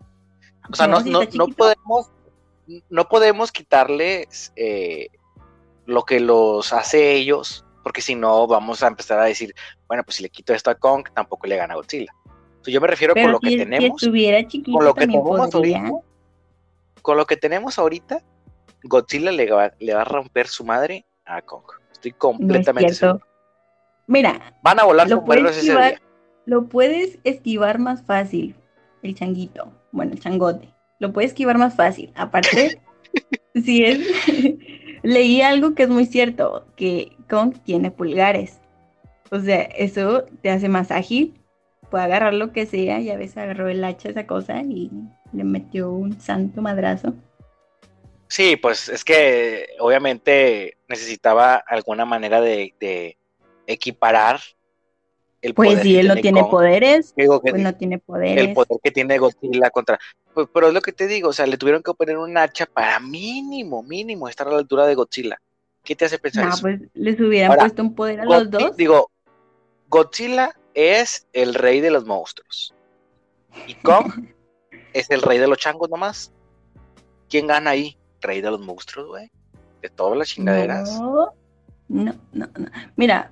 O 0.71 0.75
sea, 0.75 0.87
no, 0.87 1.01
no, 1.01 1.21
no, 1.33 1.47
podemos, 1.47 2.09
no 2.89 3.07
podemos 3.07 3.51
quitarles 3.51 4.51
eh, 4.55 5.07
lo 5.85 6.03
que 6.03 6.19
los 6.19 6.73
hace 6.73 7.13
ellos, 7.13 7.65
porque 7.83 8.01
si 8.01 8.15
no 8.15 8.47
vamos 8.47 8.83
a 8.83 8.87
empezar 8.87 9.19
a 9.19 9.25
decir, 9.25 9.53
bueno, 9.87 10.03
pues 10.03 10.17
si 10.17 10.23
le 10.23 10.29
quito 10.29 10.53
esto 10.53 10.69
a 10.69 10.75
Kong, 10.75 11.07
tampoco 11.13 11.47
le 11.47 11.57
gana 11.57 11.75
Godzilla. 11.75 12.13
yo 12.65 12.81
me 12.81 12.87
refiero 12.87 13.13
con 13.13 13.31
lo 13.31 13.39
que 13.39 13.57
tenemos, 13.57 14.01
con 14.01 14.85
lo 14.85 14.93
que 14.93 15.07
tenemos 15.07 15.53
ahorita, 15.53 15.91
con 17.01 17.17
lo 17.17 17.25
que 17.25 17.37
tenemos 17.37 17.79
ahorita, 17.79 18.23
Godzilla 18.83 19.31
le 19.31 19.51
va, 19.51 19.71
le 19.79 19.93
va 19.93 20.01
a 20.01 20.05
romper 20.05 20.47
su 20.47 20.63
madre 20.63 21.05
a 21.25 21.41
Kong. 21.41 21.65
Estoy 21.91 22.11
completamente 22.13 22.93
seguro. 22.93 23.25
Mira, 24.07 24.57
van 24.61 24.79
a 24.79 24.83
volar 24.83 25.07
lo 25.09 25.23
ese 25.49 25.61
día. 25.61 26.01
Lo 26.45 26.65
puedes 26.65 27.19
esquivar 27.23 27.77
más 27.77 28.03
fácil, 28.03 28.55
el 29.03 29.15
changuito, 29.15 29.71
bueno, 29.91 30.13
el 30.13 30.19
changote 30.19 30.73
lo 31.01 31.11
puede 31.11 31.27
esquivar 31.27 31.57
más 31.57 31.75
fácil. 31.75 32.13
Aparte, 32.15 32.79
si 33.55 33.83
es, 33.83 33.99
leí 35.03 35.41
algo 35.41 35.75
que 35.75 35.83
es 35.83 35.89
muy 35.89 36.05
cierto, 36.05 36.65
que 36.77 37.11
Kong 37.29 37.55
tiene 37.65 37.91
pulgares. 37.91 38.61
O 39.31 39.39
sea, 39.39 39.61
eso 39.61 40.23
te 40.41 40.49
hace 40.49 40.69
más 40.69 40.91
ágil 40.91 41.41
puede 41.91 42.05
agarrar 42.05 42.33
lo 42.33 42.51
que 42.51 42.65
sea, 42.65 42.99
y 43.01 43.11
a 43.11 43.17
veces 43.17 43.37
agarró 43.37 43.69
el 43.69 43.83
hacha 43.83 44.09
esa 44.09 44.25
cosa 44.25 44.61
y 44.61 44.89
le 45.33 45.43
metió 45.43 45.91
un 45.91 46.19
santo 46.19 46.61
madrazo. 46.63 47.13
Sí, 48.27 48.55
pues 48.55 48.87
es 48.87 49.03
que 49.03 49.67
obviamente 49.77 50.77
necesitaba 50.87 51.55
alguna 51.55 52.05
manera 52.05 52.39
de, 52.41 52.73
de 52.79 53.17
equiparar 53.67 54.39
el 55.41 55.53
pues 55.53 55.69
poder. 55.69 55.83
Si 55.83 55.97
él 55.97 56.07
no 56.07 56.15
tiene 56.15 56.43
poderes, 56.43 57.13
pues 57.15 57.53
no 57.55 57.73
tiene 57.75 57.99
poderes. 57.99 58.47
El 58.47 58.53
poder 58.53 58.79
que 58.83 58.91
tiene 58.91 59.17
Godzilla 59.17 59.69
contra. 59.71 59.99
Pues, 60.33 60.47
pero 60.53 60.67
es 60.67 60.73
lo 60.73 60.81
que 60.81 60.91
te 60.91 61.07
digo, 61.07 61.29
o 61.29 61.33
sea, 61.33 61.47
le 61.47 61.57
tuvieron 61.57 61.81
que 61.81 61.93
poner 61.93 62.17
un 62.17 62.37
hacha 62.37 62.65
para 62.65 62.99
mínimo, 62.99 63.83
mínimo 63.83 64.27
estar 64.27 64.47
a 64.47 64.51
la 64.51 64.57
altura 64.57 64.85
de 64.85 64.95
Godzilla. 64.95 65.41
¿Qué 65.83 65.95
te 65.95 66.05
hace 66.05 66.19
pensar 66.19 66.47
no, 66.47 66.55
pues 66.61 66.81
les 66.93 67.19
hubieran 67.19 67.57
puesto 67.57 67.81
un 67.81 67.95
poder 67.95 68.21
a 68.21 68.25
los 68.25 68.51
dos. 68.51 68.77
Digo, 68.77 69.09
Godzilla 69.89 70.55
es 70.73 71.27
el 71.33 71.55
rey 71.55 71.81
de 71.81 71.89
los 71.89 72.05
monstruos. 72.05 72.73
Y 73.67 73.73
Kong 73.75 74.29
es 74.93 75.09
el 75.09 75.21
rey 75.21 75.39
de 75.39 75.47
los 75.47 75.57
changos 75.57 75.89
nomás. 75.89 76.31
¿Quién 77.29 77.47
gana 77.47 77.71
ahí? 77.71 77.97
Rey 78.21 78.41
de 78.41 78.51
los 78.51 78.59
monstruos, 78.59 79.07
güey. 79.07 79.31
De 79.81 79.89
todas 79.89 80.17
las 80.17 80.27
chingaderas. 80.27 80.99
No, 80.99 81.33
no, 81.89 82.13
no, 82.31 82.47
Mira, 82.95 83.31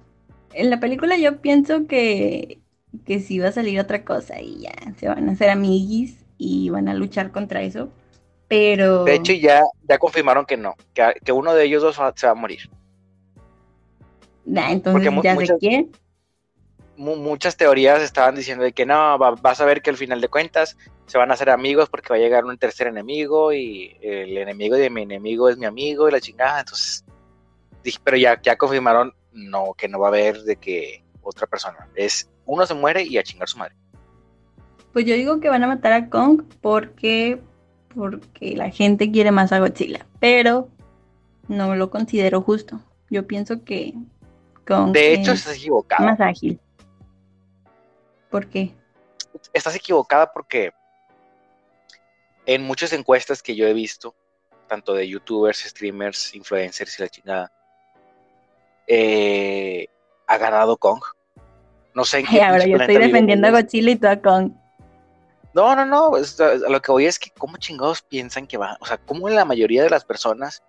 en 0.54 0.70
la 0.70 0.80
película 0.80 1.18
yo 1.18 1.42
pienso 1.42 1.88
que, 1.88 2.60
que 3.06 3.20
sí 3.20 3.40
va 3.40 3.50
a 3.50 3.52
salir 3.52 3.80
otra 3.80 4.04
cosa 4.04 4.42
y 4.42 4.62
ya 4.62 4.74
se 4.98 5.08
van 5.08 5.30
a 5.30 5.34
hacer 5.34 5.50
amiguis 5.50 6.26
y 6.38 6.70
van 6.70 6.88
a 6.88 6.94
luchar 6.94 7.32
contra 7.32 7.62
eso. 7.62 7.90
Pero. 8.48 9.04
De 9.04 9.16
hecho, 9.16 9.34
ya, 9.34 9.62
ya 9.88 9.98
confirmaron 10.00 10.46
que 10.46 10.58
no, 10.58 10.76
que, 10.94 11.32
uno 11.32 11.54
de 11.54 11.66
ellos 11.66 11.84
dos 11.84 12.00
se 12.16 12.26
va 12.26 12.32
a 12.32 12.36
morir. 12.36 12.70
Nah, 14.46 14.72
entonces, 14.72 15.12
¿ya 15.24 15.36
de 15.36 15.58
quién? 15.60 15.92
muchas 17.00 17.56
teorías 17.56 18.02
estaban 18.02 18.36
diciendo 18.36 18.66
de 18.66 18.74
que 18.74 18.86
no, 18.86 19.18
vas 19.18 19.62
a 19.62 19.66
ver 19.66 19.82
que 19.82 19.90
al 19.90 19.96
final 19.96 20.20
de 20.20 20.28
cuentas 20.28 20.76
se 21.06 21.18
van 21.18 21.32
a 21.32 21.36
hacer 21.36 21.50
amigos 21.50 21.90
porque 21.90 22.10
va 22.10 22.18
a 22.18 22.20
llegar 22.20 22.44
un 22.44 22.58
tercer 22.58 22.88
enemigo 22.88 23.54
y 23.54 23.96
el 24.02 24.38
enemigo 24.38 24.76
de 24.76 24.90
mi 24.90 25.04
enemigo 25.04 25.48
es 25.48 25.58
mi 25.58 25.66
amigo 25.66 26.10
y 26.10 26.12
la 26.12 26.20
chingada. 26.20 26.60
Entonces, 26.60 27.06
dije, 27.84 28.00
pero 28.04 28.18
ya, 28.18 28.42
ya 28.42 28.58
confirmaron 28.58 29.14
no, 29.32 29.74
que 29.74 29.88
no 29.88 30.00
va 30.00 30.08
a 30.08 30.10
haber 30.10 30.42
de 30.44 30.56
que 30.56 31.04
otra 31.22 31.48
persona. 31.48 31.88
Es 31.96 32.30
uno 32.46 32.66
se 32.66 32.74
muere 32.74 33.04
y 33.04 33.18
a 33.18 33.24
chingar 33.24 33.48
su 33.48 33.58
madre. 33.58 33.76
Pues 34.94 35.06
yo 35.06 35.16
digo 35.16 35.40
que 35.40 35.50
van 35.50 35.64
a 35.64 35.68
matar 35.68 35.94
a 35.94 36.10
Kong 36.10 36.44
porque, 36.62 37.40
porque 37.94 38.56
la 38.56 38.72
gente 38.72 39.12
quiere 39.12 39.32
más 39.32 39.52
a 39.52 39.60
Godzilla, 39.60 40.06
pero 40.20 40.70
no 41.48 41.76
lo 41.76 41.90
considero 41.92 42.42
justo. 42.42 42.82
Yo 43.10 43.28
pienso 43.28 43.64
que 43.64 43.94
Kong 44.68 44.92
de 44.92 45.14
hecho, 45.14 45.34
estás 45.34 45.58
equivocado. 45.58 46.04
Más 46.06 46.20
ágil. 46.20 46.60
¿Por 48.30 48.48
qué? 48.48 48.74
Estás 49.54 49.76
equivocada 49.76 50.32
porque 50.32 50.72
en 52.46 52.64
muchas 52.64 52.94
encuestas 52.94 53.44
que 53.44 53.56
yo 53.56 53.68
he 53.68 53.74
visto, 53.74 54.16
tanto 54.68 54.94
de 54.94 55.08
youtubers, 55.08 55.60
streamers, 55.60 56.34
influencers 56.34 56.98
y 56.98 57.02
la 57.02 57.10
chingada, 57.10 57.54
eh, 58.90 59.88
ha 60.28 60.38
ganado 60.38 60.76
Kong. 60.76 61.02
No 61.96 62.04
sé 62.04 62.20
en 62.20 62.26
qué. 62.26 62.42
ahora 62.42 62.66
yo 62.66 62.76
estoy 62.76 62.98
defendiendo 62.98 63.48
a 63.48 63.52
Godzilla 63.52 63.92
y 63.92 63.96
tú 63.96 64.08
a 64.08 64.18
Kong. 64.18 64.52
No, 65.54 65.76
no, 65.76 65.86
no. 65.86 66.12
a 66.16 66.70
lo 66.70 66.82
que 66.82 66.92
voy 66.92 67.06
es 67.06 67.18
que, 67.18 67.32
¿cómo 67.32 67.58
chingados 67.58 68.02
piensan 68.02 68.46
que 68.46 68.58
va? 68.58 68.78
O 68.82 68.86
sea, 68.86 68.98
¿cómo 68.98 69.30
la 69.30 69.46
mayoría 69.46 69.84
de 69.84 69.90
las 69.90 70.04
personas 70.04 70.62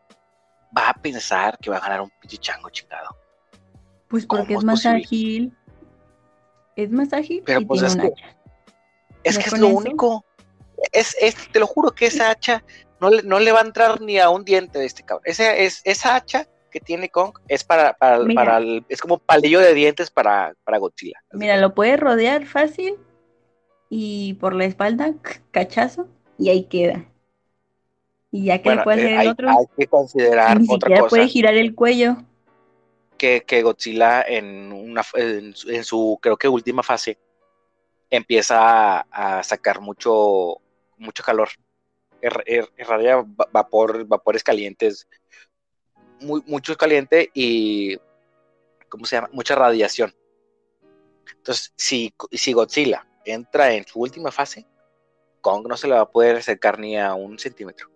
va 0.76 0.90
a 0.90 0.94
pensar 0.94 1.58
que 1.58 1.70
va 1.70 1.78
a 1.78 1.80
ganar 1.80 2.00
un 2.02 2.10
pinche 2.20 2.38
chango 2.38 2.70
chingado? 2.70 3.16
Pues 4.08 4.26
porque 4.26 4.54
es 4.54 4.64
más 4.64 4.86
ágil 4.86 5.56
es 6.76 6.90
más 6.90 7.12
ágil 7.12 7.42
Pero 7.44 7.66
pues 7.66 7.82
es, 7.82 7.96
que, 7.96 8.12
es 9.24 9.38
que 9.38 9.44
es 9.44 9.58
lo 9.58 9.68
único. 9.68 10.24
Es, 10.92 11.14
te 11.52 11.58
lo 11.58 11.66
juro 11.66 11.92
que 11.92 12.06
esa 12.06 12.30
hacha 12.30 12.64
no 13.00 13.10
le, 13.10 13.22
no 13.22 13.38
le 13.38 13.52
va 13.52 13.60
a 13.60 13.64
entrar 13.64 14.00
ni 14.00 14.18
a 14.18 14.30
un 14.30 14.44
diente 14.44 14.78
de 14.78 14.86
este 14.86 15.02
cabrón. 15.02 15.24
Es, 15.26 15.82
esa 15.84 16.16
hacha 16.16 16.46
que 16.70 16.80
tiene 16.80 17.08
Kong 17.08 17.32
es 17.48 17.64
para, 17.64 17.92
para, 17.94 18.58
el, 18.58 18.84
es 18.88 19.00
como 19.00 19.18
palillo 19.18 19.60
de 19.60 19.74
dientes 19.74 20.10
para, 20.10 20.54
para 20.64 20.78
Godzilla. 20.78 21.22
Mira, 21.32 21.56
lo 21.56 21.74
puede 21.74 21.96
rodear 21.96 22.46
fácil 22.46 22.96
y 23.88 24.34
por 24.34 24.54
la 24.54 24.64
espalda, 24.64 25.14
cachazo, 25.50 26.08
y 26.38 26.48
ahí 26.48 26.64
queda. 26.64 27.04
Y 28.30 28.44
ya 28.46 28.62
que 28.62 28.76
puede 28.84 29.02
hacer 29.02 29.20
el 29.20 29.28
otro, 29.28 29.50
hay 29.50 29.66
que 29.76 29.86
considerar 29.88 30.60
ni 30.60 30.66
otra 30.70 31.08
puede 31.08 31.26
girar 31.26 31.54
el 31.54 31.74
cuello 31.74 32.16
que, 33.46 33.62
Godzilla 33.62 34.22
en, 34.22 34.72
una, 34.72 35.04
en, 35.14 35.54
su, 35.84 36.18
creo 36.22 36.36
que 36.36 36.48
última 36.48 36.82
fase, 36.82 37.18
empieza 38.08 39.00
a, 39.00 39.42
sacar 39.42 39.80
mucho, 39.80 40.56
mucho 40.96 41.22
calor. 41.22 41.50
Irradia 42.22 43.24
vapor, 43.52 44.06
vapores 44.06 44.42
calientes, 44.42 45.06
muy, 46.20 46.42
mucho 46.46 46.76
caliente 46.76 47.30
y, 47.34 47.96
¿cómo 48.88 49.04
se 49.04 49.16
llama? 49.16 49.30
Mucha 49.32 49.54
radiación. 49.54 50.14
Entonces, 51.36 51.72
si, 51.76 52.12
si 52.32 52.52
Godzilla 52.52 53.06
entra 53.24 53.72
en 53.72 53.86
su 53.86 54.00
última 54.00 54.30
fase, 54.30 54.66
Kong 55.40 55.66
no 55.68 55.76
se 55.76 55.88
le 55.88 55.94
va 55.94 56.02
a 56.02 56.10
poder 56.10 56.36
acercar 56.36 56.78
ni 56.78 56.98
a 56.98 57.14
un 57.14 57.38
centímetro. 57.38 57.88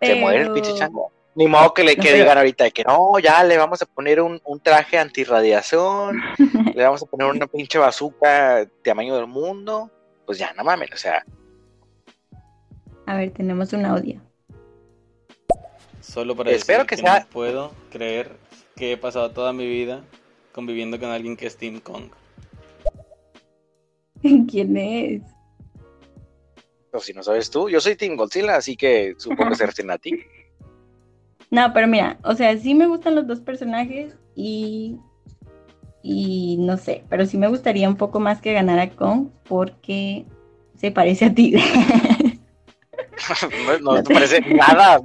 Se 0.00 0.14
muere 0.16 0.42
el 0.42 0.52
pinche 0.52 0.74
chango. 0.74 1.10
Ni 1.36 1.48
modo 1.48 1.74
que 1.74 1.82
le 1.82 1.96
que 1.96 2.12
digan 2.12 2.38
ahorita 2.38 2.70
que 2.70 2.84
no, 2.84 3.18
ya 3.18 3.42
le 3.42 3.56
vamos 3.58 3.82
a 3.82 3.86
poner 3.86 4.20
un, 4.20 4.40
un 4.44 4.60
traje 4.60 4.98
antirradiación, 4.98 6.20
le 6.74 6.84
vamos 6.84 7.02
a 7.02 7.06
poner 7.06 7.26
una 7.26 7.46
pinche 7.48 7.78
bazooka 7.78 8.68
tamaño 8.84 9.16
del 9.16 9.26
mundo. 9.26 9.90
Pues 10.26 10.38
ya, 10.38 10.52
no 10.52 10.62
mames, 10.62 10.90
o 10.92 10.96
sea. 10.96 11.24
A 13.06 13.16
ver, 13.16 13.32
tenemos 13.32 13.72
un 13.72 13.84
audio. 13.84 14.20
Solo 16.04 16.36
para 16.36 16.50
Espero 16.50 16.84
decir 16.84 17.02
que, 17.02 17.10
no 17.10 17.26
puedo 17.32 17.72
creer 17.90 18.30
que 18.76 18.92
he 18.92 18.96
pasado 18.96 19.30
toda 19.30 19.52
mi 19.52 19.66
vida 19.66 20.04
conviviendo 20.52 21.00
con 21.00 21.10
alguien 21.10 21.36
que 21.36 21.46
es 21.46 21.56
Team 21.56 21.80
Kong. 21.80 22.10
¿Quién 24.50 24.76
es? 24.76 25.22
Pues 26.90 27.04
si 27.04 27.12
no 27.12 27.22
sabes 27.22 27.50
tú, 27.50 27.68
yo 27.68 27.80
soy 27.80 27.96
Team 27.96 28.16
Godzilla, 28.16 28.56
así 28.56 28.76
que 28.76 29.14
supongo 29.18 29.50
que 29.50 29.56
será 29.56 29.94
a 29.94 29.98
ti. 29.98 30.22
No, 31.50 31.72
pero 31.72 31.86
mira, 31.86 32.18
o 32.24 32.34
sea, 32.34 32.56
sí 32.58 32.74
me 32.74 32.88
gustan 32.88 33.14
los 33.14 33.28
dos 33.28 33.38
personajes 33.38 34.16
y. 34.34 34.96
Y 36.02 36.56
no 36.58 36.76
sé, 36.78 37.04
pero 37.08 37.26
sí 37.26 37.38
me 37.38 37.46
gustaría 37.46 37.88
un 37.88 37.94
poco 37.96 38.18
más 38.18 38.40
que 38.40 38.52
ganara 38.52 38.90
Kong 38.90 39.28
porque 39.44 40.24
se 40.76 40.90
parece 40.90 41.26
a 41.26 41.34
ti. 41.34 41.54
no, 43.82 44.02
te 44.02 44.14
parece 44.14 44.40
nada. 44.40 45.00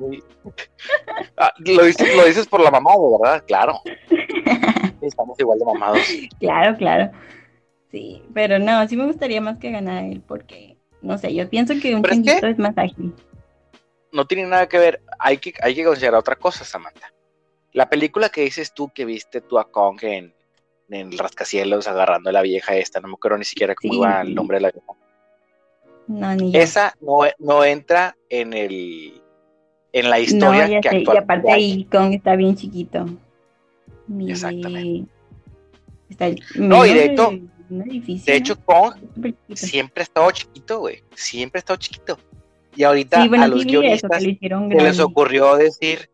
Ah, 1.37 1.53
lo, 1.59 1.83
dices, 1.83 2.15
lo 2.15 2.25
dices 2.25 2.47
por 2.47 2.61
la 2.61 2.71
mamá, 2.71 2.91
¿verdad? 3.19 3.43
Claro. 3.47 3.81
Estamos 5.01 5.39
igual 5.39 5.59
de 5.59 5.65
mamados. 5.65 5.99
Claro, 6.39 6.77
claro. 6.77 7.11
Sí, 7.91 8.21
pero 8.33 8.59
no, 8.59 8.87
sí 8.87 8.95
me 8.95 9.05
gustaría 9.05 9.41
más 9.41 9.57
que 9.57 9.71
ganara 9.71 10.05
él 10.05 10.21
porque, 10.27 10.77
no 11.01 11.17
sé, 11.17 11.33
yo 11.33 11.49
pienso 11.49 11.73
que 11.81 11.95
un 11.95 12.05
es, 12.05 12.43
es 12.43 12.59
más 12.59 12.77
ágil 12.77 13.13
no 14.11 14.25
tiene 14.25 14.45
nada 14.47 14.67
que 14.67 14.77
ver, 14.77 15.01
hay 15.19 15.37
que, 15.37 15.53
hay 15.61 15.75
que 15.75 15.83
considerar 15.83 16.19
otra 16.19 16.35
cosa, 16.35 16.63
Samantha. 16.63 17.13
La 17.73 17.89
película 17.89 18.29
que 18.29 18.41
dices 18.41 18.73
tú 18.73 18.91
que 18.93 19.05
viste 19.05 19.41
tú 19.41 19.59
a 19.59 19.69
Kong 19.69 19.99
en, 20.01 20.33
en 20.89 21.13
el 21.13 21.17
rascacielos 21.17 21.87
agarrando 21.87 22.29
a 22.29 22.33
la 22.33 22.41
vieja 22.41 22.75
esta, 22.75 22.99
no 22.99 23.07
me 23.07 23.13
acuerdo 23.13 23.37
ni 23.37 23.45
siquiera 23.45 23.75
cómo 23.75 23.93
iba 23.93 24.21
el 24.21 24.33
nombre 24.33 24.57
de 24.57 24.61
la 24.61 24.71
vieja. 24.71 24.87
No, 26.09 26.35
ni 26.35 26.57
Esa 26.57 26.95
no, 27.01 27.19
no, 27.37 27.63
entra 27.63 28.17
en 28.29 28.53
el 28.53 29.21
en 29.93 30.09
la 30.09 30.19
historia 30.19 30.67
no, 30.67 30.81
que 30.81 31.03
Y 31.03 31.17
aparte 31.17 31.51
ahí 31.51 31.83
Kong 31.85 32.13
está 32.13 32.35
bien 32.35 32.55
chiquito. 32.55 33.05
Exactamente. 34.27 35.07
no, 36.55 36.83
y 36.83 36.93
de 36.95 37.05
hecho, 37.05 37.31
de 37.69 38.35
hecho 38.35 38.59
Kong 38.65 38.95
siempre 39.53 40.01
ha 40.01 40.03
estado 40.03 40.31
chiquito, 40.31 40.79
güey. 40.79 41.03
Siempre 41.13 41.59
ha 41.59 41.61
estado 41.61 41.77
chiquito. 41.77 42.17
Y 42.75 42.83
ahorita 42.83 43.21
a 43.21 43.47
los 43.47 43.65
guionistas 43.65 44.23
se 44.23 44.81
les 44.81 44.99
ocurrió 44.99 45.57
decir, 45.57 46.09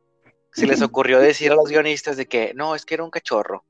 se 0.52 0.68
les 0.68 0.82
ocurrió 0.82 1.22
decir 1.22 1.54
a 1.54 1.56
los 1.56 1.70
guionistas 1.70 2.18
de 2.18 2.26
que 2.26 2.54
no, 2.54 2.76
es 2.76 2.86
que 2.86 2.96
era 2.96 3.04
un 3.06 3.12
cachorro. 3.12 3.64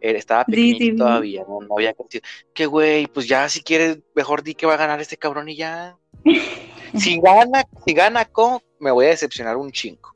Eh, 0.00 0.16
estaba 0.16 0.44
pequeñito 0.44 1.04
todavía, 1.04 1.44
no, 1.46 1.60
había 1.76 1.92
crecido. 1.92 2.22
Que 2.54 2.66
güey, 2.66 3.06
pues 3.06 3.28
ya 3.28 3.48
si 3.48 3.62
quieres, 3.62 3.98
mejor 4.14 4.42
di 4.42 4.54
que 4.54 4.66
va 4.66 4.74
a 4.74 4.78
ganar 4.78 5.00
este 5.00 5.16
cabrón 5.16 5.48
y 5.48 5.56
ya. 5.56 5.96
si 6.96 7.20
gana, 7.20 7.64
si 7.84 7.92
gana 7.92 8.24
Kong, 8.24 8.60
me 8.78 8.90
voy 8.90 9.06
a 9.06 9.10
decepcionar 9.10 9.56
un 9.56 9.70
chingo. 9.70 10.10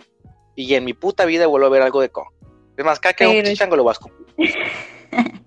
Y 0.56 0.74
en 0.74 0.84
mi 0.84 0.94
puta 0.94 1.24
vida 1.24 1.46
vuelvo 1.46 1.66
a 1.66 1.70
ver 1.70 1.82
algo 1.82 2.00
de 2.00 2.08
Kong. 2.08 2.28
Es 2.76 2.84
más, 2.84 2.98
cada 2.98 3.14
que 3.14 3.26
un 3.26 3.44
chichango 3.44 3.76
lo 3.76 3.84
vas 3.84 3.98
a. 3.98 4.06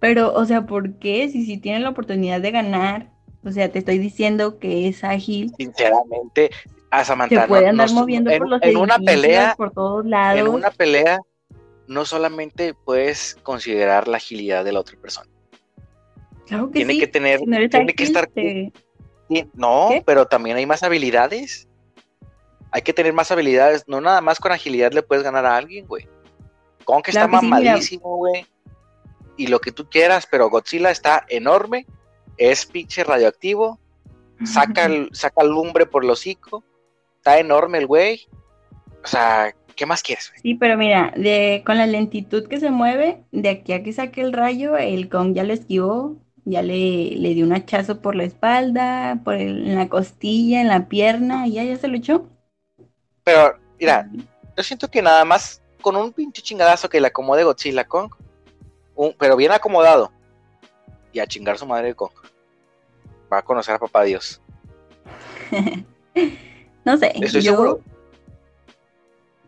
Pero, 0.00 0.32
o 0.34 0.44
sea, 0.44 0.66
¿por 0.66 0.98
qué? 0.98 1.28
Si, 1.28 1.44
si 1.46 1.58
tienen 1.58 1.84
la 1.84 1.90
oportunidad 1.90 2.40
de 2.40 2.50
ganar, 2.50 3.12
o 3.44 3.52
sea, 3.52 3.70
te 3.70 3.78
estoy 3.78 3.98
diciendo 3.98 4.58
que 4.58 4.88
es 4.88 5.04
ágil. 5.04 5.52
Sinceramente, 5.56 6.50
a 6.90 7.04
Samantha. 7.04 7.42
Se 7.42 7.48
puede 7.48 7.68
andar 7.68 7.90
moviendo 7.92 8.30
por 8.36 8.48
los 8.48 8.62
en 8.62 8.76
una 8.76 8.98
pelea, 8.98 9.54
por 9.56 9.72
todos 9.72 10.04
lados. 10.04 10.40
En 10.40 10.48
una 10.48 10.70
pelea 10.70 11.20
no 11.92 12.04
solamente 12.04 12.74
puedes 12.74 13.36
considerar 13.42 14.08
la 14.08 14.16
agilidad 14.16 14.64
de 14.64 14.72
la 14.72 14.80
otra 14.80 14.98
persona. 15.00 15.30
Claro 16.46 16.66
que 16.68 16.72
tiene 16.74 16.94
sí. 16.94 17.00
que 17.00 17.06
tener, 17.06 17.40
no 17.46 17.56
tiene 17.68 17.94
que 17.94 18.04
estar 18.04 18.26
te- 18.26 18.72
No, 19.54 19.86
¿Qué? 19.90 20.02
pero 20.04 20.26
también 20.26 20.56
hay 20.56 20.66
más 20.66 20.82
habilidades. 20.82 21.68
Hay 22.70 22.82
que 22.82 22.92
tener 22.92 23.12
más 23.12 23.30
habilidades. 23.30 23.84
No 23.86 24.00
nada 24.00 24.20
más 24.20 24.38
con 24.38 24.52
agilidad 24.52 24.92
le 24.92 25.02
puedes 25.02 25.22
ganar 25.24 25.46
a 25.46 25.56
alguien, 25.56 25.86
güey. 25.86 26.08
Kong 26.84 27.02
que 27.02 27.12
Claro 27.12 27.26
está 27.26 27.40
que 27.40 27.46
mamadísimo, 27.46 28.16
güey. 28.16 28.46
Y 29.36 29.46
lo 29.46 29.60
que 29.60 29.72
tú 29.72 29.88
quieras, 29.88 30.26
pero 30.30 30.50
Godzilla 30.50 30.90
está 30.90 31.24
enorme. 31.28 31.86
Es 32.36 32.66
pinche 32.66 33.04
radioactivo. 33.04 33.78
Saca, 34.44 34.86
el- 34.86 35.08
saca 35.12 35.44
lumbre 35.44 35.86
por 35.86 36.02
el 36.04 36.10
hocico. 36.10 36.64
Está 37.18 37.38
enorme 37.38 37.78
el 37.78 37.86
güey. 37.86 38.26
O 39.04 39.06
sea, 39.06 39.54
¿qué 39.74 39.86
más 39.86 40.02
quieres? 40.02 40.32
Sí, 40.42 40.54
pero 40.54 40.76
mira, 40.76 41.12
de, 41.16 41.62
con 41.64 41.78
la 41.78 41.86
lentitud 41.86 42.46
que 42.48 42.60
se 42.60 42.70
mueve, 42.70 43.22
de 43.32 43.48
aquí 43.48 43.72
a 43.72 43.82
que 43.82 43.92
saque 43.92 44.20
el 44.20 44.32
rayo, 44.32 44.76
el 44.76 45.08
Kong 45.08 45.34
ya 45.34 45.44
lo 45.44 45.52
esquivó, 45.52 46.16
ya 46.44 46.62
le, 46.62 47.12
le 47.16 47.34
dio 47.34 47.44
un 47.46 47.52
hachazo 47.52 48.00
por 48.00 48.14
la 48.16 48.24
espalda, 48.24 49.20
por 49.24 49.34
el- 49.34 49.66
en 49.68 49.76
la 49.76 49.88
costilla, 49.88 50.60
en 50.60 50.68
la 50.68 50.88
pierna, 50.88 51.46
y 51.46 51.52
ya, 51.52 51.64
ya 51.64 51.76
se 51.76 51.88
lo 51.88 51.96
echó. 51.96 52.28
Pero, 53.24 53.56
mira, 53.78 54.08
yo 54.56 54.62
siento 54.62 54.88
que 54.88 55.00
nada 55.02 55.24
más 55.24 55.62
con 55.80 55.96
un 55.96 56.12
pinche 56.12 56.42
chingadazo 56.42 56.88
que 56.88 57.00
le 57.00 57.08
acomode 57.08 57.44
Godzilla 57.44 57.84
Kong. 57.84 58.10
un- 58.94 59.14
pero 59.18 59.36
bien 59.36 59.52
acomodado. 59.52 60.12
Y 61.12 61.18
a 61.20 61.26
chingar 61.26 61.56
su 61.58 61.66
madre 61.66 61.94
Kong. 61.94 62.10
Va 63.32 63.38
a 63.38 63.42
conocer 63.42 63.74
a 63.74 63.78
papá 63.78 64.02
Dios. 64.04 64.40
No 66.84 66.96
sé, 66.96 67.12
Estoy 67.20 67.42
yo... 67.42 67.52
seguro. 67.52 67.80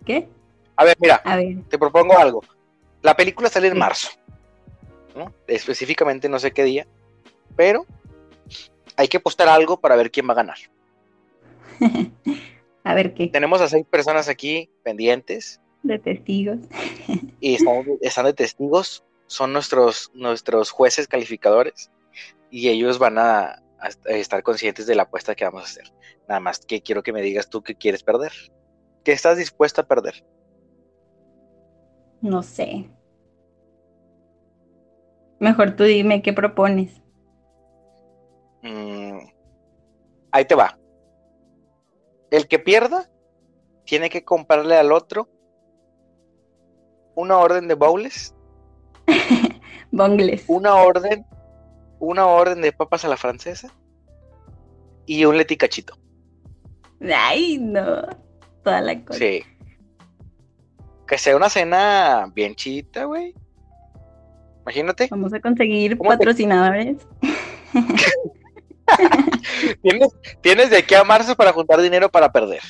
¿Qué? 0.04 0.28
A 0.76 0.84
ver, 0.84 0.96
mira, 1.00 1.16
A 1.24 1.36
ver, 1.36 1.62
te 1.68 1.78
propongo 1.78 2.18
algo. 2.18 2.42
La 3.02 3.16
película 3.16 3.48
sale 3.48 3.68
en 3.68 3.78
marzo. 3.78 4.10
¿no? 5.14 5.32
Específicamente 5.46 6.28
no 6.28 6.38
sé 6.38 6.52
qué 6.52 6.64
día. 6.64 6.86
Pero 7.56 7.86
hay 8.96 9.08
que 9.08 9.18
apostar 9.18 9.48
algo 9.48 9.78
para 9.78 9.96
ver 9.96 10.10
quién 10.10 10.28
va 10.28 10.32
a 10.32 10.36
ganar. 10.36 10.58
a 12.84 12.94
ver 12.94 13.14
qué, 13.14 13.28
Tenemos 13.28 13.60
a 13.60 13.68
seis 13.68 13.86
personas 13.88 14.28
aquí 14.28 14.70
pendientes 14.82 15.60
de 15.82 15.98
testigos. 15.98 16.58
y 17.40 17.54
están, 17.54 17.84
están 18.00 18.24
de 18.26 18.32
testigos. 18.32 19.04
Son 19.26 19.52
nuestros, 19.52 20.10
nuestros 20.14 20.70
jueces 20.70 21.08
calificadores 21.08 21.90
y 22.50 22.68
ellos 22.68 22.98
van 22.98 23.18
a, 23.18 23.62
a 23.78 23.88
estar 24.06 24.42
conscientes 24.42 24.86
de 24.86 24.94
la 24.94 25.04
apuesta 25.04 25.34
que 25.34 25.44
vamos 25.44 25.62
a 25.62 25.66
hacer. 25.66 25.92
Nada 26.28 26.40
más 26.40 26.60
que 26.60 26.82
quiero 26.82 27.02
que 27.02 27.12
me 27.12 27.22
digas 27.22 27.48
tú 27.48 27.62
que 27.62 27.74
quieres 27.74 28.02
perder. 28.02 28.32
¿Qué 29.04 29.12
estás 29.12 29.36
dispuesta 29.36 29.82
a 29.82 29.86
perder? 29.86 30.24
No 32.22 32.42
sé. 32.42 32.90
Mejor 35.38 35.76
tú 35.76 35.84
dime 35.84 36.22
qué 36.22 36.32
propones. 36.32 37.02
Mm, 38.62 39.18
ahí 40.32 40.44
te 40.46 40.54
va. 40.54 40.78
El 42.30 42.48
que 42.48 42.58
pierda 42.58 43.10
tiene 43.84 44.08
que 44.08 44.24
comprarle 44.24 44.76
al 44.76 44.90
otro 44.90 45.28
una 47.14 47.36
orden 47.38 47.68
de 47.68 47.74
bowls, 47.74 48.34
Bongles. 49.92 50.44
una 50.48 50.76
orden, 50.76 51.26
una 52.00 52.26
orden 52.26 52.62
de 52.62 52.72
papas 52.72 53.04
a 53.04 53.08
la 53.08 53.18
francesa 53.18 53.70
y 55.06 55.26
un 55.26 55.36
leticachito. 55.36 55.96
Ay, 57.00 57.58
no. 57.58 58.23
Toda 58.64 58.80
la 58.80 59.04
cosa. 59.04 59.18
Sí. 59.18 59.42
Que 61.06 61.18
sea 61.18 61.36
una 61.36 61.48
cena 61.50 62.30
bien 62.34 62.54
chita, 62.54 63.04
güey. 63.04 63.34
Imagínate. 64.62 65.06
Vamos 65.10 65.32
a 65.34 65.40
conseguir 65.40 65.96
¿Cómo 65.98 66.10
te- 66.10 66.16
patrocinadores. 66.16 66.96
Tienes, 69.82 70.08
tienes 70.40 70.70
de 70.70 70.78
aquí 70.78 70.94
a 70.94 71.04
marzo 71.04 71.34
para 71.34 71.52
juntar 71.52 71.80
dinero 71.80 72.08
para 72.10 72.30
perder. 72.30 72.60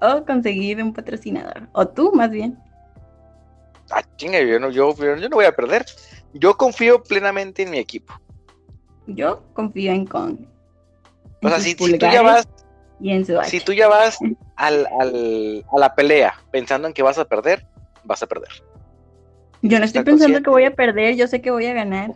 O 0.00 0.24
conseguir 0.24 0.82
un 0.82 0.92
patrocinador. 0.92 1.68
O 1.72 1.86
tú, 1.86 2.12
más 2.12 2.30
bien. 2.30 2.58
Ah, 3.90 4.02
chinga, 4.16 4.40
yo 4.40 4.58
no, 4.58 4.70
yo, 4.70 4.94
yo 4.96 5.28
no 5.28 5.36
voy 5.36 5.44
a 5.44 5.54
perder. 5.54 5.84
Yo 6.34 6.56
confío 6.56 7.02
plenamente 7.02 7.62
en 7.62 7.70
mi 7.70 7.78
equipo. 7.78 8.14
Yo 9.06 9.42
confío 9.52 9.92
en 9.92 10.06
Kong. 10.06 10.38
O 11.42 11.48
sea, 11.48 11.60
si, 11.60 11.70
si 11.72 11.98
tú 11.98 12.06
ya 12.06 12.22
vas, 12.22 12.48
Y 13.00 13.10
en 13.10 13.24
su 13.26 13.38
hacha. 13.38 13.48
si 13.50 13.60
tú 13.60 13.72
ya 13.72 13.88
vas 13.88 14.18
al, 14.56 14.86
al- 15.00 15.64
a 15.72 15.78
la 15.78 15.94
pelea 15.94 16.34
pensando 16.50 16.86
en 16.88 16.94
que 16.94 17.02
vas 17.02 17.18
a 17.18 17.24
perder, 17.24 17.66
vas 18.04 18.22
a 18.22 18.26
perder. 18.26 18.50
Yo 19.62 19.78
no 19.78 19.84
estoy 19.84 20.02
pensando 20.02 20.18
consciente. 20.18 20.42
que 20.42 20.50
voy 20.50 20.64
a 20.64 20.74
perder, 20.74 21.14
yo 21.16 21.26
sé 21.28 21.40
que 21.40 21.50
voy 21.50 21.66
a 21.66 21.72
ganar. 21.72 22.12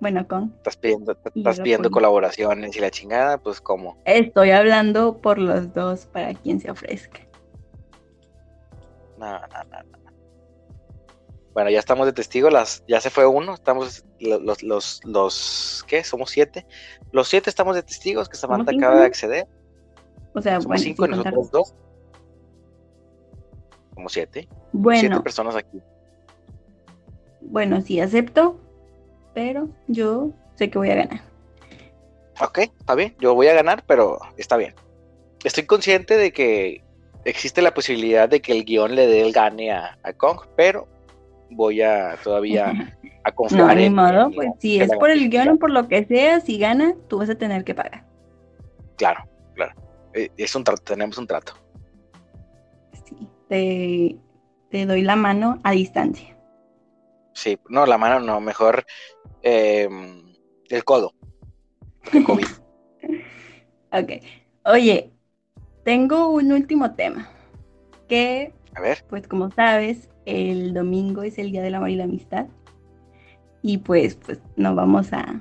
Bueno, 0.00 0.26
Kong. 0.28 0.50
Estás 0.58 0.76
pidiendo, 0.76 1.16
estás 1.34 1.60
pidiendo 1.60 1.90
colaboraciones 1.90 2.76
y 2.76 2.80
la 2.80 2.90
chingada, 2.90 3.38
pues 3.38 3.60
como. 3.60 3.96
Estoy 4.04 4.50
hablando 4.50 5.18
por 5.18 5.38
los 5.38 5.72
dos 5.72 6.06
para 6.06 6.34
quien 6.34 6.60
se 6.60 6.70
ofrezca. 6.70 7.20
No, 9.18 9.32
no, 9.32 9.38
no, 9.70 9.82
no. 9.82 9.98
Bueno, 11.54 11.70
ya 11.70 11.78
estamos 11.78 12.04
de 12.06 12.12
testigo, 12.12 12.50
las, 12.50 12.82
ya 12.86 13.00
se 13.00 13.08
fue 13.08 13.24
uno, 13.26 13.54
estamos 13.54 14.04
lo- 14.20 14.38
los, 14.40 14.62
los, 14.62 15.00
los, 15.04 15.84
¿qué? 15.88 16.04
Somos 16.04 16.30
siete. 16.30 16.66
Los 17.12 17.28
siete 17.28 17.48
estamos 17.48 17.74
de 17.74 17.82
testigos 17.82 18.28
que 18.28 18.36
Samantha 18.36 18.72
acaba 18.72 19.00
de 19.00 19.06
acceder. 19.06 19.46
O 20.36 20.42
sea, 20.42 20.60
Somos 20.60 20.66
bueno, 20.66 20.82
cinco 20.82 21.06
y 21.06 21.08
nosotros 21.08 21.50
dos. 21.50 21.74
Somos 23.94 24.12
siete. 24.12 24.40
Siete 24.42 24.56
Bueno, 24.72 25.22
personas 25.22 25.56
aquí. 25.56 25.80
bueno, 27.40 27.80
sí 27.80 27.98
acepto, 28.00 28.60
pero 29.34 29.68
yo 29.88 30.30
sé 30.56 30.68
que 30.70 30.78
voy 30.78 30.90
a 30.90 30.96
ganar. 30.96 31.20
Ok, 32.40 32.58
está 32.58 32.94
bien, 32.94 33.14
yo 33.18 33.34
voy 33.34 33.46
a 33.48 33.54
ganar, 33.54 33.82
pero 33.86 34.18
está 34.36 34.58
bien. 34.58 34.74
Estoy 35.42 35.64
consciente 35.64 36.18
de 36.18 36.32
que 36.32 36.82
existe 37.24 37.62
la 37.62 37.72
posibilidad 37.72 38.28
de 38.28 38.42
que 38.42 38.52
el 38.52 38.64
guion 38.64 38.94
le 38.94 39.06
dé 39.06 39.22
el 39.22 39.32
gane 39.32 39.72
a, 39.72 39.98
a 40.02 40.12
Kong, 40.12 40.40
pero 40.54 40.86
voy 41.50 41.80
a 41.80 42.18
todavía 42.22 42.72
a 43.24 43.32
confiar 43.32 43.68
No, 43.68 43.74
ni 43.74 43.84
en- 43.84 43.94
modo, 43.94 44.30
pues 44.34 44.50
si 44.58 44.78
es 44.80 44.92
por 44.96 45.08
el 45.10 45.30
guion 45.30 45.48
o 45.48 45.56
por 45.56 45.70
lo 45.70 45.88
que 45.88 46.04
sea, 46.04 46.40
si 46.40 46.58
gana, 46.58 46.94
tú 47.08 47.16
vas 47.18 47.30
a 47.30 47.36
tener 47.36 47.64
que 47.64 47.74
pagar. 47.74 48.04
Claro, 48.96 49.24
claro. 49.54 49.72
Eh, 50.16 50.30
Es 50.36 50.54
un 50.56 50.64
trato, 50.64 50.82
tenemos 50.82 51.18
un 51.18 51.26
trato. 51.26 51.52
Sí, 53.04 53.28
te, 53.48 54.16
te 54.70 54.86
doy 54.86 55.02
la 55.02 55.14
mano 55.14 55.60
a 55.62 55.72
distancia. 55.72 56.36
Sí, 57.34 57.58
no, 57.68 57.84
la 57.86 57.98
mano 57.98 58.18
no, 58.20 58.40
mejor 58.40 58.84
eh, 59.42 59.88
el 60.68 60.84
codo. 60.84 61.12
El 62.12 62.24
COVID. 62.24 62.46
Ok. 63.92 64.10
Oye, 64.64 65.12
tengo 65.84 66.28
un 66.28 66.52
último 66.52 66.94
tema. 66.94 67.30
Que, 68.08 68.52
A 68.74 68.80
ver, 68.80 69.04
pues 69.08 69.26
como 69.28 69.50
sabes, 69.50 70.10
el 70.26 70.74
domingo 70.74 71.22
es 71.22 71.38
el 71.38 71.52
Día 71.52 71.62
del 71.62 71.76
Amor 71.76 71.90
y 71.90 71.96
la 71.96 72.04
Amistad. 72.04 72.46
Y 73.62 73.78
pues, 73.78 74.16
pues 74.16 74.40
no 74.56 74.74
vamos 74.74 75.12
a, 75.12 75.40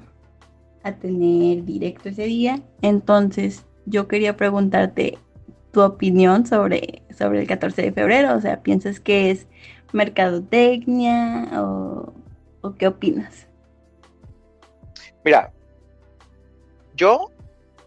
a 0.84 0.96
tener 0.96 1.66
directo 1.66 2.10
ese 2.10 2.26
día. 2.26 2.62
Entonces, 2.82 3.66
yo 3.86 4.08
quería 4.08 4.38
preguntarte 4.38 5.18
tu 5.72 5.82
opinión 5.82 6.46
sobre, 6.46 7.04
sobre 7.18 7.42
el 7.42 7.48
14 7.48 7.82
de 7.82 7.92
febrero. 7.92 8.36
O 8.36 8.42
sea, 8.42 8.62
¿piensas 8.62 9.00
que 9.00 9.32
es 9.32 9.48
mercadotecnia 9.94 11.50
o, 11.62 12.14
o 12.62 12.76
qué 12.76 12.88
opinas? 12.88 13.48
mira, 15.26 15.52
yo 16.96 17.32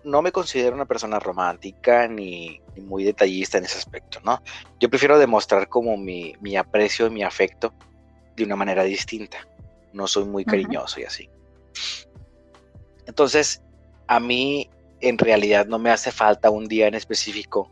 no 0.04 0.20
me 0.20 0.32
considero 0.32 0.74
una 0.74 0.84
persona 0.84 1.18
romántica 1.18 2.08
ni, 2.08 2.60
ni 2.74 2.82
muy 2.82 3.04
detallista 3.04 3.58
en 3.58 3.64
ese 3.64 3.78
aspecto, 3.78 4.18
¿no? 4.24 4.42
Yo 4.80 4.90
prefiero 4.90 5.18
demostrar 5.18 5.68
como 5.68 5.96
mi, 5.96 6.34
mi 6.40 6.56
aprecio 6.56 7.06
y 7.06 7.10
mi 7.10 7.22
afecto 7.22 7.72
de 8.36 8.44
una 8.44 8.56
manera 8.56 8.82
distinta. 8.82 9.38
No 9.92 10.06
soy 10.06 10.24
muy 10.24 10.44
cariñoso 10.44 11.00
y 11.00 11.04
así. 11.04 11.30
Entonces, 13.06 13.62
a 14.08 14.20
mí 14.20 14.68
en 15.00 15.18
realidad 15.18 15.66
no 15.66 15.78
me 15.78 15.90
hace 15.90 16.10
falta 16.10 16.50
un 16.50 16.66
día 16.66 16.86
en 16.86 16.94
específico 16.94 17.70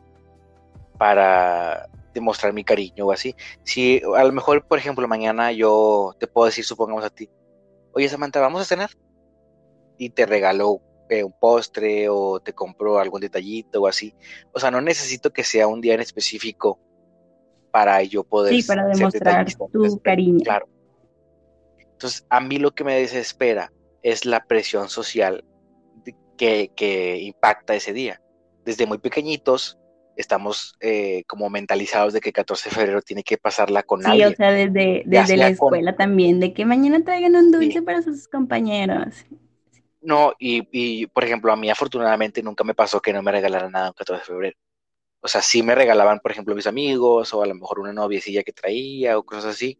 para 0.98 1.88
demostrar 2.14 2.52
mi 2.52 2.64
cariño 2.64 3.06
o 3.06 3.12
así. 3.12 3.34
Si 3.62 4.02
a 4.16 4.24
lo 4.24 4.32
mejor, 4.32 4.66
por 4.66 4.78
ejemplo, 4.78 5.06
mañana 5.06 5.52
yo 5.52 6.14
te 6.18 6.26
puedo 6.26 6.46
decir, 6.46 6.64
supongamos 6.64 7.04
a 7.04 7.10
ti, 7.10 7.28
oye 7.92 8.08
Samantha, 8.08 8.40
vamos 8.40 8.62
a 8.62 8.64
cenar 8.64 8.90
y 9.98 10.10
te 10.10 10.26
regalo 10.26 10.80
eh, 11.08 11.22
un 11.22 11.32
postre 11.32 12.08
o 12.08 12.40
te 12.40 12.52
compro 12.52 12.98
algún 12.98 13.20
detallito 13.20 13.82
o 13.82 13.86
así. 13.86 14.14
O 14.52 14.60
sea, 14.60 14.70
no 14.70 14.80
necesito 14.80 15.32
que 15.32 15.44
sea 15.44 15.66
un 15.66 15.80
día 15.80 15.94
en 15.94 16.00
específico 16.00 16.80
para 17.70 18.02
yo 18.02 18.24
poder 18.24 18.54
Sí, 18.54 18.62
para 18.62 18.86
demostrar 18.86 19.46
tu 19.72 20.00
cariño. 20.02 20.40
Claro. 20.42 20.68
Entonces, 21.78 22.26
a 22.28 22.40
mí 22.40 22.58
lo 22.58 22.74
que 22.74 22.84
me 22.84 22.98
desespera 22.98 23.72
es 24.02 24.24
la 24.24 24.44
presión 24.44 24.88
social 24.88 25.44
que, 26.36 26.70
que 26.76 27.18
impacta 27.20 27.74
ese 27.74 27.92
día. 27.92 28.20
Desde 28.64 28.86
muy 28.86 28.98
pequeñitos 28.98 29.78
estamos 30.16 30.74
eh, 30.80 31.24
como 31.26 31.50
mentalizados 31.50 32.12
de 32.14 32.20
que 32.20 32.30
el 32.30 32.34
14 32.34 32.70
de 32.70 32.74
febrero 32.74 33.02
tiene 33.02 33.22
que 33.22 33.36
pasarla 33.36 33.82
con 33.82 34.02
Sí, 34.02 34.08
alguien. 34.10 34.32
o 34.32 34.36
sea, 34.36 34.50
desde, 34.50 35.02
desde 35.04 35.36
la 35.36 35.48
sea 35.48 35.56
con- 35.56 35.74
escuela 35.74 35.96
también, 35.96 36.40
de 36.40 36.54
que 36.54 36.64
mañana 36.64 37.04
traigan 37.04 37.36
un 37.36 37.52
dulce 37.52 37.72
Sí. 37.72 37.80
para 37.82 38.02
sus 38.02 38.26
compañeros. 38.28 39.14
No, 40.00 40.32
y, 40.38 40.66
y, 40.70 41.06
por 41.08 41.24
ejemplo, 41.24 41.52
a 41.52 41.56
mí 41.56 41.68
afortunadamente 41.68 42.42
nunca 42.42 42.64
me 42.64 42.74
pasó 42.74 43.00
que 43.00 43.12
no 43.12 43.22
me 43.22 43.32
regalaran 43.32 43.72
nada 43.72 43.88
un 43.88 43.94
14 43.94 44.20
de 44.22 44.26
febrero. 44.26 44.56
O 45.20 45.28
sea, 45.28 45.42
sí 45.42 45.62
me 45.62 45.74
regalaban, 45.74 46.20
por 46.20 46.30
ejemplo, 46.30 46.54
mis 46.54 46.66
amigos 46.66 47.34
o 47.34 47.42
a 47.42 47.46
lo 47.46 47.54
mejor 47.54 47.80
una 47.80 47.92
noviecilla 47.92 48.42
que 48.44 48.52
traía 48.52 49.18
o 49.18 49.24
cosas 49.24 49.46
así. 49.46 49.78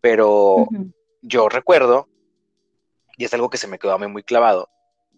Pero 0.00 0.56
Ujú. 0.56 0.92
yo 1.22 1.48
recuerdo, 1.48 2.08
y 3.16 3.24
es 3.24 3.34
algo 3.34 3.50
que 3.50 3.56
se 3.58 3.66
me 3.68 3.78
quedó 3.78 3.92
a 3.94 3.98
mí 3.98 4.06
muy 4.06 4.22
clavado, 4.22 4.68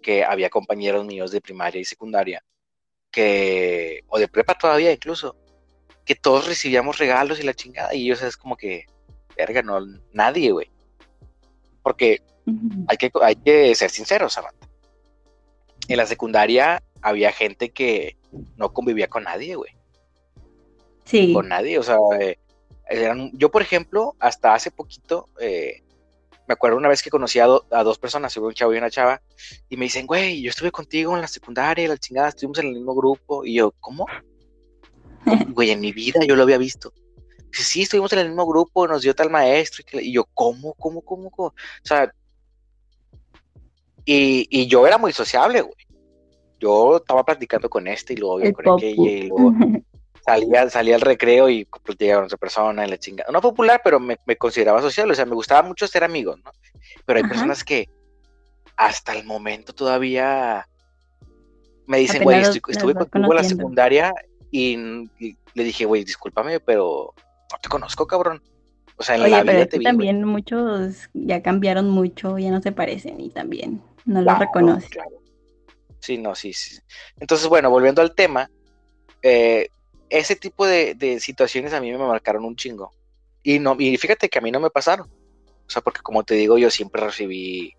que 0.03 0.25
había 0.25 0.51
compañeros 0.51 1.07
míos 1.07 1.31
de 1.31 1.41
primaria 1.41 1.81
y 1.81 1.85
secundaria, 1.85 2.45
que, 3.11 4.03
o 4.09 4.19
de 4.19 4.29
prepa 4.29 4.55
todavía 4.55 4.93
incluso, 4.93 5.37
que 6.05 6.15
todos 6.15 6.47
recibíamos 6.47 6.99
regalos 6.99 7.39
y 7.41 7.45
la 7.45 7.55
chingada, 7.55 7.95
y 7.95 8.05
ellos 8.05 8.23
es 8.23 8.37
como 8.37 8.57
que, 8.57 8.87
verga, 9.37 9.63
no, 9.63 9.79
nadie, 10.13 10.51
güey. 10.51 10.71
Porque 11.83 12.21
hay 12.89 12.97
que, 12.97 13.11
hay 13.23 13.37
que 13.37 13.75
ser 13.75 13.91
sinceros, 13.91 14.33
Samantha. 14.35 14.69
En 15.89 15.97
la 15.97 16.07
secundaria 16.07 16.83
había 17.01 17.33
gente 17.33 17.71
que 17.71 18.17
no 18.57 18.73
convivía 18.73 19.09
con 19.09 19.25
nadie, 19.25 19.57
güey. 19.57 19.73
Sí, 21.05 21.33
Con 21.33 21.49
nadie, 21.49 21.79
o 21.79 21.83
sea, 21.83 21.97
eh, 22.21 22.39
eran- 22.89 23.31
yo 23.35 23.51
por 23.51 23.63
ejemplo, 23.63 24.15
hasta 24.21 24.55
hace 24.55 24.71
poquito, 24.71 25.29
eh, 25.41 25.82
me 26.53 26.55
acuerdo 26.55 26.77
una 26.77 26.89
vez 26.91 27.03
que 27.03 27.09
conocí 27.09 27.39
a, 27.39 27.47
do- 27.47 27.65
a 27.71 27.83
dos 27.83 27.99
personas, 27.99 28.37
un 28.37 28.53
chavo 28.53 28.75
y 28.75 28.77
una 28.77 28.91
chava, 28.91 29.23
y 29.71 29.77
me 29.79 29.87
dicen, 29.87 30.07
güey, 30.07 30.43
yo 30.43 30.51
estuve 30.51 30.71
contigo 30.71 31.15
en 31.15 31.23
la 31.23 31.27
secundaria, 31.29 31.89
la 31.89 31.97
chingada, 31.97 32.29
estuvimos 32.29 32.59
en 32.59 32.67
el 32.67 32.75
mismo 32.75 32.95
grupo, 32.95 33.43
y 33.45 33.55
yo, 33.55 33.73
¿cómo? 33.81 34.07
Güey, 35.55 35.71
en 35.71 35.81
mi 35.81 35.93
vida 35.93 36.21
yo 36.27 36.37
lo 36.37 36.43
había 36.43 36.59
visto. 36.59 36.93
Dice, 37.51 37.65
sí, 37.65 37.83
estuvimos 37.83 38.13
en 38.13 38.19
el 38.19 38.29
mismo 38.29 38.45
grupo, 38.45 38.87
nos 38.87 39.01
dio 39.01 39.15
tal 39.15 39.31
maestro, 39.31 39.83
y, 39.99 40.13
yo, 40.13 40.25
¿cómo, 40.35 40.75
cómo, 40.75 41.01
cómo, 41.01 41.31
cómo? 41.31 41.49
O 41.49 41.55
sea, 41.85 42.13
y, 44.05 44.47
y 44.51 44.67
yo 44.67 44.87
era 44.87 44.99
muy 44.99 45.13
sociable, 45.13 45.63
güey. 45.63 45.75
Yo 46.61 46.97
estaba 46.99 47.25
practicando 47.25 47.71
con 47.71 47.89
este 47.89 48.13
y 48.13 48.17
luego 48.17 48.41
el 48.41 48.53
con 48.53 48.69
aquella 48.69 49.11
y 49.11 49.23
luego 49.29 49.53
salía, 50.25 50.69
salía 50.71 50.95
al 50.95 51.01
recreo 51.01 51.49
y 51.49 51.65
platicaba 51.85 52.19
con 52.21 52.25
otra 52.27 52.39
persona 52.39 52.87
y 52.87 52.91
la 52.91 52.99
chingada. 52.99 53.31
No 53.33 53.41
popular, 53.41 53.81
pero 53.83 54.01
me, 54.01 54.17
me 54.25 54.37
consideraba 54.37 54.81
sociable, 54.81 55.13
o 55.13 55.17
sea, 55.17 55.27
me 55.27 55.35
gustaba 55.35 55.63
mucho 55.67 55.87
ser 55.87 56.05
amigos, 56.05 56.39
¿no? 56.45 56.51
Pero 57.05 57.19
hay 57.19 57.25
Ajá. 57.25 57.33
personas 57.33 57.65
que 57.65 57.89
hasta 58.77 59.15
el 59.15 59.25
momento 59.25 59.73
todavía 59.73 60.67
me 61.87 61.99
dicen, 61.99 62.23
güey, 62.23 62.41
estuve 62.43 62.95
contigo 62.95 63.31
en 63.31 63.37
la 63.37 63.45
secundaria 63.45 64.15
y, 64.51 64.77
y 65.19 65.37
le 65.55 65.65
dije, 65.65 65.85
güey, 65.85 66.05
discúlpame, 66.05 66.61
pero 66.61 67.13
no 67.51 67.59
te 67.61 67.69
conozco, 67.69 68.07
cabrón. 68.07 68.43
O 68.97 69.03
sea, 69.03 69.17
en 69.17 69.23
Oye, 69.23 69.31
la 69.33 69.43
pero 69.45 69.59
vida 69.59 69.67
te 69.67 69.79
vi, 69.79 69.85
también 69.85 70.25
muchos 70.25 71.11
ya 71.13 71.43
cambiaron 71.43 71.91
mucho, 71.91 72.39
ya 72.39 72.51
no 72.51 72.63
se 72.63 72.73
parecen 72.73 73.21
y 73.21 73.31
también 73.31 73.83
no 74.05 74.21
los 74.21 74.25
Claro, 74.25 74.41
reconoces. 74.41 74.91
claro. 74.91 75.11
Sí, 75.99 76.19
no, 76.19 76.35
sí, 76.35 76.53
sí. 76.53 76.79
Entonces, 77.19 77.49
bueno, 77.49 77.71
volviendo 77.71 78.03
al 78.03 78.15
tema, 78.15 78.51
eh, 79.23 79.69
ese 80.19 80.37
tipo 80.37 80.67
de, 80.67 80.95
de 80.95 81.21
situaciones 81.21 81.73
a 81.73 81.81
mí 81.81 81.91
me 81.91 81.99
marcaron 81.99 82.45
un 82.45 82.57
chingo. 82.57 82.93
Y 83.43 83.59
no, 83.59 83.77
y 83.79 83.97
fíjate 83.97 84.29
que 84.29 84.39
a 84.39 84.43
mí 84.43 84.51
no 84.51 84.61
me 84.61 84.71
pasaron. 84.71 85.11
O 85.67 85.71
sea, 85.71 85.83
porque 85.83 86.03
como 86.03 86.23
te 86.23 86.35
digo, 86.35 86.59
yo 86.59 86.71
siempre 86.71 87.03
recibí 87.03 87.75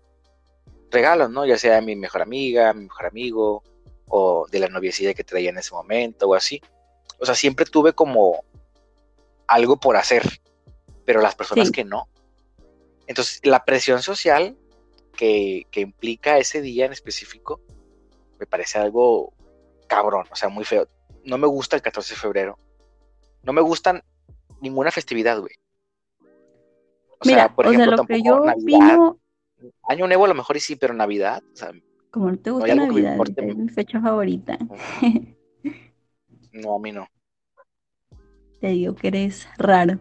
regalos, 0.90 1.30
¿no? 1.30 1.46
Ya 1.46 1.56
sea 1.58 1.76
de 1.76 1.82
mi 1.82 1.96
mejor 1.96 2.22
amiga, 2.22 2.72
mi 2.72 2.84
mejor 2.84 3.06
amigo, 3.06 3.62
o 4.08 4.46
de 4.50 4.58
la 4.58 4.68
noviecilla 4.68 5.14
que 5.14 5.24
traía 5.24 5.50
en 5.50 5.58
ese 5.58 5.72
momento, 5.72 6.28
o 6.28 6.34
así. 6.34 6.60
O 7.20 7.24
sea, 7.26 7.34
siempre 7.34 7.66
tuve 7.66 7.92
como 7.92 8.44
algo 9.46 9.78
por 9.78 9.96
hacer, 9.96 10.22
pero 11.04 11.20
las 11.20 11.34
personas 11.34 11.68
Sí. 11.68 11.72
que 11.72 11.84
no. 11.84 12.08
Entonces, 13.06 13.40
la 13.44 13.64
presión 13.64 14.02
social 14.02 14.56
que, 15.16 15.66
que 15.70 15.80
implica 15.80 16.38
ese 16.38 16.60
día 16.60 16.86
en 16.86 16.92
específico, 16.92 17.60
me 18.38 18.46
parece 18.46 18.78
algo 18.78 19.32
cabrón, 19.86 20.26
o 20.30 20.36
sea, 20.36 20.48
muy 20.48 20.64
feo. 20.64 20.88
No 21.24 21.38
me 21.38 21.46
gusta 21.46 21.76
el 21.76 21.82
14 21.82 22.14
de 22.14 22.20
febrero. 22.20 22.58
No 23.42 23.52
me 23.52 23.60
gustan 23.60 24.02
ninguna 24.60 24.90
festividad, 24.90 25.38
güey. 25.40 25.54
O 27.20 27.24
Mira, 27.24 27.44
sea, 27.44 27.54
por 27.54 27.66
o 27.66 27.70
sea, 27.70 27.78
ejemplo, 27.78 27.96
lo 27.96 28.06
que 28.06 28.22
tampoco 28.22 28.40
yo 28.40 28.44
Navidad. 28.46 28.94
opino, 28.98 29.18
Año 29.88 30.06
Nuevo 30.06 30.24
a 30.24 30.28
lo 30.28 30.34
mejor 30.34 30.56
y 30.56 30.60
sí, 30.60 30.76
pero 30.76 30.94
Navidad, 30.94 31.42
o 31.52 31.56
sea, 31.56 31.72
como 32.10 32.30
no 32.30 32.38
te 32.38 32.50
gusta 32.50 32.74
me 32.74 32.74
Navidad, 32.74 33.16
es 33.36 33.56
mi 33.56 33.68
fecha 33.68 34.00
favorita, 34.00 34.58
no, 36.52 36.74
a 36.76 36.78
mí 36.78 36.92
no. 36.92 37.06
te 38.60 38.68
digo 38.68 38.94
que 38.94 39.08
eres 39.08 39.48
raro. 39.58 39.98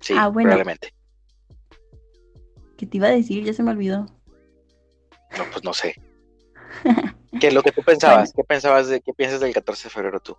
Sí, 0.00 0.14
Ah, 0.16 0.28
bueno. 0.28 0.48
probablemente. 0.48 0.92
¿Qué 2.76 2.86
te 2.86 2.96
iba 2.98 3.08
a 3.08 3.10
decir? 3.10 3.44
Ya 3.44 3.52
se 3.52 3.62
me 3.62 3.70
olvidó. 3.72 4.06
No, 5.36 5.44
pues 5.52 5.64
no 5.64 5.74
sé. 5.74 5.94
¿Qué 7.40 7.48
es 7.48 7.54
lo 7.54 7.62
que 7.62 7.72
tú 7.72 7.82
pensabas? 7.82 8.32
¿Qué 8.32 8.44
pensabas 8.44 8.88
de 8.88 9.00
qué 9.00 9.12
piensas 9.12 9.40
del 9.40 9.52
14 9.54 9.84
de 9.84 9.90
febrero 9.90 10.20
tú? 10.20 10.36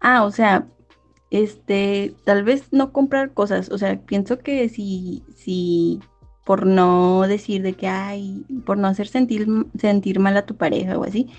Ah, 0.00 0.24
o 0.24 0.30
sea, 0.30 0.66
este, 1.30 2.14
tal 2.24 2.44
vez 2.44 2.72
no 2.72 2.92
comprar 2.92 3.32
cosas, 3.34 3.70
o 3.70 3.78
sea, 3.78 4.00
pienso 4.04 4.38
que 4.40 4.68
si, 4.68 5.24
si 5.36 6.00
por 6.44 6.66
no 6.66 7.22
decir 7.22 7.62
de 7.62 7.74
que 7.74 7.88
ay, 7.88 8.44
por 8.66 8.78
no 8.78 8.88
hacer 8.88 9.08
sentir, 9.08 9.46
sentir 9.78 10.18
mal 10.20 10.36
a 10.36 10.46
tu 10.46 10.56
pareja 10.56 10.98
o 10.98 11.04
así, 11.04 11.30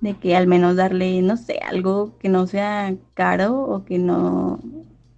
de 0.00 0.16
que 0.18 0.36
al 0.36 0.46
menos 0.46 0.76
darle, 0.76 1.22
no 1.22 1.36
sé, 1.36 1.58
algo 1.66 2.16
que 2.18 2.28
no 2.28 2.46
sea 2.46 2.94
caro 3.14 3.60
o 3.60 3.84
que 3.84 3.98
no, 3.98 4.60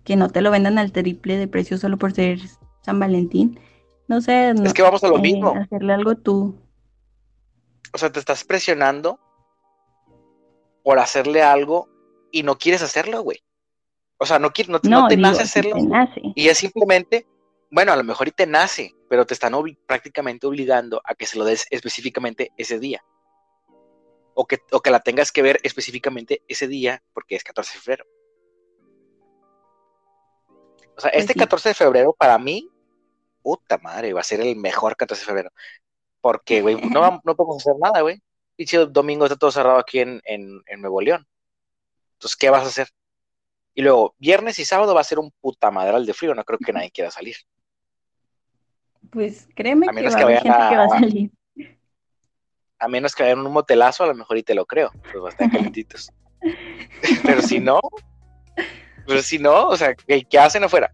que 0.05 0.17
no 0.17 0.31
te 0.31 0.41
lo 0.41 0.51
vendan 0.51 0.79
al 0.79 0.93
triple 0.93 1.37
de 1.37 1.49
precio 1.49 1.79
solo 1.79 1.99
por 1.99 2.13
ser 2.13 2.41
San 2.83 2.99
Valentín. 2.99 3.61
No 4.09 4.21
sé, 4.21 4.55
no, 4.55 4.65
Es 4.65 4.75
que 4.75 4.83
vamos 4.83 5.05
a 5.05 5.09
lo 5.09 5.19
eh, 5.19 5.23
mismo. 5.23 5.55
hacerle 5.55 5.93
algo 5.93 6.17
tú. 6.17 6.57
O 7.93 7.99
sea, 7.99 8.11
te 8.11 8.21
estás 8.21 8.45
presionando 8.45 9.19
por 10.85 10.99
hacerle 10.99 11.43
algo 11.43 11.89
y 12.31 12.43
no 12.43 12.57
quieres 12.57 12.83
hacerlo, 12.83 13.23
güey. 13.23 13.43
O 14.19 14.27
sea, 14.27 14.39
no, 14.39 14.49
no, 14.69 14.81
te- 14.81 14.89
no 14.89 15.01
No, 15.03 15.09
te 15.09 15.17
digo, 15.17 15.29
nace 15.29 15.43
hacerlo. 15.43 15.77
te 15.77 15.83
nace. 15.83 16.21
Y 16.35 16.49
es 16.49 16.59
simplemente, 16.59 17.27
bueno, 17.71 17.93
a 17.93 17.97
lo 17.97 18.05
mejor 18.05 18.29
y 18.29 18.33
te 18.33 18.47
nace, 18.47 18.95
pero 19.09 19.27
te 19.27 19.35
están 19.35 19.55
prácticamente 19.87 20.47
obligando 20.47 21.01
a 21.05 21.15
que 21.15 21.27
se 21.27 21.39
lo 21.39 21.45
des 21.45 21.67
específicamente 21.71 22.53
ese 22.57 22.79
día. 22.79 23.03
O 24.35 24.47
que, 24.47 24.59
o 24.73 24.81
que 24.81 24.91
la 24.91 25.01
tengas 25.01 25.33
que 25.33 25.43
ver 25.43 25.59
específicamente 25.65 26.43
ese 26.49 26.69
día 26.69 27.03
porque 27.13 27.35
es 27.37 27.45
14 27.45 27.75
de 27.75 27.81
febrero. 27.81 28.05
O 30.97 31.01
sea, 31.01 31.11
Pues 31.11 31.23
este 31.23 31.33
sí. 31.33 31.39
14 31.39 31.71
de 31.71 31.75
febrero 31.75 32.15
para 32.19 32.39
mí, 32.39 32.69
puta 33.43 33.79
madre, 33.79 34.13
va 34.13 34.21
a 34.21 34.25
ser 34.25 34.41
el 34.41 34.57
mejor 34.57 34.97
14 34.97 35.23
de 35.23 35.27
febrero. 35.27 35.51
Porque, 36.21 36.61
güey, 36.63 36.77
no, 37.01 37.21
no 37.25 37.35
podemos 37.37 37.59
hacer 37.59 37.75
nada, 37.81 38.01
güey. 38.03 38.21
Pinche 38.57 38.79
domingo 38.87 39.25
está 39.25 39.37
todo 39.37 39.51
cerrado 39.51 39.79
aquí 39.79 40.01
en, 40.01 40.21
en, 40.25 40.63
en 40.67 40.81
Nuevo 40.81 41.01
León. 41.01 41.27
Entonces, 42.15 42.37
¿qué 42.37 42.51
vas 42.51 42.65
a 42.65 42.69
hacer? 42.69 42.89
Y 43.75 43.83
luego, 43.83 44.15
viernes 44.19 44.59
y 44.59 44.65
sábado 44.65 44.95
va 44.95 45.01
a 45.01 45.05
ser 45.05 45.19
un 45.19 45.31
puta 45.41 45.71
madral 45.71 46.05
de 46.05 46.13
frío. 46.13 46.35
No 46.35 46.45
creo 46.45 46.59
que 46.59 46.73
nadie 46.73 46.91
quiera 46.91 47.11
salir. 47.11 47.37
Pues 49.11 49.49
créeme 49.57 49.87
A 49.89 49.93
que 49.93 50.03
va 50.09 50.15
que 50.17 50.21
a 50.21 50.25
haber 50.25 50.43
gente 50.43 50.59
que 50.69 50.77
va 50.77 50.83
a 50.83 50.87
a- 50.87 50.89
salir. 50.89 51.31
A 52.79 52.89
menos 52.89 53.15
que 53.15 53.23
vayan 53.23 53.39
a 53.41 53.43
un 53.43 53.53
motelazo, 53.53 54.05
a 54.05 54.07
lo 54.09 54.15
mejor 54.15 54.39
y 54.39 54.43
te 54.43 54.55
lo 54.55 54.67
creo. 54.67 54.91
Pues 55.03 55.23
va 55.23 55.27
a 55.29 55.31
estar 55.31 55.51
calentitos. 55.51 56.11
Pero 57.25 57.43
si 57.43 57.61
no, 57.61 57.81
pero 59.07 59.21
si 59.23 59.39
no, 59.39 59.69
o 59.69 59.77
sea, 59.77 59.95
¿qué, 59.95 60.25
qué 60.25 60.39
hacen 60.39 60.65
afuera? 60.65 60.93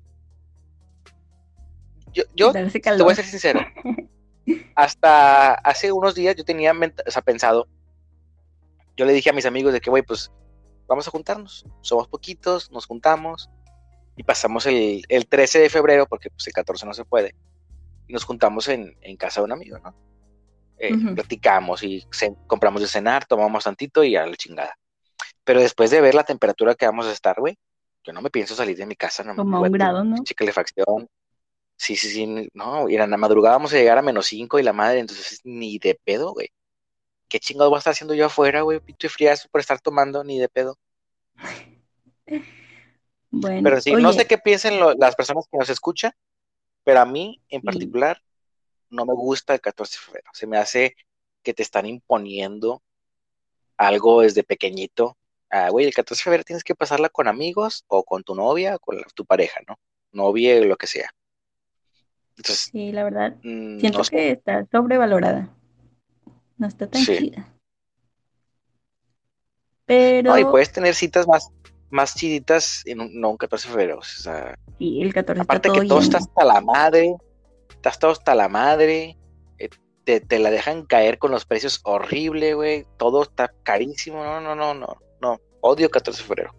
Yo, 2.13 2.25
yo 2.35 2.53
te 2.53 2.63
voy 3.03 3.13
a 3.13 3.15
ser 3.17 3.25
sincero. 3.25 3.61
Hasta 4.75 5.55
hace 5.55 5.93
unos 5.93 6.15
días 6.15 6.37
yo 6.37 6.45
tenía 6.45 6.73
ment- 6.73 7.03
o 7.07 7.11
sea, 7.11 7.23
pensado, 7.23 7.67
yo 8.97 9.05
le 9.05 9.13
dije 9.13 9.31
a 9.31 9.33
mis 9.33 9.47
amigos 9.47 9.73
de 9.73 9.81
que, 9.81 9.91
güey, 9.91 10.03
pues 10.03 10.31
vamos 10.87 11.07
a 11.07 11.11
juntarnos. 11.11 11.67
Somos 11.81 12.09
poquitos, 12.09 12.71
nos 12.71 12.87
juntamos 12.87 13.51
y 14.17 14.23
pasamos 14.23 14.67
el, 14.67 15.05
el 15.09 15.27
13 15.27 15.59
de 15.59 15.69
febrero, 15.71 16.07
porque 16.07 16.31
pues 16.31 16.47
el 16.47 16.53
14 16.53 16.87
no 16.87 16.95
se 16.95 17.05
puede, 17.05 17.35
y 18.07 18.13
nos 18.13 18.25
juntamos 18.25 18.69
en, 18.69 18.97
en 19.03 19.17
casa 19.17 19.41
de 19.41 19.45
un 19.45 19.53
amigo, 19.53 19.79
¿no? 19.79 19.95
Eh. 20.79 20.93
Platicamos 21.15 21.83
y 21.83 22.07
compramos 22.47 22.83
de 22.83 22.89
cenar, 22.89 23.27
tomamos 23.27 23.65
tantito 23.65 24.05
y 24.05 24.17
a 24.17 24.27
la 24.27 24.37
chingada. 24.37 24.79
Pero 25.45 25.61
después 25.61 25.91
de 25.91 26.01
ver 26.01 26.15
la 26.15 26.25
temperatura 26.25 26.75
que 26.75 26.87
vamos 26.87 27.07
a 27.07 27.13
estar, 27.13 27.39
güey, 27.39 27.57
yo 28.05 28.13
no 28.13 28.21
me 28.21 28.31
pienso 28.31 28.55
salir 28.55 28.77
de 28.77 28.87
mi 28.87 28.95
casa, 28.95 29.25
no 29.25 29.33
me 29.33 29.39
Como 29.39 29.57
a 29.57 29.61
un 29.61 29.73
grado, 29.73 30.05
¿no? 30.05 30.17
calefacción. 30.37 31.09
Sí, 31.77 31.95
sí, 31.97 32.09
sí, 32.11 32.49
no, 32.55 32.89
y 32.89 32.97
en 32.97 33.11
la 33.11 33.17
madrugada 33.17 33.57
vamos 33.57 33.73
a 33.73 33.77
llegar 33.77 33.99
a 33.99 34.03
menos 34.03 34.27
5 34.27 34.59
y 34.59 34.63
la 34.63 34.73
madre, 34.73 34.99
entonces 35.01 35.41
ni 35.45 35.79
de 35.79 35.95
pedo, 36.05 36.33
güey. 36.33 36.49
¿Qué 37.29 37.39
chingado 37.41 37.71
voy 37.71 37.77
a 37.77 37.81
estar 37.81 37.93
haciendo 37.93 38.15
yo 38.15 38.27
afuera, 38.27 38.63
güey? 38.63 38.81
Pinche 38.81 39.09
friazo 39.09 39.49
por 39.51 39.61
estar 39.61 39.81
tomando, 39.81 40.25
ni 40.25 40.39
de 40.39 40.49
pedo. 40.49 40.79
Bueno, 43.31 43.61
Pero 43.65 43.81
sí, 43.81 43.91
no 44.03 44.13
sé 44.13 44.27
qué 44.27 44.39
piensen 44.39 44.79
lo- 44.81 44.95
las 44.95 45.15
personas 45.15 45.47
que 45.51 45.59
nos 45.59 45.69
escuchan, 45.69 46.13
pero 46.85 47.01
a 47.01 47.05
mí 47.05 47.43
en 47.49 47.61
particular 47.61 48.23
no 48.89 49.05
me 49.05 49.13
gusta 49.13 49.53
el 49.55 49.61
14 49.61 49.99
de 49.99 50.05
febrero. 50.05 50.31
Se 50.33 50.47
me 50.47 50.57
hace 50.57 50.97
que 51.43 51.53
te 51.53 51.63
están 51.63 51.87
imponiendo 51.87 52.83
algo 53.77 54.23
desde 54.23 54.43
pequeñito. 54.43 55.19
Ah, 55.51 55.69
güey, 55.71 55.87
el 55.87 55.93
14 55.95 56.21
de 56.21 56.25
febrero 56.25 56.45
tienes 56.45 56.65
que 56.65 56.75
pasarla 56.75 57.09
con 57.09 57.29
amigos 57.29 57.85
o 57.89 58.05
con 58.05 58.23
tu 58.23 58.35
novia 58.35 58.77
o 58.77 58.79
con 58.79 58.97
la- 58.97 59.07
tu 59.15 59.27
pareja, 59.27 59.61
¿no? 59.69 59.79
Novia, 60.13 60.59
lo 60.65 60.77
que 60.77 60.87
sea. 60.87 61.11
Entonces, 62.37 62.69
Sí, 62.73 62.93
la 62.93 63.05
verdad, 63.05 63.37
mm, 63.43 63.81
siento 63.81 63.99
no 63.99 64.05
que 64.05 64.31
está 64.33 64.67
sobrevalorada. 64.71 65.49
No 66.59 66.67
está 66.67 66.87
tan 66.89 67.03
Sí. 67.03 67.17
chida. 67.17 67.53
Pero 69.87 70.31
No, 70.33 70.39
y 70.39 70.45
puedes 70.45 70.73
tener 70.73 70.95
citas 70.95 71.27
más, 71.29 71.51
más 71.91 72.15
chiditas 72.15 72.83
en 72.87 73.01
un, 73.01 73.21
no 73.21 73.31
un 73.31 73.37
14 73.37 73.69
de 73.69 73.73
febrero. 73.75 73.99
O 73.99 74.03
sea, 74.03 74.59
sí, 74.79 75.01
el 75.01 75.15
14 75.15 75.41
está 75.41 75.53
aparte 75.53 75.69
todo 75.69 75.81
que 75.81 75.89
todo 75.89 76.01
está 76.01 76.19
hasta 76.19 76.45
la 76.45 76.61
madre, 76.61 77.15
estás 77.71 77.99
todo 77.99 78.11
hasta 78.11 78.35
la 78.35 78.49
madre, 78.49 79.17
eh, 79.59 79.69
te, 80.05 80.21
te 80.21 80.39
la 80.39 80.51
dejan 80.51 80.85
caer 80.87 81.19
con 81.19 81.31
los 81.31 81.45
precios 81.47 81.81
horrible, 81.85 82.55
güey. 82.55 82.85
Todo 82.97 83.23
está 83.23 83.53
carísimo. 83.63 84.25
No, 84.25 84.41
no, 84.41 84.55
no, 84.57 84.75
no, 84.75 84.97
no. 85.21 85.41
Odio 85.61 85.89
14 85.91 86.23
de 86.23 86.27
febrero. 86.27 86.55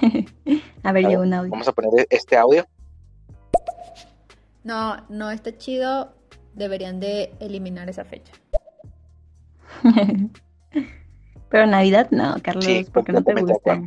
A 0.82 0.92
ver, 0.92 1.06
ver, 1.06 1.18
un 1.18 1.32
audio. 1.32 1.50
Vamos 1.50 1.68
a 1.68 1.72
poner 1.72 2.06
este 2.10 2.36
audio. 2.36 2.66
No, 4.64 4.96
no 5.08 5.30
está 5.30 5.56
chido. 5.56 6.14
Deberían 6.54 7.00
de 7.00 7.32
eliminar 7.40 7.88
esa 7.88 8.04
fecha. 8.04 8.32
Pero 11.50 11.66
Navidad 11.66 12.08
no, 12.10 12.36
Carlos, 12.42 12.64
Sí, 12.64 12.86
porque 12.92 13.12
no 13.12 13.22
te 13.22 13.34
gusta. 13.34 13.82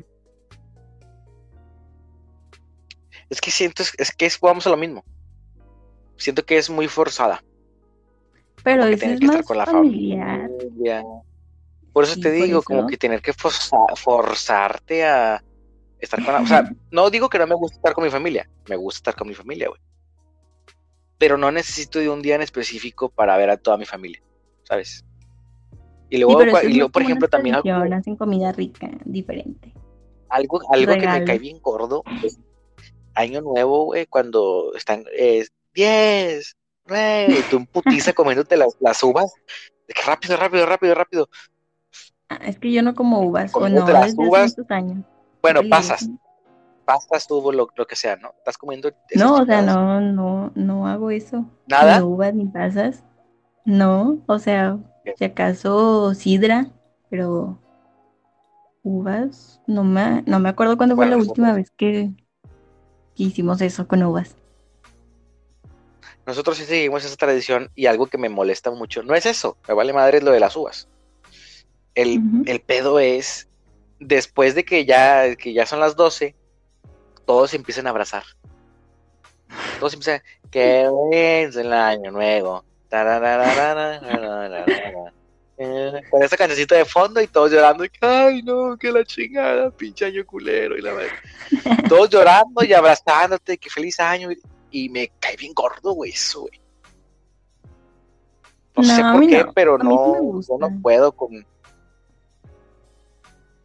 Es 3.29 3.41
que 3.41 3.51
siento, 3.51 3.83
es, 3.97 4.11
que 4.15 4.25
es, 4.25 4.39
vamos 4.39 4.65
a 4.67 4.69
lo 4.69 4.77
mismo. 4.77 5.03
Siento 6.17 6.45
que 6.45 6.57
es 6.57 6.69
muy 6.69 6.87
forzada. 6.87 7.43
Pero 8.63 8.83
eso 8.85 9.05
es 9.05 9.19
que 9.19 9.25
estar 9.25 9.37
más 9.37 9.45
con 9.45 9.57
la 9.57 9.65
familiar. 9.65 10.49
familia. 10.49 11.03
Por 11.93 12.03
eso 12.03 12.13
Sí, 12.15 12.21
te 12.21 12.31
digo, 12.31 12.61
como 12.63 12.87
que 12.87 12.97
tener 12.97 13.21
que 13.21 13.33
forza- 13.33 13.77
forzarte 13.95 15.05
a 15.05 15.43
estar 15.99 16.23
con 16.23 16.33
la... 16.33 16.41
O 16.41 16.45
sea, 16.47 16.69
no 16.91 17.09
digo 17.09 17.27
que 17.29 17.39
no 17.39 17.47
me 17.47 17.55
gusta 17.55 17.75
estar 17.77 17.93
con 17.93 18.03
mi 18.03 18.09
familia. 18.09 18.49
Me 18.69 18.75
gusta 18.75 18.97
estar 18.99 19.15
con 19.15 19.27
mi 19.27 19.33
familia, 19.33 19.67
güey. 19.69 19.79
Pero 21.17 21.37
no 21.37 21.51
necesito 21.51 21.99
de 21.99 22.09
un 22.09 22.21
día 22.21 22.35
en 22.35 22.41
específico 22.41 23.09
para 23.09 23.35
ver 23.37 23.49
a 23.49 23.57
toda 23.57 23.77
mi 23.77 23.85
familia, 23.85 24.21
¿sabes? 24.63 25.03
Y 26.09 26.15
Sí, 26.15 26.21
luego, 26.21 26.41
y 26.43 26.79
más 26.81 26.89
por 26.91 27.01
ejemplo, 27.01 27.27
también 27.27 27.55
algo, 27.55 27.95
hacen 27.95 28.15
comida 28.15 28.51
rica, 28.51 28.89
diferente. 29.03 29.73
algo, 30.29 30.61
algo 30.71 30.93
que 30.93 31.07
me 31.07 31.23
cae 31.25 31.39
bien 31.39 31.59
gordo 31.59 32.03
es 32.23 32.39
Año 33.13 33.41
Nuevo, 33.41 33.85
güey, 33.85 34.05
cuando 34.05 34.73
están 34.75 35.03
eh, 35.17 35.45
10, 35.73 36.55
9, 36.87 37.35
y 37.39 37.49
tú 37.49 37.57
en 37.57 37.65
putiza 37.65 38.13
comiéndote 38.13 38.55
las, 38.55 38.77
las 38.79 39.01
uvas. 39.03 39.33
De 39.87 39.93
que 39.93 40.01
rápido, 40.03 40.37
rápido, 40.37 40.65
rápido, 40.65 40.95
rápido. 40.95 41.29
Ah, 42.29 42.39
es 42.45 42.59
que 42.59 42.71
yo 42.71 42.81
no 42.83 42.93
como 42.93 43.21
uvas, 43.21 43.53
o 43.55 43.67
no, 43.67 43.85
desde 43.85 43.97
hace 43.97 44.15
uvas. 44.17 44.55
muchos 44.57 44.71
años. 44.71 45.05
Bueno, 45.41 45.61
pasas, 45.69 46.09
pasas 46.87 47.27
tú 47.27 47.51
lo, 47.51 47.67
lo 47.75 47.85
que 47.85 47.95
sea, 47.95 48.15
¿no? 48.15 48.33
Estás 48.37 48.57
comiendo. 48.57 48.89
No, 49.13 49.35
o 49.35 49.45
sea, 49.45 49.61
no, 49.61 50.01
no, 50.01 50.51
no 50.55 50.87
hago 50.87 51.11
eso. 51.11 51.45
¿Nada? 51.67 51.97
Ni 51.99 52.03
uvas, 52.05 52.33
ni 52.33 52.45
pasas. 52.45 53.03
No, 53.65 54.19
o 54.25 54.39
sea, 54.39 54.79
¿Qué? 55.03 55.13
si 55.17 55.25
acaso 55.25 56.13
sidra, 56.13 56.67
pero 57.09 57.59
uvas, 58.83 59.61
no 59.67 59.83
me, 59.83 60.23
no 60.25 60.39
me 60.39 60.49
acuerdo 60.49 60.77
cuándo 60.77 60.95
fue 60.95 61.05
la 61.05 61.17
nosotros- 61.17 61.29
última 61.31 61.53
vez 61.53 61.69
que, 61.71 62.09
que 63.15 63.23
hicimos 63.23 63.61
eso 63.61 63.87
con 63.87 64.01
uvas. 64.03 64.35
Nosotros 66.25 66.57
sí 66.57 66.65
seguimos 66.65 67.05
esa 67.05 67.15
tradición 67.15 67.69
y 67.75 67.85
algo 67.85 68.07
que 68.07 68.17
me 68.17 68.29
molesta 68.29 68.71
mucho, 68.71 69.03
no 69.03 69.15
es 69.15 69.25
eso, 69.25 69.57
me 69.67 69.73
vale 69.73 69.93
madre 69.93 70.21
lo 70.21 70.31
de 70.31 70.39
las 70.39 70.55
uvas. 70.55 70.87
El, 71.95 72.21
el 72.45 72.61
pedo 72.61 72.99
es, 72.99 73.49
después 73.99 74.53
de 74.55 74.63
que 74.63 74.85
ya, 74.85 75.35
que 75.35 75.53
ya 75.53 75.65
son 75.65 75.79
las 75.79 75.95
12, 75.95 76.35
todos 77.27 77.51
se 77.51 77.57
empiezan 77.57 77.85
a 77.85 77.91
abrazar. 77.91 78.23
Todos 79.79 79.93
empiezan, 79.93 80.21
que 80.49 80.89
es 81.11 81.55
el 81.57 81.71
año 81.73 82.09
nuevo. 82.09 82.63
Eh, 85.59 86.03
con 86.11 86.21
esa 86.21 86.37
cancioncita 86.37 86.75
de 86.75 86.85
fondo 86.85 87.19
y 87.19 87.25
todos 87.25 87.51
llorando, 87.51 87.83
y, 87.83 87.89
ay 88.01 88.43
no, 88.43 88.77
que 88.77 88.91
la 88.91 89.03
chingada, 89.03 89.71
pinche 89.71 90.05
año 90.05 90.23
culero 90.23 90.77
y 90.77 90.81
la 90.81 90.93
verdad. 90.93 91.15
Todos 91.89 92.11
llorando 92.11 92.63
y 92.63 92.73
abrazándote, 92.73 93.57
que 93.57 93.69
feliz 93.69 93.99
año. 93.99 94.29
Y, 94.69 94.89
me 94.89 95.11
cae 95.19 95.35
bien 95.35 95.53
gordo, 95.53 95.93
güey, 95.93 96.11
eso, 96.11 96.41
güey. 96.41 96.61
No, 98.75 98.83
sé 98.83 99.01
por 99.01 99.27
qué, 99.27 99.45
pero 99.55 99.79
no, 99.79 100.39
yo 100.41 100.57
no 100.59 100.69
puedo 100.79 101.11
con, 101.11 101.43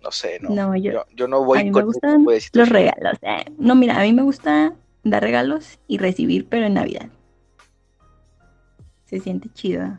no 0.03 0.11
sé, 0.11 0.39
no. 0.41 0.51
No, 0.51 0.77
yo, 0.77 0.93
Yo, 0.93 1.05
yo 1.15 1.29
no 1.29 1.45
voy 1.45 1.61
a 1.61 1.65
mí 1.65 1.71
con 1.71 1.85
gustan 1.87 2.25
los 2.25 2.69
regalos. 2.69 3.19
eh. 3.23 3.45
No, 3.59 3.75
mira, 3.75 3.99
a 3.99 4.03
mí 4.03 4.13
me 4.13 4.23
gusta 4.23 4.75
dar 5.05 5.23
regalos 5.23 5.79
y 5.87 5.99
recibir, 5.99 6.49
pero 6.49 6.67
en 6.67 6.75
Navidad. 6.75 7.09
Se 9.05 9.21
siente 9.21 9.49
chido. 9.53 9.97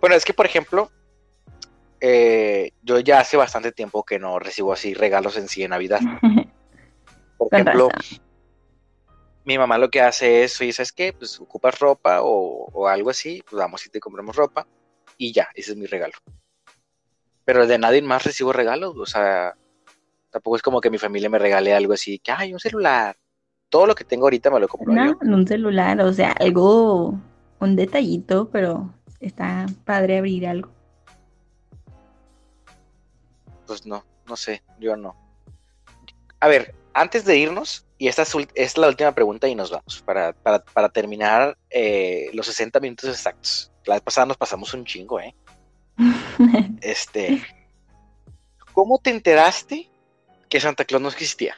Bueno, 0.00 0.14
es 0.16 0.24
que, 0.24 0.32
por 0.34 0.46
ejemplo, 0.46 0.90
eh, 2.00 2.72
yo 2.82 3.00
ya 3.00 3.20
hace 3.20 3.36
bastante 3.36 3.72
tiempo 3.72 4.04
que 4.04 4.18
no 4.18 4.38
recibo 4.38 4.72
así 4.72 4.94
regalos 4.94 5.36
en 5.36 5.48
sí 5.48 5.62
en 5.62 5.70
Navidad. 5.70 6.00
Por 7.36 7.48
ejemplo, 7.52 7.88
razón. 7.88 8.20
mi 9.44 9.56
mamá 9.56 9.78
lo 9.78 9.90
que 9.90 10.02
hace 10.02 10.44
es, 10.44 10.60
oye, 10.60 10.72
¿sabes 10.74 10.92
qué? 10.92 11.12
Pues 11.14 11.40
ocupas 11.40 11.78
ropa 11.78 12.20
o, 12.22 12.66
o 12.72 12.86
algo 12.86 13.08
así, 13.10 13.42
pues 13.48 13.58
vamos 13.58 13.84
y 13.86 13.88
te 13.88 13.98
compramos 13.98 14.36
ropa 14.36 14.66
y 15.16 15.32
ya, 15.32 15.48
ese 15.54 15.72
es 15.72 15.76
mi 15.78 15.86
regalo. 15.86 16.12
Pero 17.50 17.66
de 17.66 17.78
nadie 17.78 18.00
más 18.00 18.22
recibo 18.22 18.52
regalos, 18.52 18.94
o 18.96 19.06
sea, 19.06 19.56
tampoco 20.30 20.54
es 20.54 20.62
como 20.62 20.80
que 20.80 20.88
mi 20.88 20.98
familia 20.98 21.28
me 21.28 21.40
regale 21.40 21.74
algo 21.74 21.92
así, 21.92 22.20
que, 22.20 22.30
ay, 22.30 22.52
un 22.52 22.60
celular. 22.60 23.16
Todo 23.68 23.86
lo 23.86 23.96
que 23.96 24.04
tengo 24.04 24.26
ahorita 24.26 24.52
me 24.52 24.60
lo 24.60 24.68
compro 24.68 24.92
No, 24.92 25.06
yo. 25.06 25.18
un 25.22 25.44
celular, 25.48 26.00
o 26.00 26.12
sea, 26.12 26.30
algo, 26.38 27.18
un 27.58 27.74
detallito, 27.74 28.48
pero 28.50 28.94
está 29.18 29.66
padre 29.84 30.18
abrir 30.18 30.46
algo. 30.46 30.70
Pues 33.66 33.84
no, 33.84 34.04
no 34.28 34.36
sé, 34.36 34.62
yo 34.78 34.96
no. 34.96 35.16
A 36.38 36.46
ver, 36.46 36.72
antes 36.94 37.24
de 37.24 37.36
irnos, 37.36 37.84
y 37.98 38.06
esta 38.06 38.22
es 38.54 38.78
la 38.78 38.86
última 38.86 39.12
pregunta 39.12 39.48
y 39.48 39.56
nos 39.56 39.72
vamos, 39.72 40.00
para, 40.06 40.34
para, 40.34 40.62
para 40.62 40.88
terminar 40.88 41.58
eh, 41.68 42.30
los 42.32 42.46
60 42.46 42.78
minutos 42.78 43.10
exactos. 43.10 43.72
La 43.86 43.94
vez 43.94 44.02
pasada 44.02 44.26
nos 44.26 44.36
pasamos 44.36 44.72
un 44.72 44.84
chingo, 44.84 45.18
¿eh? 45.18 45.34
Este, 46.80 47.42
¿cómo 48.72 48.98
te 48.98 49.10
enteraste 49.10 49.88
que 50.48 50.60
Santa 50.60 50.84
Claus 50.84 51.02
no 51.02 51.08
existía? 51.08 51.54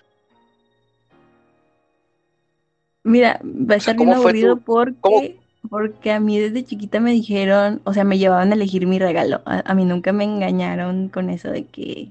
Mira, 3.05 3.40
va 3.43 3.74
a 3.74 3.76
estar 3.78 3.97
bien 3.97 4.09
¿cómo 4.11 4.22
fue 4.22 4.30
aburrido 4.30 4.57
tu- 4.57 4.62
porque, 4.62 5.01
cómo- 5.01 5.22
porque 5.68 6.12
a 6.12 6.20
mí 6.20 6.38
desde 6.38 6.64
chiquita 6.64 7.01
me 7.01 7.12
dijeron, 7.12 7.80
o 7.84 7.93
sea, 7.95 8.05
me 8.05 8.18
llevaban 8.18 8.51
a 8.53 8.55
elegir 8.55 8.86
mi 8.86 8.99
regalo. 8.99 9.43
A, 9.45 9.62
a 9.70 9.74
mí 9.74 9.84
nunca 9.84 10.12
me 10.12 10.24
engañaron 10.24 11.09
con 11.09 11.30
eso 11.30 11.51
de 11.51 11.64
que 11.64 12.09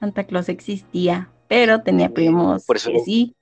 Santa 0.00 0.24
Claus 0.24 0.48
existía, 0.48 1.28
pero 1.48 1.82
tenía 1.82 2.08
primos 2.08 2.64
por 2.64 2.76
eso 2.76 2.90
que 2.90 3.00
sí. 3.00 3.34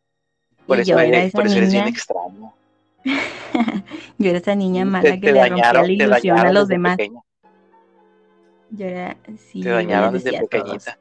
Por 0.66 0.78
eso, 0.78 0.91
yo 0.91 0.99
era 0.99 1.18
eres, 1.18 1.28
esa 1.28 1.36
por 1.38 1.47
eso 1.47 1.59
eres 1.59 1.72
bien 1.72 1.86
extraño. 1.88 2.53
yo 4.18 4.28
era 4.30 4.38
esa 4.38 4.55
niña 4.55 4.84
mala 4.84 5.14
te 5.14 5.20
que 5.20 5.32
le 5.32 5.41
rompía 5.49 5.57
dañaron, 5.57 5.82
la 5.82 5.86
te 5.88 5.93
ilusión 5.95 6.38
a 6.38 6.53
los 6.53 6.68
demás. 6.68 6.99
Yo 8.71 8.87
era, 8.87 9.16
sí, 9.39 9.62
Te 9.62 9.68
dañaron 9.71 10.12
desde 10.14 10.39
pequeñita. 10.39 10.99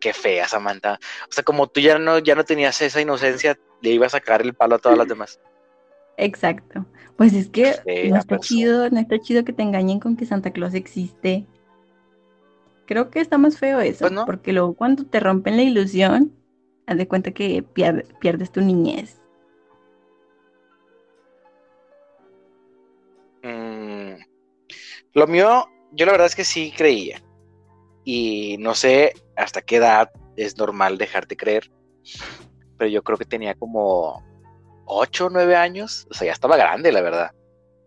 Qué 0.00 0.12
fea, 0.12 0.48
Samantha. 0.48 0.98
O 1.28 1.32
sea, 1.32 1.44
como 1.44 1.68
tú 1.68 1.80
ya 1.80 1.98
no, 1.98 2.18
ya 2.18 2.34
no 2.34 2.44
tenías 2.44 2.80
esa 2.82 3.00
inocencia, 3.00 3.58
le 3.80 3.90
ibas 3.90 4.14
a 4.14 4.18
sacar 4.18 4.42
el 4.42 4.54
palo 4.54 4.74
a 4.76 4.78
todas 4.78 4.98
las 4.98 5.06
demás. 5.08 5.40
Exacto. 6.16 6.86
Pues 7.16 7.32
es 7.34 7.48
que 7.48 7.72
Fea 7.72 8.10
no 8.10 8.16
está 8.16 8.36
persona. 8.36 8.40
chido, 8.40 8.90
no 8.90 8.98
está 9.00 9.18
chido 9.20 9.44
que 9.44 9.52
te 9.52 9.62
engañen 9.62 10.00
con 10.00 10.16
que 10.16 10.26
Santa 10.26 10.50
Claus 10.50 10.74
existe. 10.74 11.46
Creo 12.86 13.10
que 13.10 13.20
está 13.20 13.38
más 13.38 13.58
feo 13.58 13.80
eso, 13.80 14.00
Pues 14.00 14.12
no. 14.12 14.26
porque 14.26 14.52
luego 14.52 14.74
cuando 14.74 15.06
te 15.06 15.20
rompen 15.20 15.56
la 15.56 15.62
ilusión, 15.62 16.32
haz 16.86 16.96
de 16.96 17.06
cuenta 17.06 17.30
que 17.30 17.62
pier- 17.64 18.06
pierdes 18.18 18.50
tu 18.50 18.60
niñez. 18.60 19.21
Lo 25.22 25.32
mío, 25.32 25.68
yo 25.92 26.06
la 26.06 26.12
verdad 26.12 26.26
es 26.26 26.36
que 26.36 26.44
sí 26.44 26.72
creía. 26.76 27.22
Y 28.04 28.56
no 28.58 28.74
sé 28.74 29.12
hasta 29.36 29.62
qué 29.62 29.76
edad 29.76 30.10
es 30.36 30.56
normal 30.58 30.98
dejarte 30.98 31.36
creer. 31.36 31.70
Pero 32.76 32.90
yo 32.90 33.02
creo 33.02 33.18
que 33.18 33.24
tenía 33.24 33.54
como 33.54 34.22
8 34.86 35.26
o 35.26 35.30
9 35.30 35.54
años. 35.56 36.06
O 36.10 36.14
sea, 36.14 36.26
ya 36.26 36.32
estaba 36.32 36.56
grande, 36.56 36.90
la 36.90 37.00
verdad. 37.00 37.30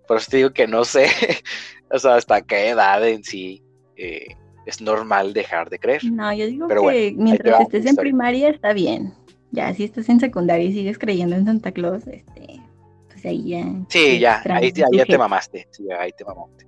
Por 0.08 0.18
eso 0.18 0.32
te 0.32 0.38
digo 0.38 0.54
que 0.54 0.68
no 0.68 0.86
sé. 0.86 1.08
o 1.92 2.00
sea, 2.00 2.16
hasta 2.16 2.42
qué 2.42 2.70
edad 2.70 3.06
en 3.08 3.24
sí 3.24 3.62
eh, 3.98 4.28
es 4.66 4.80
normal 4.80 5.34
dejar 5.34 5.70
de 5.70 5.80
creer. 5.80 6.06
No, 6.06 6.34
yo 6.34 6.46
digo 6.46 6.68
Pero 6.68 6.82
que 6.82 6.86
bueno, 6.86 7.24
mientras 7.24 7.62
estés 7.62 7.86
en 7.86 7.96
primaria 7.96 8.50
está 8.50 8.74
bien. 8.74 9.14
Ya 9.52 9.74
si 9.74 9.84
estás 9.84 10.08
en 10.10 10.20
secundaria 10.20 10.66
y 10.66 10.74
sigues 10.74 10.98
creyendo 10.98 11.36
en 11.36 11.46
Santa 11.46 11.72
Claus, 11.72 12.06
este, 12.08 12.62
pues 13.08 13.26
ahí 13.26 13.50
ya. 13.50 13.66
Sí, 13.90 14.20
ya, 14.20 14.42
ahí, 14.46 14.74
ahí 14.76 14.98
ya 14.98 15.06
te 15.06 15.18
mamaste. 15.18 15.68
Sí, 15.72 15.86
ahí 15.98 16.12
te 16.18 16.26
mamaste. 16.26 16.66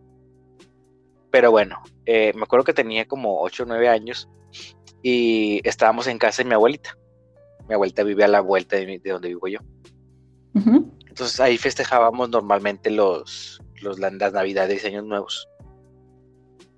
Pero 1.31 1.51
bueno, 1.51 1.81
eh, 2.05 2.31
me 2.35 2.43
acuerdo 2.43 2.65
que 2.65 2.73
tenía 2.73 3.07
como 3.07 3.41
8 3.41 3.63
o 3.63 3.65
9 3.65 3.89
años 3.89 4.29
y 5.01 5.61
estábamos 5.67 6.07
en 6.07 6.17
casa 6.17 6.43
de 6.43 6.49
mi 6.49 6.55
abuelita. 6.55 6.97
Mi 7.67 7.73
abuelita 7.75 8.03
vive 8.03 8.23
a 8.23 8.29
la 8.29 8.41
vuelta 8.41 8.77
de, 8.77 9.01
donde 9.03 9.27
vivo 9.29 9.47
yo. 9.47 9.59
Entonces 10.55 11.39
ahí 11.39 11.57
festejábamos 11.57 12.29
normalmente 12.29 12.89
los, 12.89 13.61
los, 13.81 13.99
las 13.99 14.33
navidades 14.33 14.83
y 14.83 14.87
años 14.87 15.03
nuevos. 15.03 15.47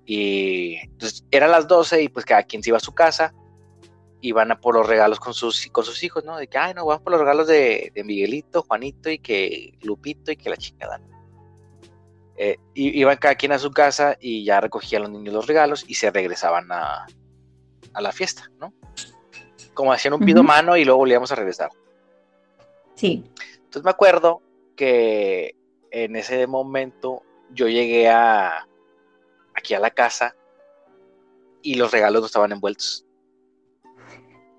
Y 0.04 0.76
entonces 0.82 1.24
eran 1.30 1.50
las 1.50 1.68
12 1.68 2.02
y 2.02 2.08
pues 2.08 2.26
cada 2.26 2.42
quien 2.42 2.62
se 2.62 2.70
iba 2.70 2.76
a 2.76 2.80
su 2.80 2.92
casa 2.92 3.32
iban 4.20 4.50
a 4.50 4.60
por 4.60 4.74
los 4.74 4.86
regalos 4.86 5.20
con 5.20 5.34
sus, 5.34 5.66
con 5.72 5.84
sus 5.84 6.02
hijos, 6.02 6.24
¿no? 6.24 6.36
De 6.36 6.46
que, 6.46 6.58
ay, 6.58 6.74
no, 6.74 6.84
vamos 6.84 7.02
por 7.02 7.12
los 7.12 7.20
regalos 7.20 7.46
de, 7.46 7.92
Miguelito, 8.04 8.62
Juanito 8.62 9.10
y 9.10 9.18
que 9.18 9.78
Lupito 9.82 10.30
y 10.32 10.36
que 10.36 10.50
la 10.50 10.56
chingada. 10.56 11.00
Eh, 12.42 12.56
iban 12.72 13.18
cada 13.18 13.34
quien 13.34 13.52
a 13.52 13.58
su 13.58 13.70
casa 13.70 14.16
y 14.18 14.46
ya 14.46 14.62
recogían 14.62 15.02
los 15.02 15.10
niños 15.10 15.34
los 15.34 15.46
regalos 15.46 15.84
y 15.86 15.92
se 15.92 16.10
regresaban 16.10 16.72
a, 16.72 17.06
a 17.92 18.00
la 18.00 18.12
fiesta, 18.12 18.50
¿no? 18.58 18.72
Como 19.74 19.92
hacían 19.92 20.14
un 20.14 20.20
pido 20.20 20.42
mano 20.42 20.74
y 20.78 20.86
luego 20.86 21.00
volvíamos 21.00 21.30
a 21.32 21.34
regresar. 21.34 21.68
Sí. 22.94 23.30
Entonces 23.56 23.84
me 23.84 23.90
acuerdo 23.90 24.40
que 24.74 25.54
en 25.90 26.16
ese 26.16 26.46
momento 26.46 27.22
yo 27.50 27.68
llegué 27.68 28.08
a 28.08 28.66
aquí 29.54 29.74
a 29.74 29.78
la 29.78 29.90
casa 29.90 30.34
y 31.60 31.74
los 31.74 31.92
regalos 31.92 32.22
no 32.22 32.26
estaban 32.26 32.52
envueltos. 32.52 33.04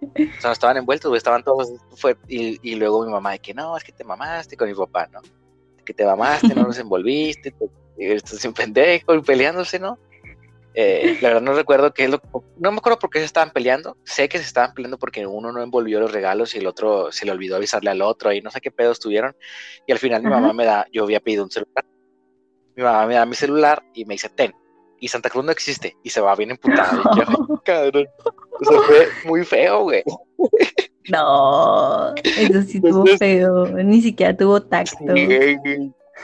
O 0.03 0.13
sea, 0.13 0.49
no 0.49 0.51
estaban 0.51 0.77
envueltos, 0.77 1.17
estaban 1.17 1.43
todos. 1.43 1.71
Fue, 1.95 2.15
y, 2.27 2.75
luego 2.75 3.03
mi 3.03 3.11
mamá, 3.11 3.31
de 3.31 3.39
que 3.39 3.55
no, 3.55 3.75
es 3.75 3.83
que 3.83 3.91
te 3.91 4.03
mamaste 4.03 4.55
con 4.55 4.67
mi 4.69 4.75
papá, 4.75 5.07
¿no? 5.11 5.21
Que 5.85 5.93
te 5.93 6.05
mamaste, 6.05 6.53
no 6.55 6.63
nos 6.67 6.79
envolviste, 6.79 7.53
estás 7.97 8.43
un 8.45 8.53
pendejo 8.53 9.15
y 9.15 9.21
peleándose, 9.21 9.79
¿no? 9.79 9.97
Eh, 10.73 11.17
la 11.21 11.29
verdad 11.29 11.41
no 11.41 11.53
recuerdo 11.53 11.93
qué 11.93 12.05
es 12.05 12.09
lo 12.09 12.21
no 12.57 12.71
me 12.71 12.77
acuerdo 12.77 12.97
por 12.97 13.09
qué 13.09 13.19
se 13.19 13.25
estaban 13.25 13.51
peleando 13.51 13.97
sé 14.05 14.29
que 14.29 14.37
se 14.37 14.45
estaban 14.45 14.73
peleando 14.73 14.97
porque 14.97 15.27
uno 15.27 15.51
no 15.51 15.61
envolvió 15.61 15.99
los 15.99 16.13
regalos 16.13 16.55
y 16.55 16.59
el 16.59 16.65
otro 16.65 17.11
se 17.11 17.25
le 17.25 17.33
olvidó 17.33 17.57
avisarle 17.57 17.89
al 17.89 18.01
otro 18.01 18.31
y 18.31 18.39
no 18.39 18.49
sé 18.51 18.61
qué 18.61 18.71
pedos 18.71 18.99
tuvieron. 18.99 19.35
Y 19.85 19.91
al 19.91 19.99
final 19.99 20.23
mi 20.23 20.29
mamá 20.29 20.53
me 20.53 20.63
da 20.63 20.87
yo 20.91 21.03
había 21.03 21.19
pedido 21.19 21.43
un 21.43 21.51
celular. 21.51 21.85
Mi 22.75 22.83
mamá 22.83 23.05
me 23.05 23.15
da 23.15 23.25
mi 23.25 23.35
celular 23.35 23.83
y 23.93 24.05
me 24.05 24.13
dice 24.13 24.29
ten 24.29 24.53
y 25.01 25.07
Santa 25.07 25.29
Cruz 25.29 25.43
no 25.43 25.51
existe 25.51 25.97
y 26.03 26.09
se 26.09 26.21
va 26.21 26.35
bien 26.35 26.51
emputada 26.51 27.01
cabrón 27.65 28.07
eso 28.61 28.83
fue 28.83 29.07
muy 29.25 29.43
feo 29.43 29.81
güey 29.81 30.03
no 31.09 32.13
eso 32.15 32.61
sí 32.63 32.79
tuvo 32.81 33.05
feo 33.17 33.65
ni 33.83 34.01
siquiera 34.01 34.35
tuvo 34.35 34.61
tacto 34.61 35.13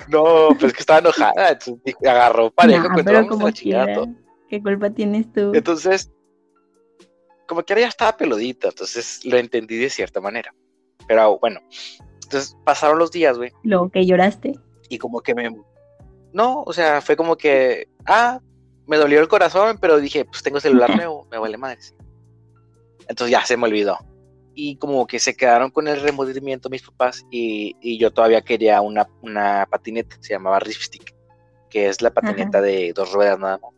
no 0.10 0.50
pues 0.50 0.64
es 0.66 0.74
que 0.74 0.80
estaba 0.80 1.00
enojada 1.00 1.50
entonces 1.50 1.96
agarró 2.06 2.52
parejo 2.52 2.90
nah, 2.90 3.04
pero 3.04 3.28
como 3.28 3.48
la 3.50 4.08
¿Qué 4.50 4.62
culpa 4.62 4.90
tienes 4.90 5.32
tú? 5.34 5.52
Entonces, 5.54 6.12
como 7.48 7.64
que 7.64 7.74
ahora 7.74 7.82
ya 7.82 7.88
estaba 7.90 8.18
peludito, 8.18 8.70
entonces 8.70 9.26
lo 9.26 9.38
entendí 9.38 9.78
de 9.78 9.90
cierta 9.90 10.22
manera. 10.22 10.54
Pero 11.08 11.38
bueno, 11.40 11.60
entonces 12.24 12.58
pasaron 12.64 13.00
los 13.00 13.12
días, 13.12 13.38
güey. 13.38 13.52
Luego 13.64 13.90
que 13.90 14.06
lloraste. 14.06 14.54
Y 14.90 14.98
como 14.98 15.22
que 15.22 15.36
me... 15.36 15.50
No, 16.34 16.64
o 16.64 16.74
sea, 16.74 17.02
fue 17.02 17.16
como 17.16 17.36
que... 17.36 17.90
Ah, 18.06 18.40
me 18.86 18.98
dolió 18.98 19.20
el 19.20 19.28
corazón, 19.28 19.78
pero 19.82 20.00
dije, 20.00 20.24
pues 20.26 20.44
tengo 20.44 20.60
celular 20.60 20.90
nuevo, 20.96 21.28
me 21.30 21.38
vale 21.38 21.58
madres. 21.58 21.94
Entonces 23.08 23.32
ya 23.32 23.46
se 23.46 23.58
me 23.58 23.66
olvidó. 23.66 23.98
Y 24.60 24.78
como 24.78 25.06
que 25.06 25.20
se 25.20 25.36
quedaron 25.36 25.70
con 25.70 25.88
el 25.88 26.02
remordimiento 26.02 26.68
mis 26.68 26.82
papás 26.82 27.24
y, 27.30 27.98
yo 28.00 28.12
todavía 28.12 28.42
quería 28.42 28.82
una, 28.82 29.08
una 29.22 29.68
patineta, 29.70 30.18
se 30.20 30.34
llamaba 30.34 30.60
Ripstick, 30.60 31.14
que 31.70 31.88
es 31.88 32.02
la 32.02 32.10
patineta 32.10 32.60
de 32.60 32.92
dos 32.92 33.12
ruedas 33.12 33.38
nada 33.38 33.60
más. 33.60 33.72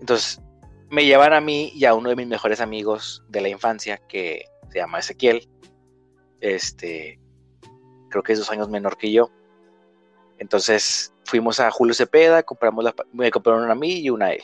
Entonces, 0.00 0.40
me 0.88 1.04
llevan 1.04 1.34
a 1.34 1.40
mí 1.42 1.70
y 1.74 1.84
a 1.84 1.92
uno 1.92 2.08
de 2.08 2.16
mis 2.16 2.26
mejores 2.26 2.62
amigos 2.62 3.22
de 3.28 3.42
la 3.42 3.50
infancia, 3.50 3.98
que 4.08 4.46
se 4.70 4.78
llama 4.78 5.00
Ezequiel. 5.00 5.46
Este, 6.40 7.20
creo 8.08 8.22
que 8.22 8.32
es 8.32 8.38
dos 8.38 8.50
años 8.50 8.70
menor 8.70 8.96
que 8.96 9.12
yo. 9.12 9.30
Entonces, 10.38 11.12
fuimos 11.24 11.60
a 11.60 11.70
Julio 11.70 11.92
Cepeda, 11.92 12.42
compramos 12.42 12.82
la, 12.82 12.94
me 13.12 13.30
compraron 13.30 13.64
una 13.64 13.72
a 13.72 13.76
mí 13.76 14.00
y 14.00 14.08
una 14.08 14.26
a 14.26 14.32
él. 14.32 14.42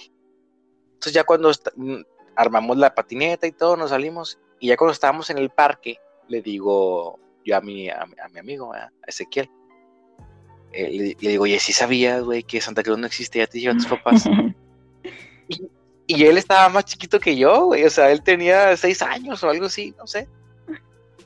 Entonces, 0.92 1.14
ya 1.14 1.24
cuando 1.24 1.50
mm, 1.76 2.02
armamos 2.36 2.76
la 2.76 2.94
patineta 2.94 3.46
y 3.46 3.52
todo, 3.52 3.76
nos 3.76 3.90
salimos. 3.90 4.38
Y 4.60 4.68
ya 4.68 4.76
cuando 4.76 4.92
estábamos 4.92 5.30
en 5.30 5.38
el 5.38 5.50
parque, 5.50 5.98
le 6.28 6.42
digo 6.42 7.18
yo 7.44 7.56
a 7.56 7.60
mi, 7.60 7.88
a, 7.88 8.04
mi 8.32 8.38
amigo, 8.38 8.72
a 8.74 8.90
Ezequiel, 9.06 9.48
eh, 10.72 11.16
le, 11.20 11.30
digo, 11.30 11.44
oye, 11.44 11.58
si 11.58 11.72
sabías, 11.72 12.22
güey, 12.22 12.42
que 12.42 12.60
Santa 12.60 12.82
Cruz 12.82 12.98
no 12.98 13.06
existe, 13.06 13.38
ya 13.38 13.46
te 13.46 13.60
llevan 13.60 13.78
tus 13.78 13.86
papás. 13.86 14.28
Y, 16.08 16.24
él 16.24 16.38
estaba 16.38 16.68
más 16.68 16.84
chiquito 16.84 17.18
que 17.18 17.36
yo, 17.36 17.66
güey. 17.66 17.84
O 17.84 17.90
sea, 17.90 18.12
él 18.12 18.22
tenía 18.22 18.76
seis 18.76 19.02
años 19.02 19.42
o 19.42 19.50
algo 19.50 19.66
así, 19.66 19.92
no 19.98 20.06
sé. 20.06 20.28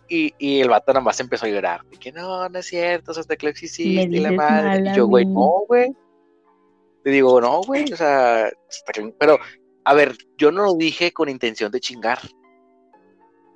Y, 0.09 0.33
y 0.39 0.61
el 0.61 0.71
vato 0.71 0.91
nada 0.93 1.05
más 1.05 1.21
empezó 1.21 1.45
a 1.45 1.51
llorar. 1.51 1.83
Que 2.01 2.11
no, 2.11 2.49
no 2.49 2.59
es 2.59 2.65
cierto, 2.65 3.13
que 3.13 3.47
lo 3.47 3.51
existe 3.51 3.83
y 3.83 4.07
la 4.07 4.33
madre. 4.33 4.91
Y 4.91 4.97
yo, 4.97 5.07
güey, 5.07 5.27
no, 5.27 5.65
güey. 5.69 5.95
Le 7.05 7.13
digo, 7.13 7.41
no, 7.43 7.61
güey, 7.61 7.93
o 7.93 7.97
sea, 7.97 8.51
pero, 9.19 9.39
a 9.85 9.95
ver, 9.95 10.17
yo 10.39 10.51
no 10.51 10.65
lo 10.65 10.75
dije 10.75 11.13
con 11.13 11.29
intención 11.29 11.71
de 11.71 11.81
chingar. 11.81 12.19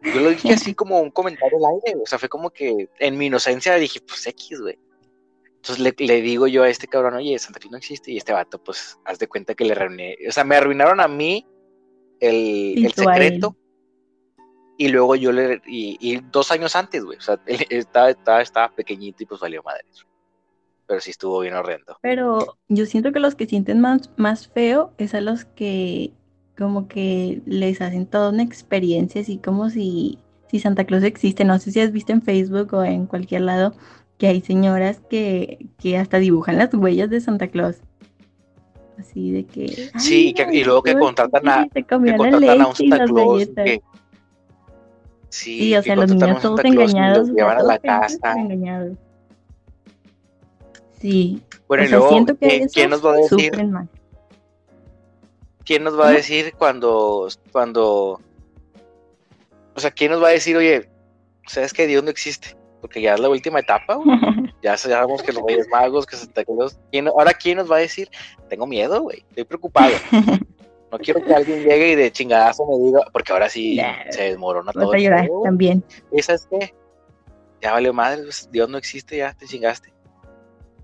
Yo 0.04 0.20
lo 0.20 0.30
dije 0.30 0.52
así 0.54 0.74
como 0.74 1.00
un 1.00 1.10
comentario 1.10 1.58
al 1.58 1.74
aire, 1.74 2.00
o 2.02 2.06
sea, 2.06 2.18
fue 2.18 2.28
como 2.28 2.50
que 2.50 2.88
en 2.98 3.16
mi 3.18 3.26
inocencia 3.26 3.74
dije, 3.76 4.00
pues 4.00 4.26
X, 4.26 4.60
güey. 4.60 4.78
Entonces 5.64 5.96
le, 5.98 6.20
digo 6.20 6.46
yo 6.46 6.62
a 6.62 6.68
este 6.68 6.86
cabrón, 6.86 7.14
oye, 7.14 7.38
Santa 7.38 7.58
Fe 7.58 7.70
no 7.70 7.78
existe. 7.78 8.12
Y 8.12 8.18
este 8.18 8.34
vato, 8.34 8.62
pues, 8.62 8.98
haz 9.06 9.18
de 9.18 9.28
cuenta 9.28 9.54
que 9.54 9.64
le 9.64 9.74
reuní. 9.74 10.14
O 10.28 10.30
sea, 10.30 10.44
me 10.44 10.56
arruinaron 10.56 11.00
a 11.00 11.08
mí 11.08 11.46
el, 12.20 12.92
secreto. 12.94 13.56
Y 14.76 14.88
luego 14.88 15.16
yo 15.16 15.32
le. 15.32 15.62
Y, 15.66 16.20
dos 16.30 16.50
años 16.50 16.76
antes, 16.76 17.02
güey. 17.02 17.16
O 17.16 17.20
sea, 17.22 17.40
él 17.46 17.64
estaba, 17.70 18.42
estaba, 18.42 18.74
pequeñito 18.74 19.22
y 19.22 19.26
pues 19.26 19.40
valió 19.40 19.62
madre. 19.62 19.86
Pero 20.86 21.00
sí 21.00 21.12
estuvo 21.12 21.40
bien 21.40 21.54
horrendo. 21.54 21.96
Pero 22.02 22.58
yo 22.68 22.84
siento 22.84 23.12
que 23.12 23.20
los 23.20 23.34
que 23.34 23.46
sienten 23.46 23.80
más, 23.80 24.10
más 24.18 24.48
feo 24.48 24.92
es 24.98 25.14
a 25.14 25.22
los 25.22 25.46
que 25.46 26.12
como 26.56 26.88
que 26.88 27.42
les 27.46 27.80
hacen 27.80 28.06
toda 28.06 28.30
una 28.30 28.42
experiencia, 28.42 29.20
así 29.20 29.38
como 29.38 29.70
si, 29.70 30.18
si 30.48 30.60
Santa 30.60 30.84
Claus 30.84 31.02
existe. 31.02 31.44
No 31.44 31.58
sé 31.58 31.72
si 31.72 31.80
has 31.80 31.92
visto 31.92 32.12
en 32.12 32.22
Facebook 32.22 32.74
o 32.74 32.84
en 32.84 33.06
cualquier 33.06 33.42
lado 33.42 33.74
que 34.18 34.28
hay 34.28 34.40
señoras 34.40 35.00
que, 35.10 35.68
hasta 35.98 36.18
dibujan 36.18 36.58
las 36.58 36.72
huellas 36.72 37.10
de 37.10 37.20
Santa 37.20 37.48
Claus. 37.48 37.76
Así 38.98 39.32
de 39.32 39.44
que. 39.44 39.90
Sí, 39.98 40.34
y 40.52 40.64
luego 40.64 40.82
que 40.82 40.94
contratan 40.94 41.48
a, 41.48 41.68
que 41.68 41.84
contratan 41.84 42.60
a 42.60 42.68
un 42.68 42.76
Santa 42.76 43.04
Claus. 43.04 43.48
sí, 45.28 45.74
o 45.76 45.82
sea, 45.82 45.96
los 45.96 46.10
niños 46.10 46.40
todos 46.40 46.64
engañados. 46.64 47.28
Los 47.28 47.36
llevan 47.36 47.58
a 47.58 47.62
la 47.62 47.78
casa. 47.78 48.36
Sí. 51.00 51.42
Bueno, 51.66 51.84
y 51.84 51.88
luego, 51.88 52.26
¿quién 52.72 52.90
nos 52.90 53.04
va 53.04 53.14
a 53.14 53.16
decir? 53.16 53.52
¿Quién 55.64 55.84
nos 55.84 55.98
va 55.98 56.08
a 56.08 56.12
decir 56.12 56.54
cuando, 56.58 57.28
cuando, 57.52 58.20
o 59.74 59.80
sea, 59.80 59.90
quién 59.90 60.10
nos 60.12 60.22
va 60.22 60.28
a 60.28 60.32
decir, 60.32 60.56
oye, 60.56 60.88
sabes 61.46 61.72
que 61.72 61.86
Dios 61.86 62.04
no 62.04 62.10
existe? 62.10 62.56
porque 62.84 63.00
ya 63.00 63.14
es 63.14 63.20
la 63.20 63.30
última 63.30 63.60
etapa, 63.60 63.98
Ya 64.62 64.76
sabemos 64.76 65.22
que 65.22 65.32
los 65.32 65.42
Reyes 65.42 65.66
Magos, 65.68 66.04
que 66.04 66.16
Santa 66.16 66.44
Claus. 66.44 66.78
ahora, 67.16 67.32
¿quién 67.32 67.56
nos 67.56 67.70
va 67.70 67.76
a 67.76 67.78
decir? 67.78 68.10
Tengo 68.50 68.66
miedo, 68.66 69.00
güey. 69.00 69.24
Estoy 69.30 69.44
preocupado. 69.44 69.94
No 70.92 70.98
quiero 70.98 71.24
que 71.24 71.34
alguien 71.34 71.64
llegue 71.64 71.90
y 71.90 71.94
de 71.96 72.12
chingadazo 72.12 72.64
me 72.66 72.78
diga, 72.78 73.00
porque 73.12 73.32
ahora 73.32 73.48
sí 73.48 73.80
se 74.10 74.22
desmorona 74.22 74.70
todo. 74.70 74.92
A 74.92 74.98
llorar 74.98 75.28
también. 75.42 75.82
¿Y 76.12 76.22
sabes 76.22 76.46
qué? 76.48 76.72
Ya 77.60 77.72
valió 77.72 77.92
madre, 77.92 78.22
pues, 78.22 78.48
Dios 78.52 78.68
no 78.68 78.78
existe, 78.78 79.16
ya 79.16 79.32
te 79.32 79.46
chingaste. 79.46 79.92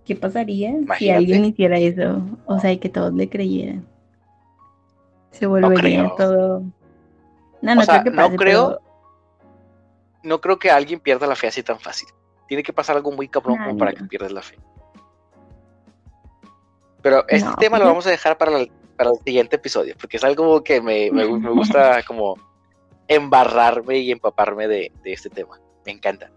¿Qué 0.05 0.17
pasaría 0.17 0.75
si 0.99 1.11
alguien 1.11 1.45
hiciera 1.45 1.79
eso? 1.79 2.23
O 2.47 2.59
sea, 2.59 2.73
y 2.73 2.79
que 2.79 2.89
todos 2.89 3.15
le 3.15 3.29
creyeran. 3.29 3.87
Se 5.31 5.47
volvería 5.47 6.11
todo. 6.17 6.63
No, 7.63 7.75
no 7.75 7.83
creo 7.83 8.05
que 8.05 8.11
pase, 8.11 8.31
no 8.31 8.37
creo, 8.37 8.81
no 10.23 10.41
creo 10.41 10.59
que 10.59 10.71
alguien 10.71 11.01
pierda 11.01 11.27
la 11.27 11.37
fe 11.37 11.49
así 11.49 11.63
tan 11.63 11.79
fácil. 11.79 12.09
Tiene 12.49 12.63
que 12.63 12.73
pasar 12.73 12.97
algo 12.97 13.13
muy 13.13 13.29
cabrón 13.29 13.59
como 13.59 13.77
para 13.77 13.93
que 13.93 14.05
pierdas 14.05 14.33
la 14.33 14.43
fe. 14.43 14.59
Pero 17.03 17.25
este 17.29 17.51
tema 17.59 17.79
lo 17.79 17.87
vamos 17.87 18.07
a 18.07 18.11
dejar 18.11 18.37
para, 18.37 18.59
el 18.59 18.71
siguiente 19.25 19.57
episodio, 19.57 19.95
porque 19.99 20.19
es 20.19 20.25
algo 20.25 20.63
que 20.63 20.81
me, 20.81 21.11
gusta 21.11 22.03
como 22.07 22.37
embarrarme 23.09 23.99
y 23.99 24.11
empaparme 24.11 24.69
de, 24.69 24.93
este 25.05 25.31
tema. 25.31 25.61
Me 25.87 25.93
encanta. 25.93 26.31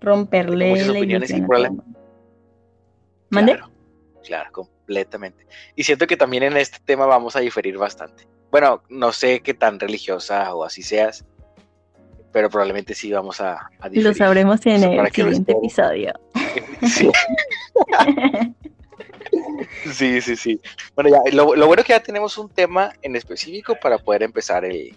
Romperle 0.00 0.70
muchas 0.70 0.88
opiniones 0.88 1.32
problema. 1.46 1.84
¿Mande? 3.30 3.52
Claro, 3.54 3.70
claro, 4.24 4.68
completamente. 4.86 5.46
Y 5.76 5.84
siento 5.84 6.06
que 6.06 6.16
también 6.16 6.42
en 6.42 6.56
este 6.56 6.78
tema 6.84 7.06
vamos 7.06 7.36
a 7.36 7.40
diferir 7.40 7.78
bastante. 7.78 8.26
Bueno, 8.50 8.82
no 8.88 9.12
sé 9.12 9.40
qué 9.40 9.54
tan 9.54 9.80
religiosa 9.80 10.54
o 10.54 10.64
así 10.64 10.82
seas, 10.82 11.24
pero 12.32 12.50
probablemente 12.50 12.94
sí 12.94 13.10
vamos 13.12 13.40
a, 13.40 13.70
a 13.80 13.88
Lo 13.92 14.12
sabremos 14.14 14.64
en 14.66 14.82
el 14.84 15.12
siguiente 15.12 15.52
episodio. 15.52 16.12
Sí, 19.94 20.20
sí, 20.20 20.36
sí. 20.36 20.60
Bueno, 20.94 21.10
ya, 21.10 21.20
lo, 21.32 21.54
lo 21.56 21.66
bueno 21.66 21.80
es 21.80 21.86
que 21.86 21.92
ya 21.94 22.02
tenemos 22.02 22.36
un 22.38 22.48
tema 22.48 22.92
en 23.02 23.16
específico 23.16 23.76
para 23.80 23.98
poder 23.98 24.22
empezar 24.22 24.64
el, 24.64 24.94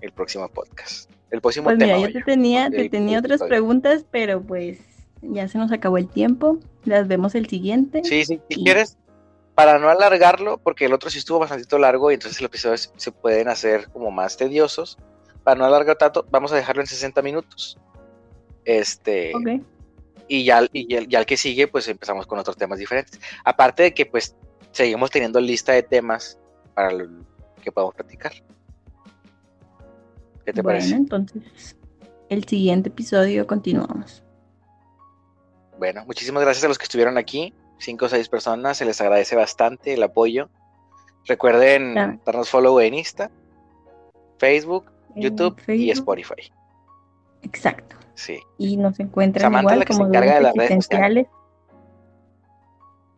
el 0.00 0.12
próximo 0.12 0.48
podcast. 0.48 1.10
El 1.30 1.40
próximo 1.40 1.64
Pues 1.64 1.78
tema. 1.78 1.96
mira, 1.96 2.08
yo 2.08 2.12
te 2.12 2.22
tenía, 2.22 2.70
te 2.70 2.88
tenía 2.88 3.18
otras 3.18 3.40
episodio. 3.40 3.48
preguntas, 3.50 4.04
pero 4.10 4.40
pues 4.42 4.78
ya 5.22 5.48
se 5.48 5.58
nos 5.58 5.72
acabó 5.72 5.98
el 5.98 6.08
tiempo. 6.08 6.58
Las 6.84 7.08
vemos 7.08 7.34
el 7.34 7.48
siguiente. 7.48 8.02
Sí, 8.04 8.24
sí, 8.24 8.40
si 8.48 8.60
Y- 8.60 8.64
quieres, 8.64 8.96
para 9.54 9.78
no 9.78 9.88
alargarlo, 9.88 10.58
porque 10.58 10.86
el 10.86 10.92
otro 10.92 11.10
sí 11.10 11.18
estuvo 11.18 11.38
bastante 11.38 11.78
largo 11.78 12.10
y 12.10 12.14
entonces 12.14 12.40
los 12.40 12.48
episodios 12.48 12.92
se 12.96 13.12
pueden 13.12 13.48
hacer 13.48 13.88
como 13.90 14.10
más 14.10 14.36
tediosos. 14.36 14.98
Para 15.44 15.58
no 15.58 15.64
alargar 15.64 15.96
tanto, 15.96 16.26
vamos 16.30 16.52
a 16.52 16.56
dejarlo 16.56 16.82
en 16.82 16.86
60 16.86 17.22
minutos. 17.22 17.78
Este, 18.64 19.32
y 20.26 20.44
ya, 20.44 20.66
y 20.72 20.88
ya, 20.88 21.02
ya 21.06 21.18
el 21.18 21.26
que 21.26 21.36
sigue, 21.36 21.68
pues 21.68 21.86
empezamos 21.88 22.26
con 22.26 22.38
otros 22.38 22.56
temas 22.56 22.78
diferentes. 22.78 23.20
Aparte 23.44 23.84
de 23.84 23.94
que, 23.94 24.06
pues, 24.06 24.34
seguimos 24.72 25.10
teniendo 25.10 25.40
lista 25.40 25.72
de 25.72 25.82
temas 25.82 26.38
para 26.74 26.90
lo 26.90 27.08
que 27.62 27.70
podamos 27.70 27.94
platicar. 27.94 28.32
¿Qué 30.44 30.52
te 30.52 30.62
bueno, 30.62 30.78
parece? 30.78 30.94
entonces 30.94 31.76
el 32.28 32.44
siguiente 32.44 32.88
episodio 32.88 33.46
continuamos. 33.46 34.22
Bueno, 35.78 36.04
muchísimas 36.06 36.42
gracias 36.42 36.64
a 36.64 36.68
los 36.68 36.78
que 36.78 36.84
estuvieron 36.84 37.18
aquí. 37.18 37.52
Cinco 37.78 38.06
o 38.06 38.08
seis 38.08 38.28
personas, 38.28 38.76
se 38.78 38.84
les 38.84 39.00
agradece 39.00 39.36
bastante 39.36 39.94
el 39.94 40.02
apoyo. 40.02 40.48
Recuerden 41.26 41.92
Claro. 41.92 42.18
darnos 42.24 42.50
follow 42.50 42.80
en 42.80 42.94
Insta, 42.94 43.30
Facebook, 44.38 44.90
En 45.16 45.22
YouTube 45.22 45.56
y. 45.68 45.90
Spotify. 45.90 46.50
Exacto. 47.42 47.96
Sí. 48.14 48.38
Y 48.58 48.76
nos 48.76 48.98
encuentran 49.00 49.42
Samantha, 49.42 49.62
igual 49.62 49.78
la 49.80 49.84
que 49.84 49.92
se 49.92 49.98
como 49.98 50.08
encarga 50.08 50.34
de 50.36 50.40
las 50.40 50.54
redes 50.54 50.70
existenciales. 50.70 51.26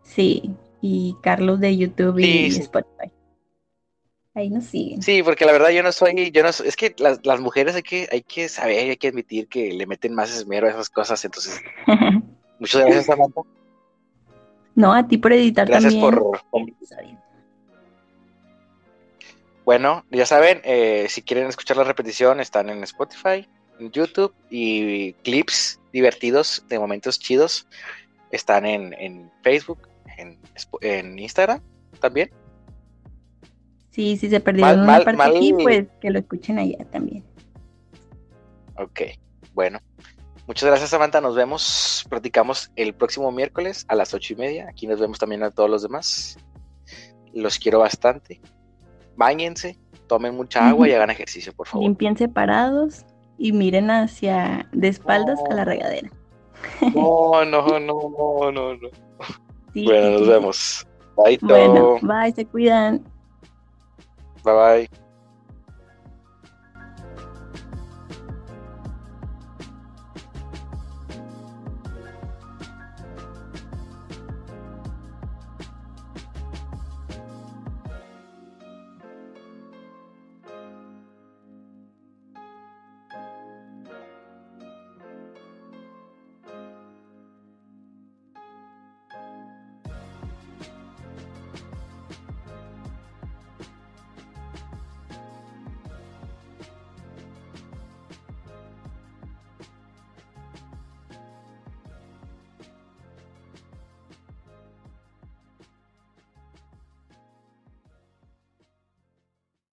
Sí, 0.03 0.55
y 0.81 1.17
Carlos 1.23 1.61
de 1.61 1.77
YouTube 1.77 2.19
y 2.19 2.51
sí. 2.51 2.61
Spotify. 2.63 3.11
Ahí 4.35 4.51
nos 4.51 4.65
siguen. 4.65 5.03
Sí, 5.03 5.23
porque 5.23 5.45
la 5.47 5.53
verdad 5.53 5.71
yo 5.71 5.83
no 5.83 5.93
soy, 5.93 6.31
yo 6.31 6.43
no 6.43 6.53
soy- 6.53 6.69
es 6.69 6.77
que 6.77 6.95
las, 6.99 7.25
las 7.25 7.41
mujeres 7.41 7.75
hay 7.75 7.83
que, 7.83 8.09
hay 8.13 8.23
que 8.23 8.49
saber, 8.49 8.79
hay 8.91 8.97
que 8.97 9.09
admitir 9.09 9.49
que 9.49 9.73
le 9.73 9.87
meten 9.87 10.15
más 10.15 10.31
esmero 10.35 10.67
a 10.67 10.71
esas 10.71 10.91
cosas. 10.91 11.25
Entonces, 11.25 11.61
muchas 12.61 12.83
gracias, 12.83 13.07
Samantha. 13.07 13.41
No, 14.77 14.93
a 14.95 15.09
ti 15.09 15.19
por 15.19 15.33
editar 15.33 15.67
Gracias 15.67 15.93
también. 15.95 16.15
por, 16.15 16.41
el 16.53 16.69
episodio. 16.69 17.19
Bueno, 19.65 20.05
ya 20.11 20.27
saben, 20.27 20.61
eh, 20.65 21.07
si 21.09 21.23
quieren 21.23 21.49
escuchar 21.49 21.77
la 21.77 21.85
repetición, 21.85 22.39
están 22.41 22.71
en 22.71 22.83
Spotify, 22.85 23.49
en 23.81 23.91
YouTube 23.91 24.33
y 24.49 25.13
clips 25.25 25.81
divertidos 25.93 26.65
de 26.69 26.79
momentos 26.79 27.19
chidos 27.19 27.67
están 28.31 28.65
en, 28.67 28.93
en 28.95 29.31
Facebook, 29.43 29.89
en, 30.19 30.39
en 30.83 31.19
Instagram 31.19 31.61
también. 32.01 32.31
Sí, 33.91 34.17
si 34.19 34.29
se 34.29 34.41
perdieron 34.41 34.77
Mal- 34.77 34.79
una 34.85 34.93
mal- 34.93 35.05
parte 35.05 35.17
mal- 35.19 35.37
aquí, 35.37 35.53
pues 35.55 35.87
que 36.01 36.11
lo 36.11 36.19
escuchen 36.21 36.59
allá 36.59 36.85
también. 36.91 37.25
Ok, 38.77 39.01
bueno. 39.55 39.79
Muchas 40.47 40.69
gracias, 40.69 40.91
Samantha. 40.91 41.21
Nos 41.21 41.35
vemos. 41.35 42.07
Platicamos 42.09 42.71
el 42.77 42.95
próximo 42.95 43.33
miércoles 43.33 43.85
a 43.89 43.95
las 43.95 44.15
ocho 44.15 44.35
y 44.35 44.37
media. 44.37 44.69
Aquí 44.69 44.87
nos 44.87 45.01
vemos 45.01 45.19
también 45.19 45.43
a 45.43 45.51
todos 45.51 45.69
los 45.69 45.83
demás. 45.83 46.39
Los 47.33 47.59
quiero 47.59 47.81
bastante. 47.81 48.41
Báñense, 49.17 49.79
tomen 50.07 50.37
mucha 50.37 50.69
agua 50.69 50.89
y 50.89 50.93
hagan 50.93 51.11
ejercicio, 51.11 51.53
por 51.53 51.67
favor. 51.67 51.85
Limpien 51.85 52.17
separados 52.17 53.05
y 53.39 53.53
miren 53.53 53.91
hacia 53.91 54.69
de 54.73 54.89
espaldas 54.89 55.41
a 55.51 55.55
la 55.55 55.65
regadera. 55.65 56.11
No, 56.95 57.45
no, 57.45 57.79
no, 57.79 58.51
no, 58.51 58.75
no. 58.75 58.89
Sí, 59.73 59.85
Bueno, 59.85 60.19
nos 60.19 60.27
vemos. 60.27 60.87
Bye, 61.17 61.39
Bueno, 61.43 61.99
bye, 62.03 62.33
se 62.33 62.45
cuidan. 62.47 63.05
Bye, 64.43 64.55
bye. 64.55 65.06